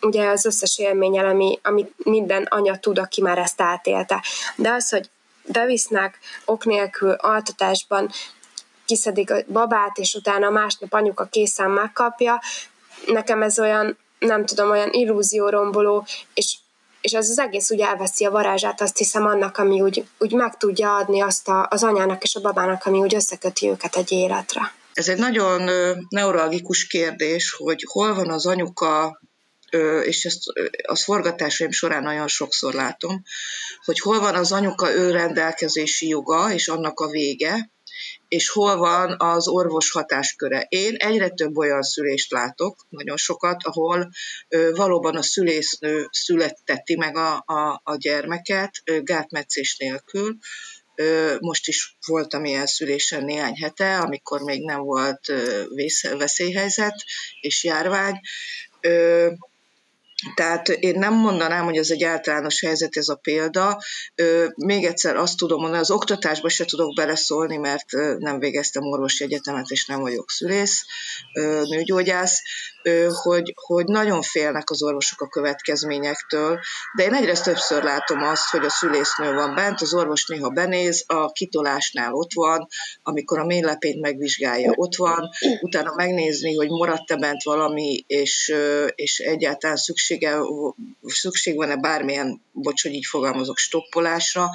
ugye 0.00 0.28
az 0.28 0.44
összes 0.44 0.78
élménnyel, 0.78 1.26
ami, 1.26 1.58
ami 1.62 1.92
minden 1.96 2.42
anya 2.42 2.78
tud, 2.78 2.98
aki 2.98 3.22
már 3.22 3.38
ezt 3.38 3.60
átélte. 3.60 4.24
De 4.56 4.70
az, 4.70 4.90
hogy 4.90 5.10
bevisznek 5.52 6.18
ok 6.44 6.64
nélkül 6.64 7.10
altatásban, 7.10 8.10
kiszedik 8.84 9.30
a 9.30 9.36
babát, 9.46 9.98
és 9.98 10.14
utána 10.14 10.50
másnap 10.50 10.92
anyuka 10.92 11.24
készen 11.24 11.70
megkapja, 11.70 12.40
nekem 13.06 13.42
ez 13.42 13.58
olyan, 13.58 13.98
nem 14.18 14.44
tudom, 14.44 14.70
olyan 14.70 14.92
illúzióromboló, 14.92 16.06
és 16.34 16.56
és 17.00 17.12
ez 17.12 17.30
az 17.30 17.38
egész 17.38 17.70
úgy 17.70 17.80
elveszi 17.80 18.24
a 18.24 18.30
varázsát, 18.30 18.80
azt 18.80 18.96
hiszem 18.96 19.26
annak, 19.26 19.58
ami 19.58 19.80
úgy, 19.80 20.04
úgy 20.18 20.32
meg 20.32 20.56
tudja 20.56 20.96
adni 20.96 21.20
azt 21.20 21.48
a, 21.48 21.66
az 21.70 21.82
anyának 21.82 22.22
és 22.22 22.34
a 22.34 22.40
babának, 22.40 22.86
ami 22.86 22.98
úgy 22.98 23.14
összeköti 23.14 23.68
őket 23.68 23.96
egy 23.96 24.12
életre. 24.12 24.72
Ez 24.92 25.08
egy 25.08 25.18
nagyon 25.18 25.70
neuralgikus 26.08 26.86
kérdés, 26.86 27.54
hogy 27.58 27.86
hol 27.92 28.14
van 28.14 28.30
az 28.30 28.46
anyuka, 28.46 29.20
és 30.04 30.24
ezt 30.24 30.42
az 30.82 31.04
forgatásaim 31.04 31.70
során 31.70 32.02
nagyon 32.02 32.28
sokszor 32.28 32.74
látom, 32.74 33.22
hogy 33.84 33.98
hol 33.98 34.20
van 34.20 34.34
az 34.34 34.52
anyuka 34.52 34.94
önrendelkezési 34.94 36.08
joga, 36.08 36.52
és 36.52 36.68
annak 36.68 37.00
a 37.00 37.08
vége, 37.08 37.70
és 38.28 38.48
hol 38.48 38.76
van 38.76 39.14
az 39.18 39.48
orvos 39.48 39.90
hatásköre. 39.90 40.66
Én 40.68 40.94
egyre 40.94 41.28
több 41.28 41.56
olyan 41.56 41.82
szülést 41.82 42.30
látok, 42.30 42.86
nagyon 42.88 43.16
sokat, 43.16 43.56
ahol 43.62 44.10
valóban 44.72 45.16
a 45.16 45.22
szülésznő 45.22 46.08
születteti 46.10 46.96
meg 46.96 47.16
a, 47.16 47.42
a, 47.46 47.80
a 47.84 47.96
gyermeket 47.96 48.70
gátmetszés 49.02 49.76
nélkül, 49.76 50.38
Most 51.40 51.68
is 51.68 51.96
voltam 52.06 52.44
ilyen 52.44 52.66
szülésen 52.66 53.24
néhány 53.24 53.54
hete, 53.54 53.98
amikor 53.98 54.40
még 54.40 54.64
nem 54.64 54.80
volt 54.80 55.32
veszélyhelyzet 56.18 57.04
és 57.40 57.64
járvány. 57.64 58.20
Tehát 60.34 60.68
én 60.68 60.98
nem 60.98 61.14
mondanám, 61.14 61.64
hogy 61.64 61.76
ez 61.76 61.90
egy 61.90 62.02
általános 62.02 62.60
helyzet, 62.60 62.96
ez 62.96 63.08
a 63.08 63.14
példa. 63.14 63.82
Még 64.54 64.84
egyszer 64.84 65.16
azt 65.16 65.36
tudom 65.36 65.60
mondani, 65.60 65.80
az 65.80 65.90
oktatásba 65.90 66.48
se 66.48 66.64
tudok 66.64 66.94
beleszólni, 66.94 67.56
mert 67.56 67.84
nem 68.18 68.38
végeztem 68.38 68.82
orvosi 68.82 69.24
egyetemet, 69.24 69.68
és 69.68 69.86
nem 69.86 70.00
vagyok 70.00 70.30
szülész, 70.30 70.84
nőgyógyász, 71.68 72.42
hogy, 73.22 73.52
hogy 73.54 73.84
nagyon 73.84 74.22
félnek 74.22 74.70
az 74.70 74.82
orvosok 74.82 75.20
a 75.20 75.28
következményektől, 75.28 76.60
de 76.96 77.04
én 77.04 77.14
egyre 77.14 77.32
többször 77.32 77.82
látom 77.82 78.22
azt, 78.22 78.48
hogy 78.50 78.64
a 78.64 78.70
szülésznő 78.70 79.34
van 79.34 79.54
bent, 79.54 79.80
az 79.80 79.94
orvos 79.94 80.26
néha 80.26 80.48
benéz, 80.48 81.04
a 81.06 81.32
kitolásnál 81.32 82.12
ott 82.12 82.32
van, 82.34 82.68
amikor 83.02 83.38
a 83.38 83.46
mélylepényt 83.46 84.00
megvizsgálja, 84.00 84.72
ott 84.74 84.96
van, 84.96 85.28
utána 85.60 85.92
megnézni, 85.94 86.54
hogy 86.54 86.68
maradt-e 86.68 87.16
bent 87.16 87.42
valami, 87.42 88.04
és, 88.06 88.54
és 88.94 89.18
egyáltalán 89.18 89.76
szüksége, 90.08 90.38
szükség 91.02 91.56
van-e 91.56 91.76
bármilyen, 91.76 92.42
bocs, 92.52 92.82
hogy 92.82 92.92
így 92.92 93.06
fogalmazok, 93.06 93.58
stoppolásra, 93.58 94.50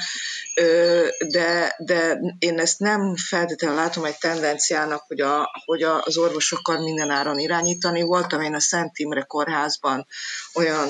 de, 1.27 1.75
de 1.77 2.19
én 2.39 2.59
ezt 2.59 2.79
nem 2.79 3.15
feltétlenül 3.15 3.77
látom 3.77 4.03
egy 4.03 4.17
tendenciának, 4.17 5.03
hogy, 5.07 5.21
a, 5.21 5.49
hogy 5.65 5.83
az 5.83 6.17
orvosokkal 6.17 6.83
minden 6.83 7.09
áron 7.09 7.39
irányítani. 7.39 8.01
Voltam 8.01 8.41
én 8.41 8.53
a 8.53 8.59
Szent 8.59 8.97
Imre 8.97 9.21
kórházban 9.21 10.07
olyan 10.53 10.89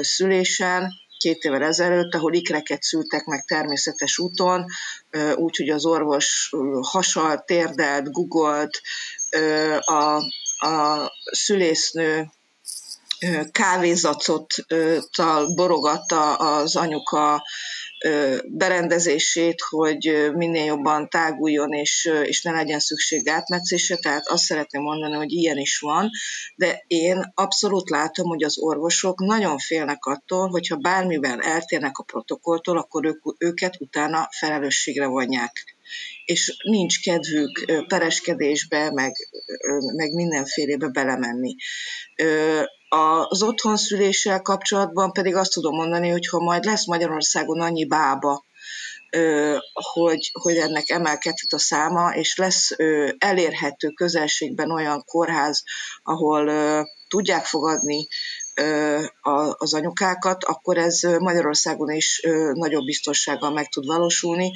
szülésen, 0.00 0.92
két 1.18 1.42
évvel 1.42 1.62
ezelőtt, 1.62 2.14
ahol 2.14 2.32
ikreket 2.32 2.82
szültek 2.82 3.24
meg 3.24 3.44
természetes 3.44 4.18
úton, 4.18 4.64
úgyhogy 5.34 5.68
az 5.68 5.84
orvos 5.84 6.50
hasalt, 6.80 7.46
térdelt, 7.46 8.12
gugolt, 8.12 8.80
a, 9.78 10.16
a 10.66 11.12
szülésznő 11.30 12.28
kávézacottal 13.52 15.54
borogatta 15.54 16.34
az 16.34 16.76
anyuka 16.76 17.42
berendezését, 18.44 19.60
hogy 19.68 20.30
minél 20.32 20.64
jobban 20.64 21.08
táguljon, 21.08 21.72
és, 21.72 22.10
és 22.22 22.42
ne 22.42 22.50
legyen 22.50 22.78
szükség 22.78 23.28
átmetszésre, 23.28 23.96
tehát 23.96 24.28
azt 24.28 24.42
szeretném 24.42 24.82
mondani, 24.82 25.14
hogy 25.14 25.32
ilyen 25.32 25.58
is 25.58 25.78
van, 25.78 26.10
de 26.56 26.84
én 26.86 27.32
abszolút 27.34 27.90
látom, 27.90 28.28
hogy 28.28 28.42
az 28.42 28.58
orvosok 28.58 29.20
nagyon 29.20 29.58
félnek 29.58 30.04
attól, 30.04 30.48
hogyha 30.48 30.76
bármivel 30.76 31.40
eltérnek 31.40 31.98
a 31.98 32.02
protokolltól, 32.02 32.78
akkor 32.78 33.04
ők, 33.04 33.22
őket 33.38 33.80
utána 33.80 34.28
felelősségre 34.30 35.06
vonják 35.06 35.52
és 36.24 36.56
nincs 36.62 37.02
kedvük 37.02 37.84
pereskedésbe, 37.86 38.90
meg, 38.90 39.12
meg 39.96 40.12
mindenfélébe 40.12 40.88
belemenni. 40.88 41.54
Az 43.28 43.42
otthonszüléssel 43.42 44.42
kapcsolatban 44.42 45.12
pedig 45.12 45.34
azt 45.34 45.52
tudom 45.52 45.74
mondani, 45.74 46.08
hogy 46.08 46.28
ha 46.28 46.38
majd 46.38 46.64
lesz 46.64 46.86
Magyarországon 46.86 47.60
annyi 47.60 47.86
bába, 47.86 48.46
hogy, 49.72 50.30
hogy 50.32 50.56
ennek 50.56 50.88
emelkedhet 50.88 51.52
a 51.52 51.58
száma, 51.58 52.14
és 52.14 52.36
lesz 52.36 52.70
elérhető 53.18 53.88
közelségben 53.88 54.70
olyan 54.70 55.04
kórház, 55.04 55.62
ahol 56.02 56.50
tudják 57.08 57.44
fogadni 57.44 58.06
az 59.56 59.74
anyukákat, 59.74 60.44
akkor 60.44 60.78
ez 60.78 61.00
Magyarországon 61.02 61.90
is 61.90 62.22
nagyobb 62.52 62.84
biztonsággal 62.84 63.50
meg 63.50 63.68
tud 63.68 63.86
valósulni. 63.86 64.52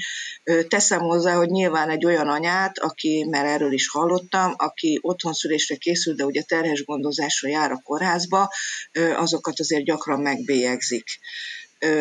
Teszem 0.68 1.00
hozzá, 1.00 1.34
hogy 1.34 1.48
nyilván 1.48 1.90
egy 1.90 2.04
olyan 2.04 2.28
anyát, 2.28 2.78
aki, 2.78 3.26
mert 3.30 3.46
erről 3.46 3.72
is 3.72 3.88
hallottam, 3.88 4.54
aki 4.56 4.98
otthonszülésre 5.02 5.76
készül, 5.76 6.14
de 6.14 6.24
ugye 6.24 6.42
terhes 6.42 6.84
gondozásra 6.84 7.48
jár 7.48 7.70
a 7.70 7.80
kórházba, 7.84 8.48
azokat 9.16 9.60
azért 9.60 9.84
gyakran 9.84 10.20
megbélyegzik 10.20 11.04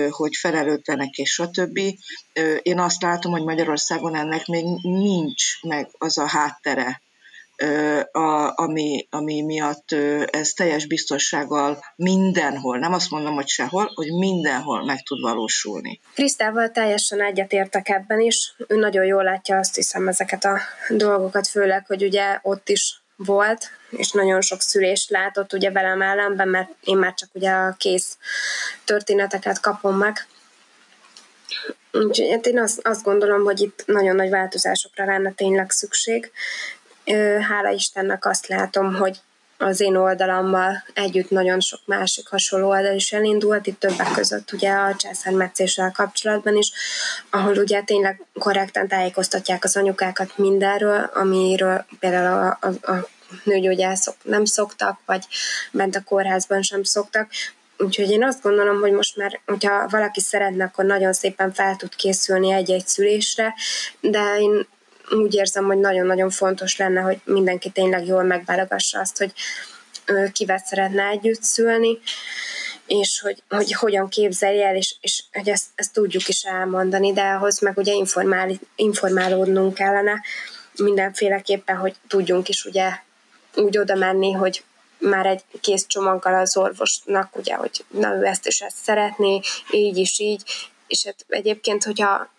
hogy 0.10 0.36
felelőtlenek 0.36 1.18
és 1.18 1.32
stb. 1.32 1.80
Én 2.62 2.80
azt 2.80 3.02
látom, 3.02 3.32
hogy 3.32 3.44
Magyarországon 3.44 4.16
ennek 4.16 4.46
még 4.46 4.64
nincs 4.82 5.62
meg 5.62 5.90
az 5.98 6.18
a 6.18 6.28
háttere, 6.28 7.02
a, 8.12 8.54
ami, 8.56 9.08
ami 9.10 9.42
miatt 9.42 9.92
ez 10.26 10.50
teljes 10.50 10.88
biztonsággal 10.88 11.84
mindenhol, 11.96 12.78
nem 12.78 12.94
azt 12.94 13.10
mondom, 13.10 13.34
hogy 13.34 13.48
sehol, 13.48 13.92
hogy 13.94 14.08
mindenhol 14.08 14.86
meg 14.86 15.04
tud 15.04 15.22
valósulni. 15.22 16.00
Krisztával 16.14 16.72
teljesen 16.72 17.22
egyetértek 17.22 17.90
ebben 17.90 18.20
is. 18.20 18.56
Ő 18.68 18.76
nagyon 18.76 19.06
jól 19.06 19.24
látja 19.24 19.58
azt 19.58 19.76
hiszem 19.76 20.08
ezeket 20.08 20.46
a 20.46 20.60
dolgokat, 20.90 21.48
főleg, 21.48 21.86
hogy 21.86 22.04
ugye 22.04 22.40
ott 22.42 22.70
is 22.70 23.02
volt, 23.16 23.70
és 23.90 24.12
nagyon 24.12 24.42
sok 24.42 24.62
szülést 24.62 25.10
látott 25.10 25.54
ugye 25.54 25.72
velem 25.72 26.02
ellenben, 26.02 26.48
mert 26.48 26.70
én 26.84 26.98
már 26.98 27.14
csak 27.14 27.30
ugye 27.34 27.52
a 27.52 27.76
kész 27.78 28.18
történeteket 28.86 29.60
kapom 29.60 29.98
meg. 29.98 30.28
Úgyhogy 31.92 32.30
hát 32.32 32.46
én 32.46 32.60
azt, 32.60 32.80
azt 32.88 33.04
gondolom, 33.04 33.44
hogy 33.44 33.62
itt 33.62 33.84
nagyon 33.86 34.16
nagy 34.16 34.30
változásokra 34.30 35.06
lenne 35.06 35.32
tényleg 35.32 35.72
szükség, 35.72 36.32
hála 37.42 37.70
Istennek 37.70 38.26
azt 38.26 38.48
látom, 38.48 38.96
hogy 38.96 39.20
az 39.62 39.80
én 39.80 39.96
oldalammal 39.96 40.84
együtt 40.94 41.30
nagyon 41.30 41.60
sok 41.60 41.80
másik 41.86 42.28
hasonló 42.28 42.68
oldal 42.68 42.96
is 42.96 43.12
elindult, 43.12 43.68
itt 43.68 43.80
többek 43.80 44.12
között 44.12 44.52
ugye 44.52 44.72
a 44.72 44.96
császármetszéssel 44.96 45.92
kapcsolatban 45.92 46.58
is, 46.58 46.72
ahol 47.30 47.58
ugye 47.58 47.82
tényleg 47.82 48.26
korrektan 48.34 48.88
tájékoztatják 48.88 49.64
az 49.64 49.78
anyukákat 49.78 50.38
mindenről, 50.38 51.10
amiről 51.14 51.86
például 52.00 52.58
a, 52.60 52.68
a, 52.68 52.92
a 52.92 53.08
nőgyógyászok 53.44 54.16
nem 54.24 54.46
szoktak, 54.46 55.00
vagy 55.06 55.26
bent 55.72 55.96
a 55.96 56.04
kórházban 56.04 56.62
sem 56.62 56.84
szoktak, 56.84 57.30
Úgyhogy 57.78 58.10
én 58.10 58.24
azt 58.24 58.42
gondolom, 58.42 58.80
hogy 58.80 58.92
most 58.92 59.18
már, 59.18 59.40
hogyha 59.46 59.88
valaki 59.88 60.20
szeretne, 60.20 60.64
akkor 60.64 60.86
nagyon 60.86 61.14
szépen 61.14 61.54
fel 61.54 61.76
tud 61.76 61.96
készülni 61.96 62.52
egy-egy 62.52 62.88
szülésre, 62.88 63.54
de 64.00 64.36
én 64.40 64.68
úgy 65.12 65.34
érzem, 65.34 65.66
hogy 65.66 65.78
nagyon-nagyon 65.78 66.30
fontos 66.30 66.78
lenne, 66.78 67.02
hogy 67.02 67.22
mindenki 67.24 67.70
tényleg 67.70 68.06
jól 68.06 68.24
megválogassa 68.24 69.00
azt, 69.00 69.18
hogy 69.18 69.34
kivel 70.32 70.64
szeretne 70.66 71.04
együtt 71.04 71.44
szülni, 71.44 72.00
és 72.86 73.20
hogy, 73.20 73.44
hogy 73.50 73.74
hogyan 73.74 74.10
képzelje 74.10 74.68
el, 74.68 74.76
és, 74.76 74.96
és 75.02 75.24
hogy 75.32 75.50
ezt, 75.50 75.66
ezt 75.76 75.94
tudjuk 75.94 76.28
is 76.28 76.44
elmondani, 76.44 77.14
de 77.14 77.22
ahhoz 77.22 77.60
meg 77.60 77.78
ugye 77.78 77.94
informál, 77.94 78.50
informálódnunk 78.76 79.74
kellene 79.74 80.24
mindenféleképpen, 80.76 81.76
hogy 81.76 81.96
tudjunk 82.08 82.50
is 82.50 82.66
ugye 82.66 82.90
úgy 83.56 83.78
oda 83.78 83.96
menni, 83.96 84.32
hogy 84.32 84.64
már 84.98 85.26
egy 85.26 85.44
kész 85.62 85.86
csomaggal 85.88 86.40
az 86.40 86.58
orvosnak, 86.58 87.36
ugye, 87.36 87.56
hogy 87.56 87.86
na 87.88 88.16
ő 88.16 88.26
ezt 88.26 88.48
is 88.48 88.62
ezt 88.62 88.78
szeretné, 88.84 89.42
így 89.72 89.98
is 89.98 90.20
így, 90.20 90.44
és 90.88 91.06
hát 91.06 91.26
egyébként, 91.28 91.84
hogyha 91.84 92.30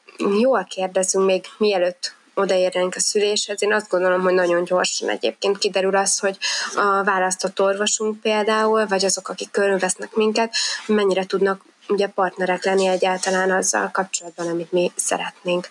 jól 0.41 0.65
kérdezünk 0.65 1.25
még 1.25 1.45
mielőtt 1.59 2.15
odaérnénk 2.35 2.95
a 2.95 3.01
szüléshez. 3.01 3.63
Én 3.63 3.73
azt 3.73 3.89
gondolom, 3.89 4.21
hogy 4.21 4.35
nagyon 4.35 4.65
gyorsan 4.65 5.09
egyébként 5.09 5.59
kiderül 5.59 5.97
az, 5.97 6.19
hogy 6.19 6.39
a 6.75 7.05
választott 7.05 7.61
orvosunk 7.61 8.21
például, 8.21 8.87
vagy 8.87 9.05
azok, 9.05 9.29
akik 9.29 9.51
körülvesznek 9.51 10.15
minket, 10.15 10.55
mennyire 10.87 11.27
tudnak 11.27 11.65
ugye 11.89 12.07
partnerek 12.07 12.65
lenni 12.65 12.87
egyáltalán 12.87 13.51
azzal 13.51 13.91
kapcsolatban, 13.93 14.49
amit 14.49 14.73
mi 14.73 14.93
szeretnénk. 14.97 15.69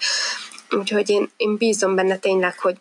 Úgyhogy 0.70 1.10
én, 1.10 1.32
én 1.38 1.58
bízom 1.58 1.96
benne 1.96 2.16
tényleg, 2.16 2.60
hogy 2.60 2.78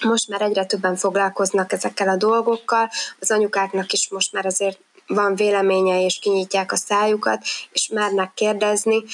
most 0.00 0.28
már 0.28 0.42
egyre 0.42 0.64
többen 0.64 0.96
foglalkoznak 0.96 1.72
ezekkel 1.72 2.08
a 2.08 2.16
dolgokkal, 2.16 2.90
az 3.20 3.30
anyukáknak 3.30 3.92
is 3.92 4.08
most 4.10 4.32
már 4.32 4.46
azért 4.46 4.78
van 5.06 5.34
véleménye, 5.34 6.04
és 6.04 6.18
kinyitják 6.18 6.72
a 6.72 6.76
szájukat, 6.76 7.44
és 7.72 7.88
mernek 7.88 8.30
kérdezni, 8.34 9.04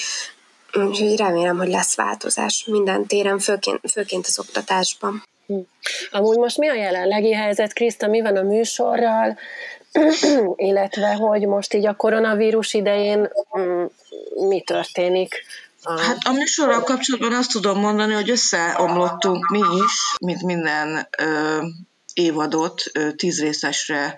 Úgyhogy 0.73 1.17
remélem, 1.17 1.57
hogy 1.57 1.69
lesz 1.69 1.95
változás 1.95 2.65
minden 2.67 3.05
téren, 3.05 3.39
főként, 3.39 3.79
főként 3.91 4.25
az 4.27 4.39
oktatásban. 4.39 5.23
Hm. 5.47 5.57
Amúgy 6.11 6.37
most 6.37 6.57
mi 6.57 6.69
a 6.69 6.73
jelenlegi 6.73 7.33
helyzet, 7.33 7.73
Kriszta, 7.73 8.07
mi 8.07 8.21
van 8.21 8.35
a 8.35 8.41
műsorral, 8.41 9.37
illetve 10.55 11.13
hogy 11.13 11.47
most 11.47 11.73
így 11.73 11.85
a 11.85 11.95
koronavírus 11.95 12.73
idején 12.73 13.29
hm, 13.49 13.85
mi 14.47 14.61
történik? 14.61 15.45
A... 15.83 15.99
Hát 15.99 16.17
a 16.23 16.31
műsorral 16.31 16.83
kapcsolatban 16.83 17.33
azt 17.33 17.51
tudom 17.51 17.79
mondani, 17.79 18.13
hogy 18.13 18.29
összeomlottunk 18.29 19.49
mi 19.49 19.59
is, 19.85 20.15
mint 20.21 20.43
minden 20.43 21.07
ö, 21.17 21.57
évadot 22.13 22.83
ö, 22.93 23.11
tíz 23.11 23.41
részesre 23.41 24.15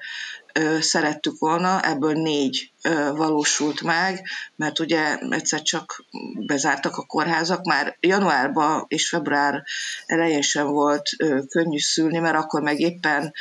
szerettük 0.79 1.39
volna, 1.39 1.81
ebből 1.81 2.13
négy 2.13 2.71
valósult 3.15 3.81
meg, 3.81 4.27
mert 4.55 4.79
ugye 4.79 5.17
egyszer 5.29 5.61
csak 5.61 6.05
bezártak 6.45 6.97
a 6.97 7.05
kórházak, 7.05 7.65
már 7.65 7.97
januárban 7.99 8.85
és 8.87 9.09
február 9.09 9.63
elején 10.05 10.41
sem 10.41 10.67
volt 10.67 11.09
könnyű 11.49 11.79
szülni, 11.79 12.17
mert 12.17 12.35
akkor 12.35 12.61
meg 12.61 12.79
éppen 12.79 13.33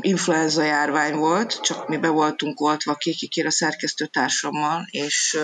influenza 0.00 0.62
járvány 0.62 1.14
volt, 1.14 1.60
csak 1.60 1.88
mi 1.88 1.96
be 1.96 2.08
voltunk 2.08 2.60
oltva 2.60 2.94
kékikér 2.94 3.46
a 3.46 3.50
szerkesztőtársammal, 3.50 4.86
és, 4.90 5.38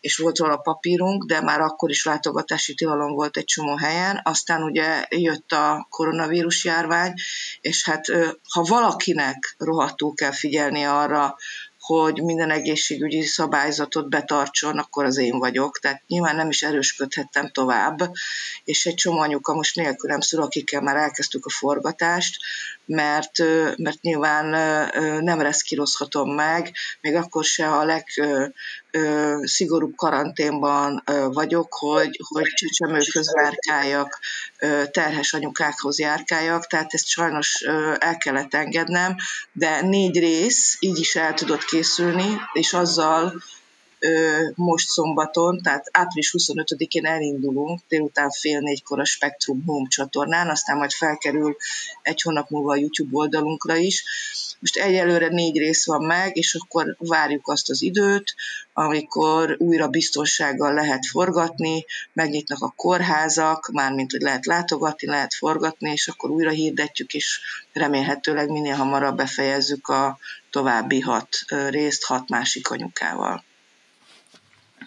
és 0.00 0.16
volt 0.16 0.38
róla 0.38 0.56
papírunk, 0.56 1.24
de 1.24 1.40
már 1.40 1.60
akkor 1.60 1.90
is 1.90 2.04
látogatási 2.04 2.74
tilalom 2.74 3.12
volt 3.12 3.36
egy 3.36 3.44
csomó 3.44 3.76
helyen. 3.76 4.20
Aztán 4.24 4.62
ugye 4.62 5.06
jött 5.08 5.52
a 5.52 5.86
koronavírus 5.90 6.64
járvány, 6.64 7.12
és 7.60 7.84
hát 7.84 8.06
ha 8.52 8.62
valakinek 8.62 9.54
rohadtul 9.58 10.14
kell 10.14 10.32
figyelni 10.32 10.82
arra, 10.82 11.36
hogy 11.82 12.22
minden 12.22 12.50
egészségügyi 12.50 13.22
szabályzatot 13.22 14.08
betartson, 14.08 14.78
akkor 14.78 15.04
az 15.04 15.16
én 15.16 15.38
vagyok. 15.38 15.78
Tehát 15.78 16.02
nyilván 16.06 16.36
nem 16.36 16.48
is 16.48 16.62
erősködhettem 16.62 17.50
tovább, 17.50 17.98
és 18.64 18.86
egy 18.86 18.94
csomó 18.94 19.18
anyuka 19.18 19.54
most 19.54 19.76
nélkülem 19.76 20.20
szül, 20.20 20.42
akikkel 20.42 20.80
már 20.80 20.96
elkezdtük 20.96 21.46
a 21.46 21.50
forgatást, 21.50 22.36
mert, 22.86 23.38
mert 23.76 24.00
nyilván 24.00 24.46
nem 25.22 25.40
reszkírozhatom 25.40 26.34
meg, 26.34 26.72
még 27.00 27.14
akkor 27.14 27.44
se 27.44 27.68
a 27.68 27.84
legszigorúbb 28.90 29.94
karanténban 29.96 31.02
vagyok, 31.32 31.74
hogy, 31.74 32.20
hogy 32.28 32.44
csecsemőkhöz 32.44 33.32
járkáljak, 33.34 34.20
terhes 34.90 35.32
anyukákhoz 35.32 35.98
járkáljak, 35.98 36.66
tehát 36.66 36.94
ezt 36.94 37.06
sajnos 37.06 37.60
el 37.98 38.16
kellett 38.18 38.54
engednem, 38.54 39.16
de 39.52 39.80
négy 39.80 40.18
rész 40.18 40.76
így 40.80 40.98
is 40.98 41.14
el 41.16 41.34
tudott 41.34 41.64
készülni, 41.64 42.36
és 42.52 42.72
azzal 42.72 43.42
most 44.54 44.88
szombaton, 44.88 45.60
tehát 45.62 45.88
április 45.90 46.34
25-én 46.38 47.06
elindulunk, 47.06 47.80
délután 47.88 48.30
fél 48.30 48.58
négykor 48.58 49.00
a 49.00 49.04
Spectrum 49.04 49.62
Home 49.66 49.88
csatornán, 49.88 50.48
aztán 50.48 50.76
majd 50.76 50.90
felkerül 50.90 51.56
egy 52.02 52.22
hónap 52.22 52.50
múlva 52.50 52.72
a 52.72 52.76
YouTube 52.76 53.16
oldalunkra 53.16 53.76
is. 53.76 54.04
Most 54.58 54.76
egyelőre 54.76 55.28
négy 55.28 55.58
rész 55.58 55.86
van 55.86 56.04
meg, 56.04 56.36
és 56.36 56.54
akkor 56.54 56.96
várjuk 56.98 57.48
azt 57.48 57.70
az 57.70 57.82
időt, 57.82 58.34
amikor 58.72 59.56
újra 59.58 59.88
biztonsággal 59.88 60.74
lehet 60.74 61.06
forgatni, 61.06 61.84
megnyitnak 62.12 62.62
a 62.62 62.72
kórházak, 62.76 63.70
mármint, 63.72 64.10
hogy 64.10 64.20
lehet 64.20 64.46
látogatni, 64.46 65.06
lehet 65.06 65.34
forgatni, 65.34 65.90
és 65.90 66.08
akkor 66.08 66.30
újra 66.30 66.50
hirdetjük, 66.50 67.12
és 67.12 67.40
remélhetőleg 67.72 68.50
minél 68.50 68.74
hamarabb 68.74 69.16
befejezzük 69.16 69.88
a 69.88 70.18
további 70.50 71.00
hat 71.00 71.28
részt 71.70 72.04
hat 72.04 72.28
másik 72.28 72.70
anyukával 72.70 73.44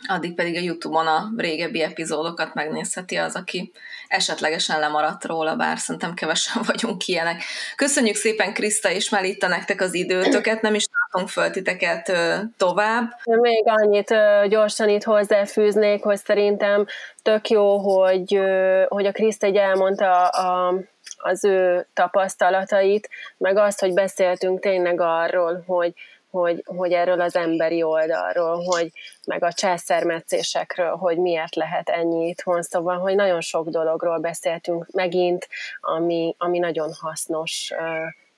addig 0.07 0.35
pedig 0.35 0.55
a 0.55 0.61
Youtube-on 0.61 1.07
a 1.07 1.31
régebbi 1.37 1.81
epizódokat 1.81 2.53
megnézheti 2.53 3.15
az, 3.15 3.35
aki 3.35 3.71
esetlegesen 4.07 4.79
lemaradt 4.79 5.25
róla, 5.25 5.55
bár 5.55 5.77
szerintem 5.77 6.13
kevesen 6.13 6.61
vagyunk 6.71 7.07
ilyenek. 7.07 7.43
Köszönjük 7.75 8.15
szépen 8.15 8.53
Kriszta 8.53 8.89
és 8.89 9.09
Melitta 9.09 9.47
nektek 9.47 9.81
az 9.81 9.93
időtöket, 9.93 10.61
nem 10.61 10.75
is 10.75 10.85
tartunk 10.85 11.29
föl 11.29 11.49
titeket 11.49 12.11
tovább. 12.57 13.09
Még 13.23 13.63
annyit 13.65 14.15
gyorsan 14.49 14.89
itt 14.89 15.03
hozzáfűznék, 15.03 16.03
hogy 16.03 16.17
szerintem 16.17 16.85
tök 17.21 17.49
jó, 17.49 17.77
hogy, 17.77 18.39
hogy 18.87 19.05
a 19.05 19.11
Kriszta 19.11 19.45
egy 19.45 19.55
elmondta 19.55 20.27
a, 20.27 20.73
az 21.17 21.43
ő 21.43 21.87
tapasztalatait, 21.93 23.09
meg 23.37 23.57
azt, 23.57 23.79
hogy 23.79 23.93
beszéltünk 23.93 24.59
tényleg 24.59 25.01
arról, 25.01 25.63
hogy 25.67 25.93
hogy, 26.35 26.63
hogy 26.65 26.91
erről 26.91 27.21
az 27.21 27.35
emberi 27.35 27.83
oldalról, 27.83 28.63
hogy 28.63 28.91
meg 29.25 29.43
a 29.43 29.53
császármetszésekről, 29.53 30.95
hogy 30.95 31.17
miért 31.17 31.55
lehet 31.55 31.89
ennyi 31.89 32.27
itthon, 32.27 32.61
szóval, 32.61 32.97
hogy 32.97 33.15
nagyon 33.15 33.41
sok 33.41 33.67
dologról 33.67 34.17
beszéltünk 34.17 34.87
megint, 34.91 35.47
ami, 35.79 36.35
ami 36.37 36.59
nagyon 36.59 36.91
hasznos 36.99 37.73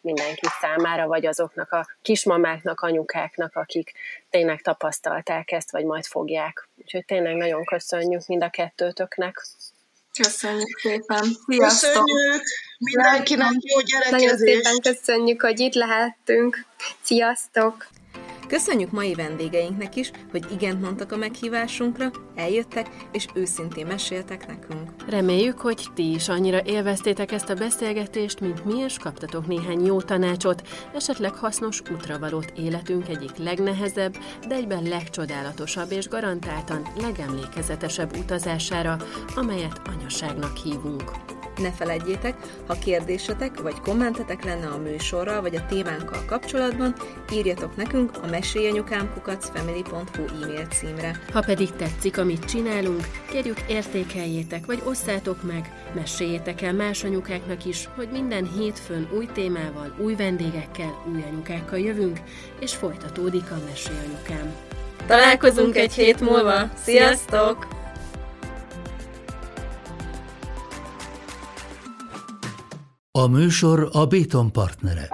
mindenki 0.02 0.48
számára, 0.62 1.08
vagy 1.08 1.26
azoknak 1.26 1.72
a 1.72 1.88
kismamáknak, 2.02 2.80
anyukáknak, 2.80 3.56
akik 3.56 3.94
tényleg 4.30 4.62
tapasztalták 4.62 5.52
ezt, 5.52 5.72
vagy 5.72 5.86
majd 5.86 6.06
fogják. 6.06 6.70
Úgyhogy 6.76 7.06
tényleg 7.06 7.36
nagyon 7.36 7.64
köszönjük 7.64 8.26
mind 8.28 8.44
a 8.44 8.50
kettőtöknek. 8.50 9.42
Köszönjük 10.18 10.80
szépen. 10.80 11.24
Sziasztok! 11.48 12.04
Köszönjük! 12.06 12.42
Mindenkinek 12.78 13.52
jó 13.52 13.80
gyerekezést! 13.82 14.12
Nagyon 14.12 14.38
szépen 14.38 14.94
köszönjük, 14.94 15.42
hogy 15.42 15.60
itt 15.60 15.74
lehettünk. 15.74 16.66
Sziasztok! 17.02 17.88
Köszönjük 18.48 18.92
mai 18.92 19.14
vendégeinknek 19.14 19.96
is, 19.96 20.12
hogy 20.32 20.46
igent 20.52 20.82
mondtak 20.82 21.12
a 21.12 21.18
meghívásunkra, 21.18 22.12
eljöttek 22.36 22.90
és 23.12 23.26
őszintén 23.34 23.88
meséltek 23.88 24.48
nekünk. 24.48 24.92
Reméljük, 25.10 25.60
hogy 25.60 25.88
ti 25.94 26.14
is 26.14 26.30
annyira 26.30 26.62
élveztétek 26.66 27.32
ezt 27.32 27.50
a 27.50 27.54
beszélgetést, 27.54 28.40
mint 28.40 28.66
mi, 28.66 28.78
és 28.78 28.98
kaptatok 28.98 29.48
néhány 29.48 29.86
jó 29.86 30.02
tanácsot, 30.02 30.68
esetleg 30.94 31.36
hasznos 31.36 31.82
útravalót 31.92 32.52
életünk 32.58 33.08
egyik 33.08 33.38
legnehezebb, 33.38 34.18
de 34.48 34.56
egyben 34.56 34.84
legcsodálatosabb 34.84 35.92
és 35.92 36.08
garantáltan 36.08 36.88
legemlékezetesebb 37.02 38.18
utazására, 38.18 38.98
amelyet 39.36 39.82
anyaságnak 39.86 40.58
hívunk. 40.58 41.12
Ne 41.62 41.72
felejtjétek, 41.72 42.36
ha 42.68 42.74
kérdésetek 42.74 43.62
vagy 43.62 43.80
kommentetek 43.80 44.44
lenne 44.44 44.68
a 44.68 44.78
műsorral 44.78 45.42
vagy 45.42 45.56
a 45.56 45.66
témánkkal 45.66 46.26
kapcsolatban, 46.26 46.96
írjatok 47.34 47.76
nekünk 47.76 48.12
a 48.22 48.28
mesélyanyukámkukacfamily.hu 48.38 50.44
e-mail 50.44 50.66
címre. 50.66 51.20
Ha 51.32 51.42
pedig 51.42 51.72
tetszik, 51.72 52.18
amit 52.18 52.46
csinálunk, 52.46 53.08
kérjük 53.30 53.62
értékeljétek 53.68 54.66
vagy 54.66 54.82
osszátok 54.86 55.44
meg, 55.44 55.90
meséljétek 55.96 56.62
el 56.62 56.74
más 56.74 57.04
anyukáknak 57.04 57.66
is, 57.66 57.90
hogy 57.96 58.10
minden 58.12 58.50
hétfőn 58.58 59.08
új 59.18 59.26
témával, 59.34 59.96
új 59.98 60.16
vendégekkel, 60.16 61.04
új 61.14 61.24
anyukákkal 61.32 61.80
jövünk, 61.80 62.20
és 62.60 62.76
folytatódik 62.76 63.52
a 63.52 63.62
Mesélyanyukám. 63.70 64.56
Találkozunk 65.08 65.76
egy 65.76 65.94
hét 65.94 66.20
múlva! 66.20 66.70
Sziasztok! 66.84 67.68
A 73.12 73.28
műsor 73.28 73.90
a 73.92 74.06
Béton 74.06 74.52
partnere. 74.52 75.10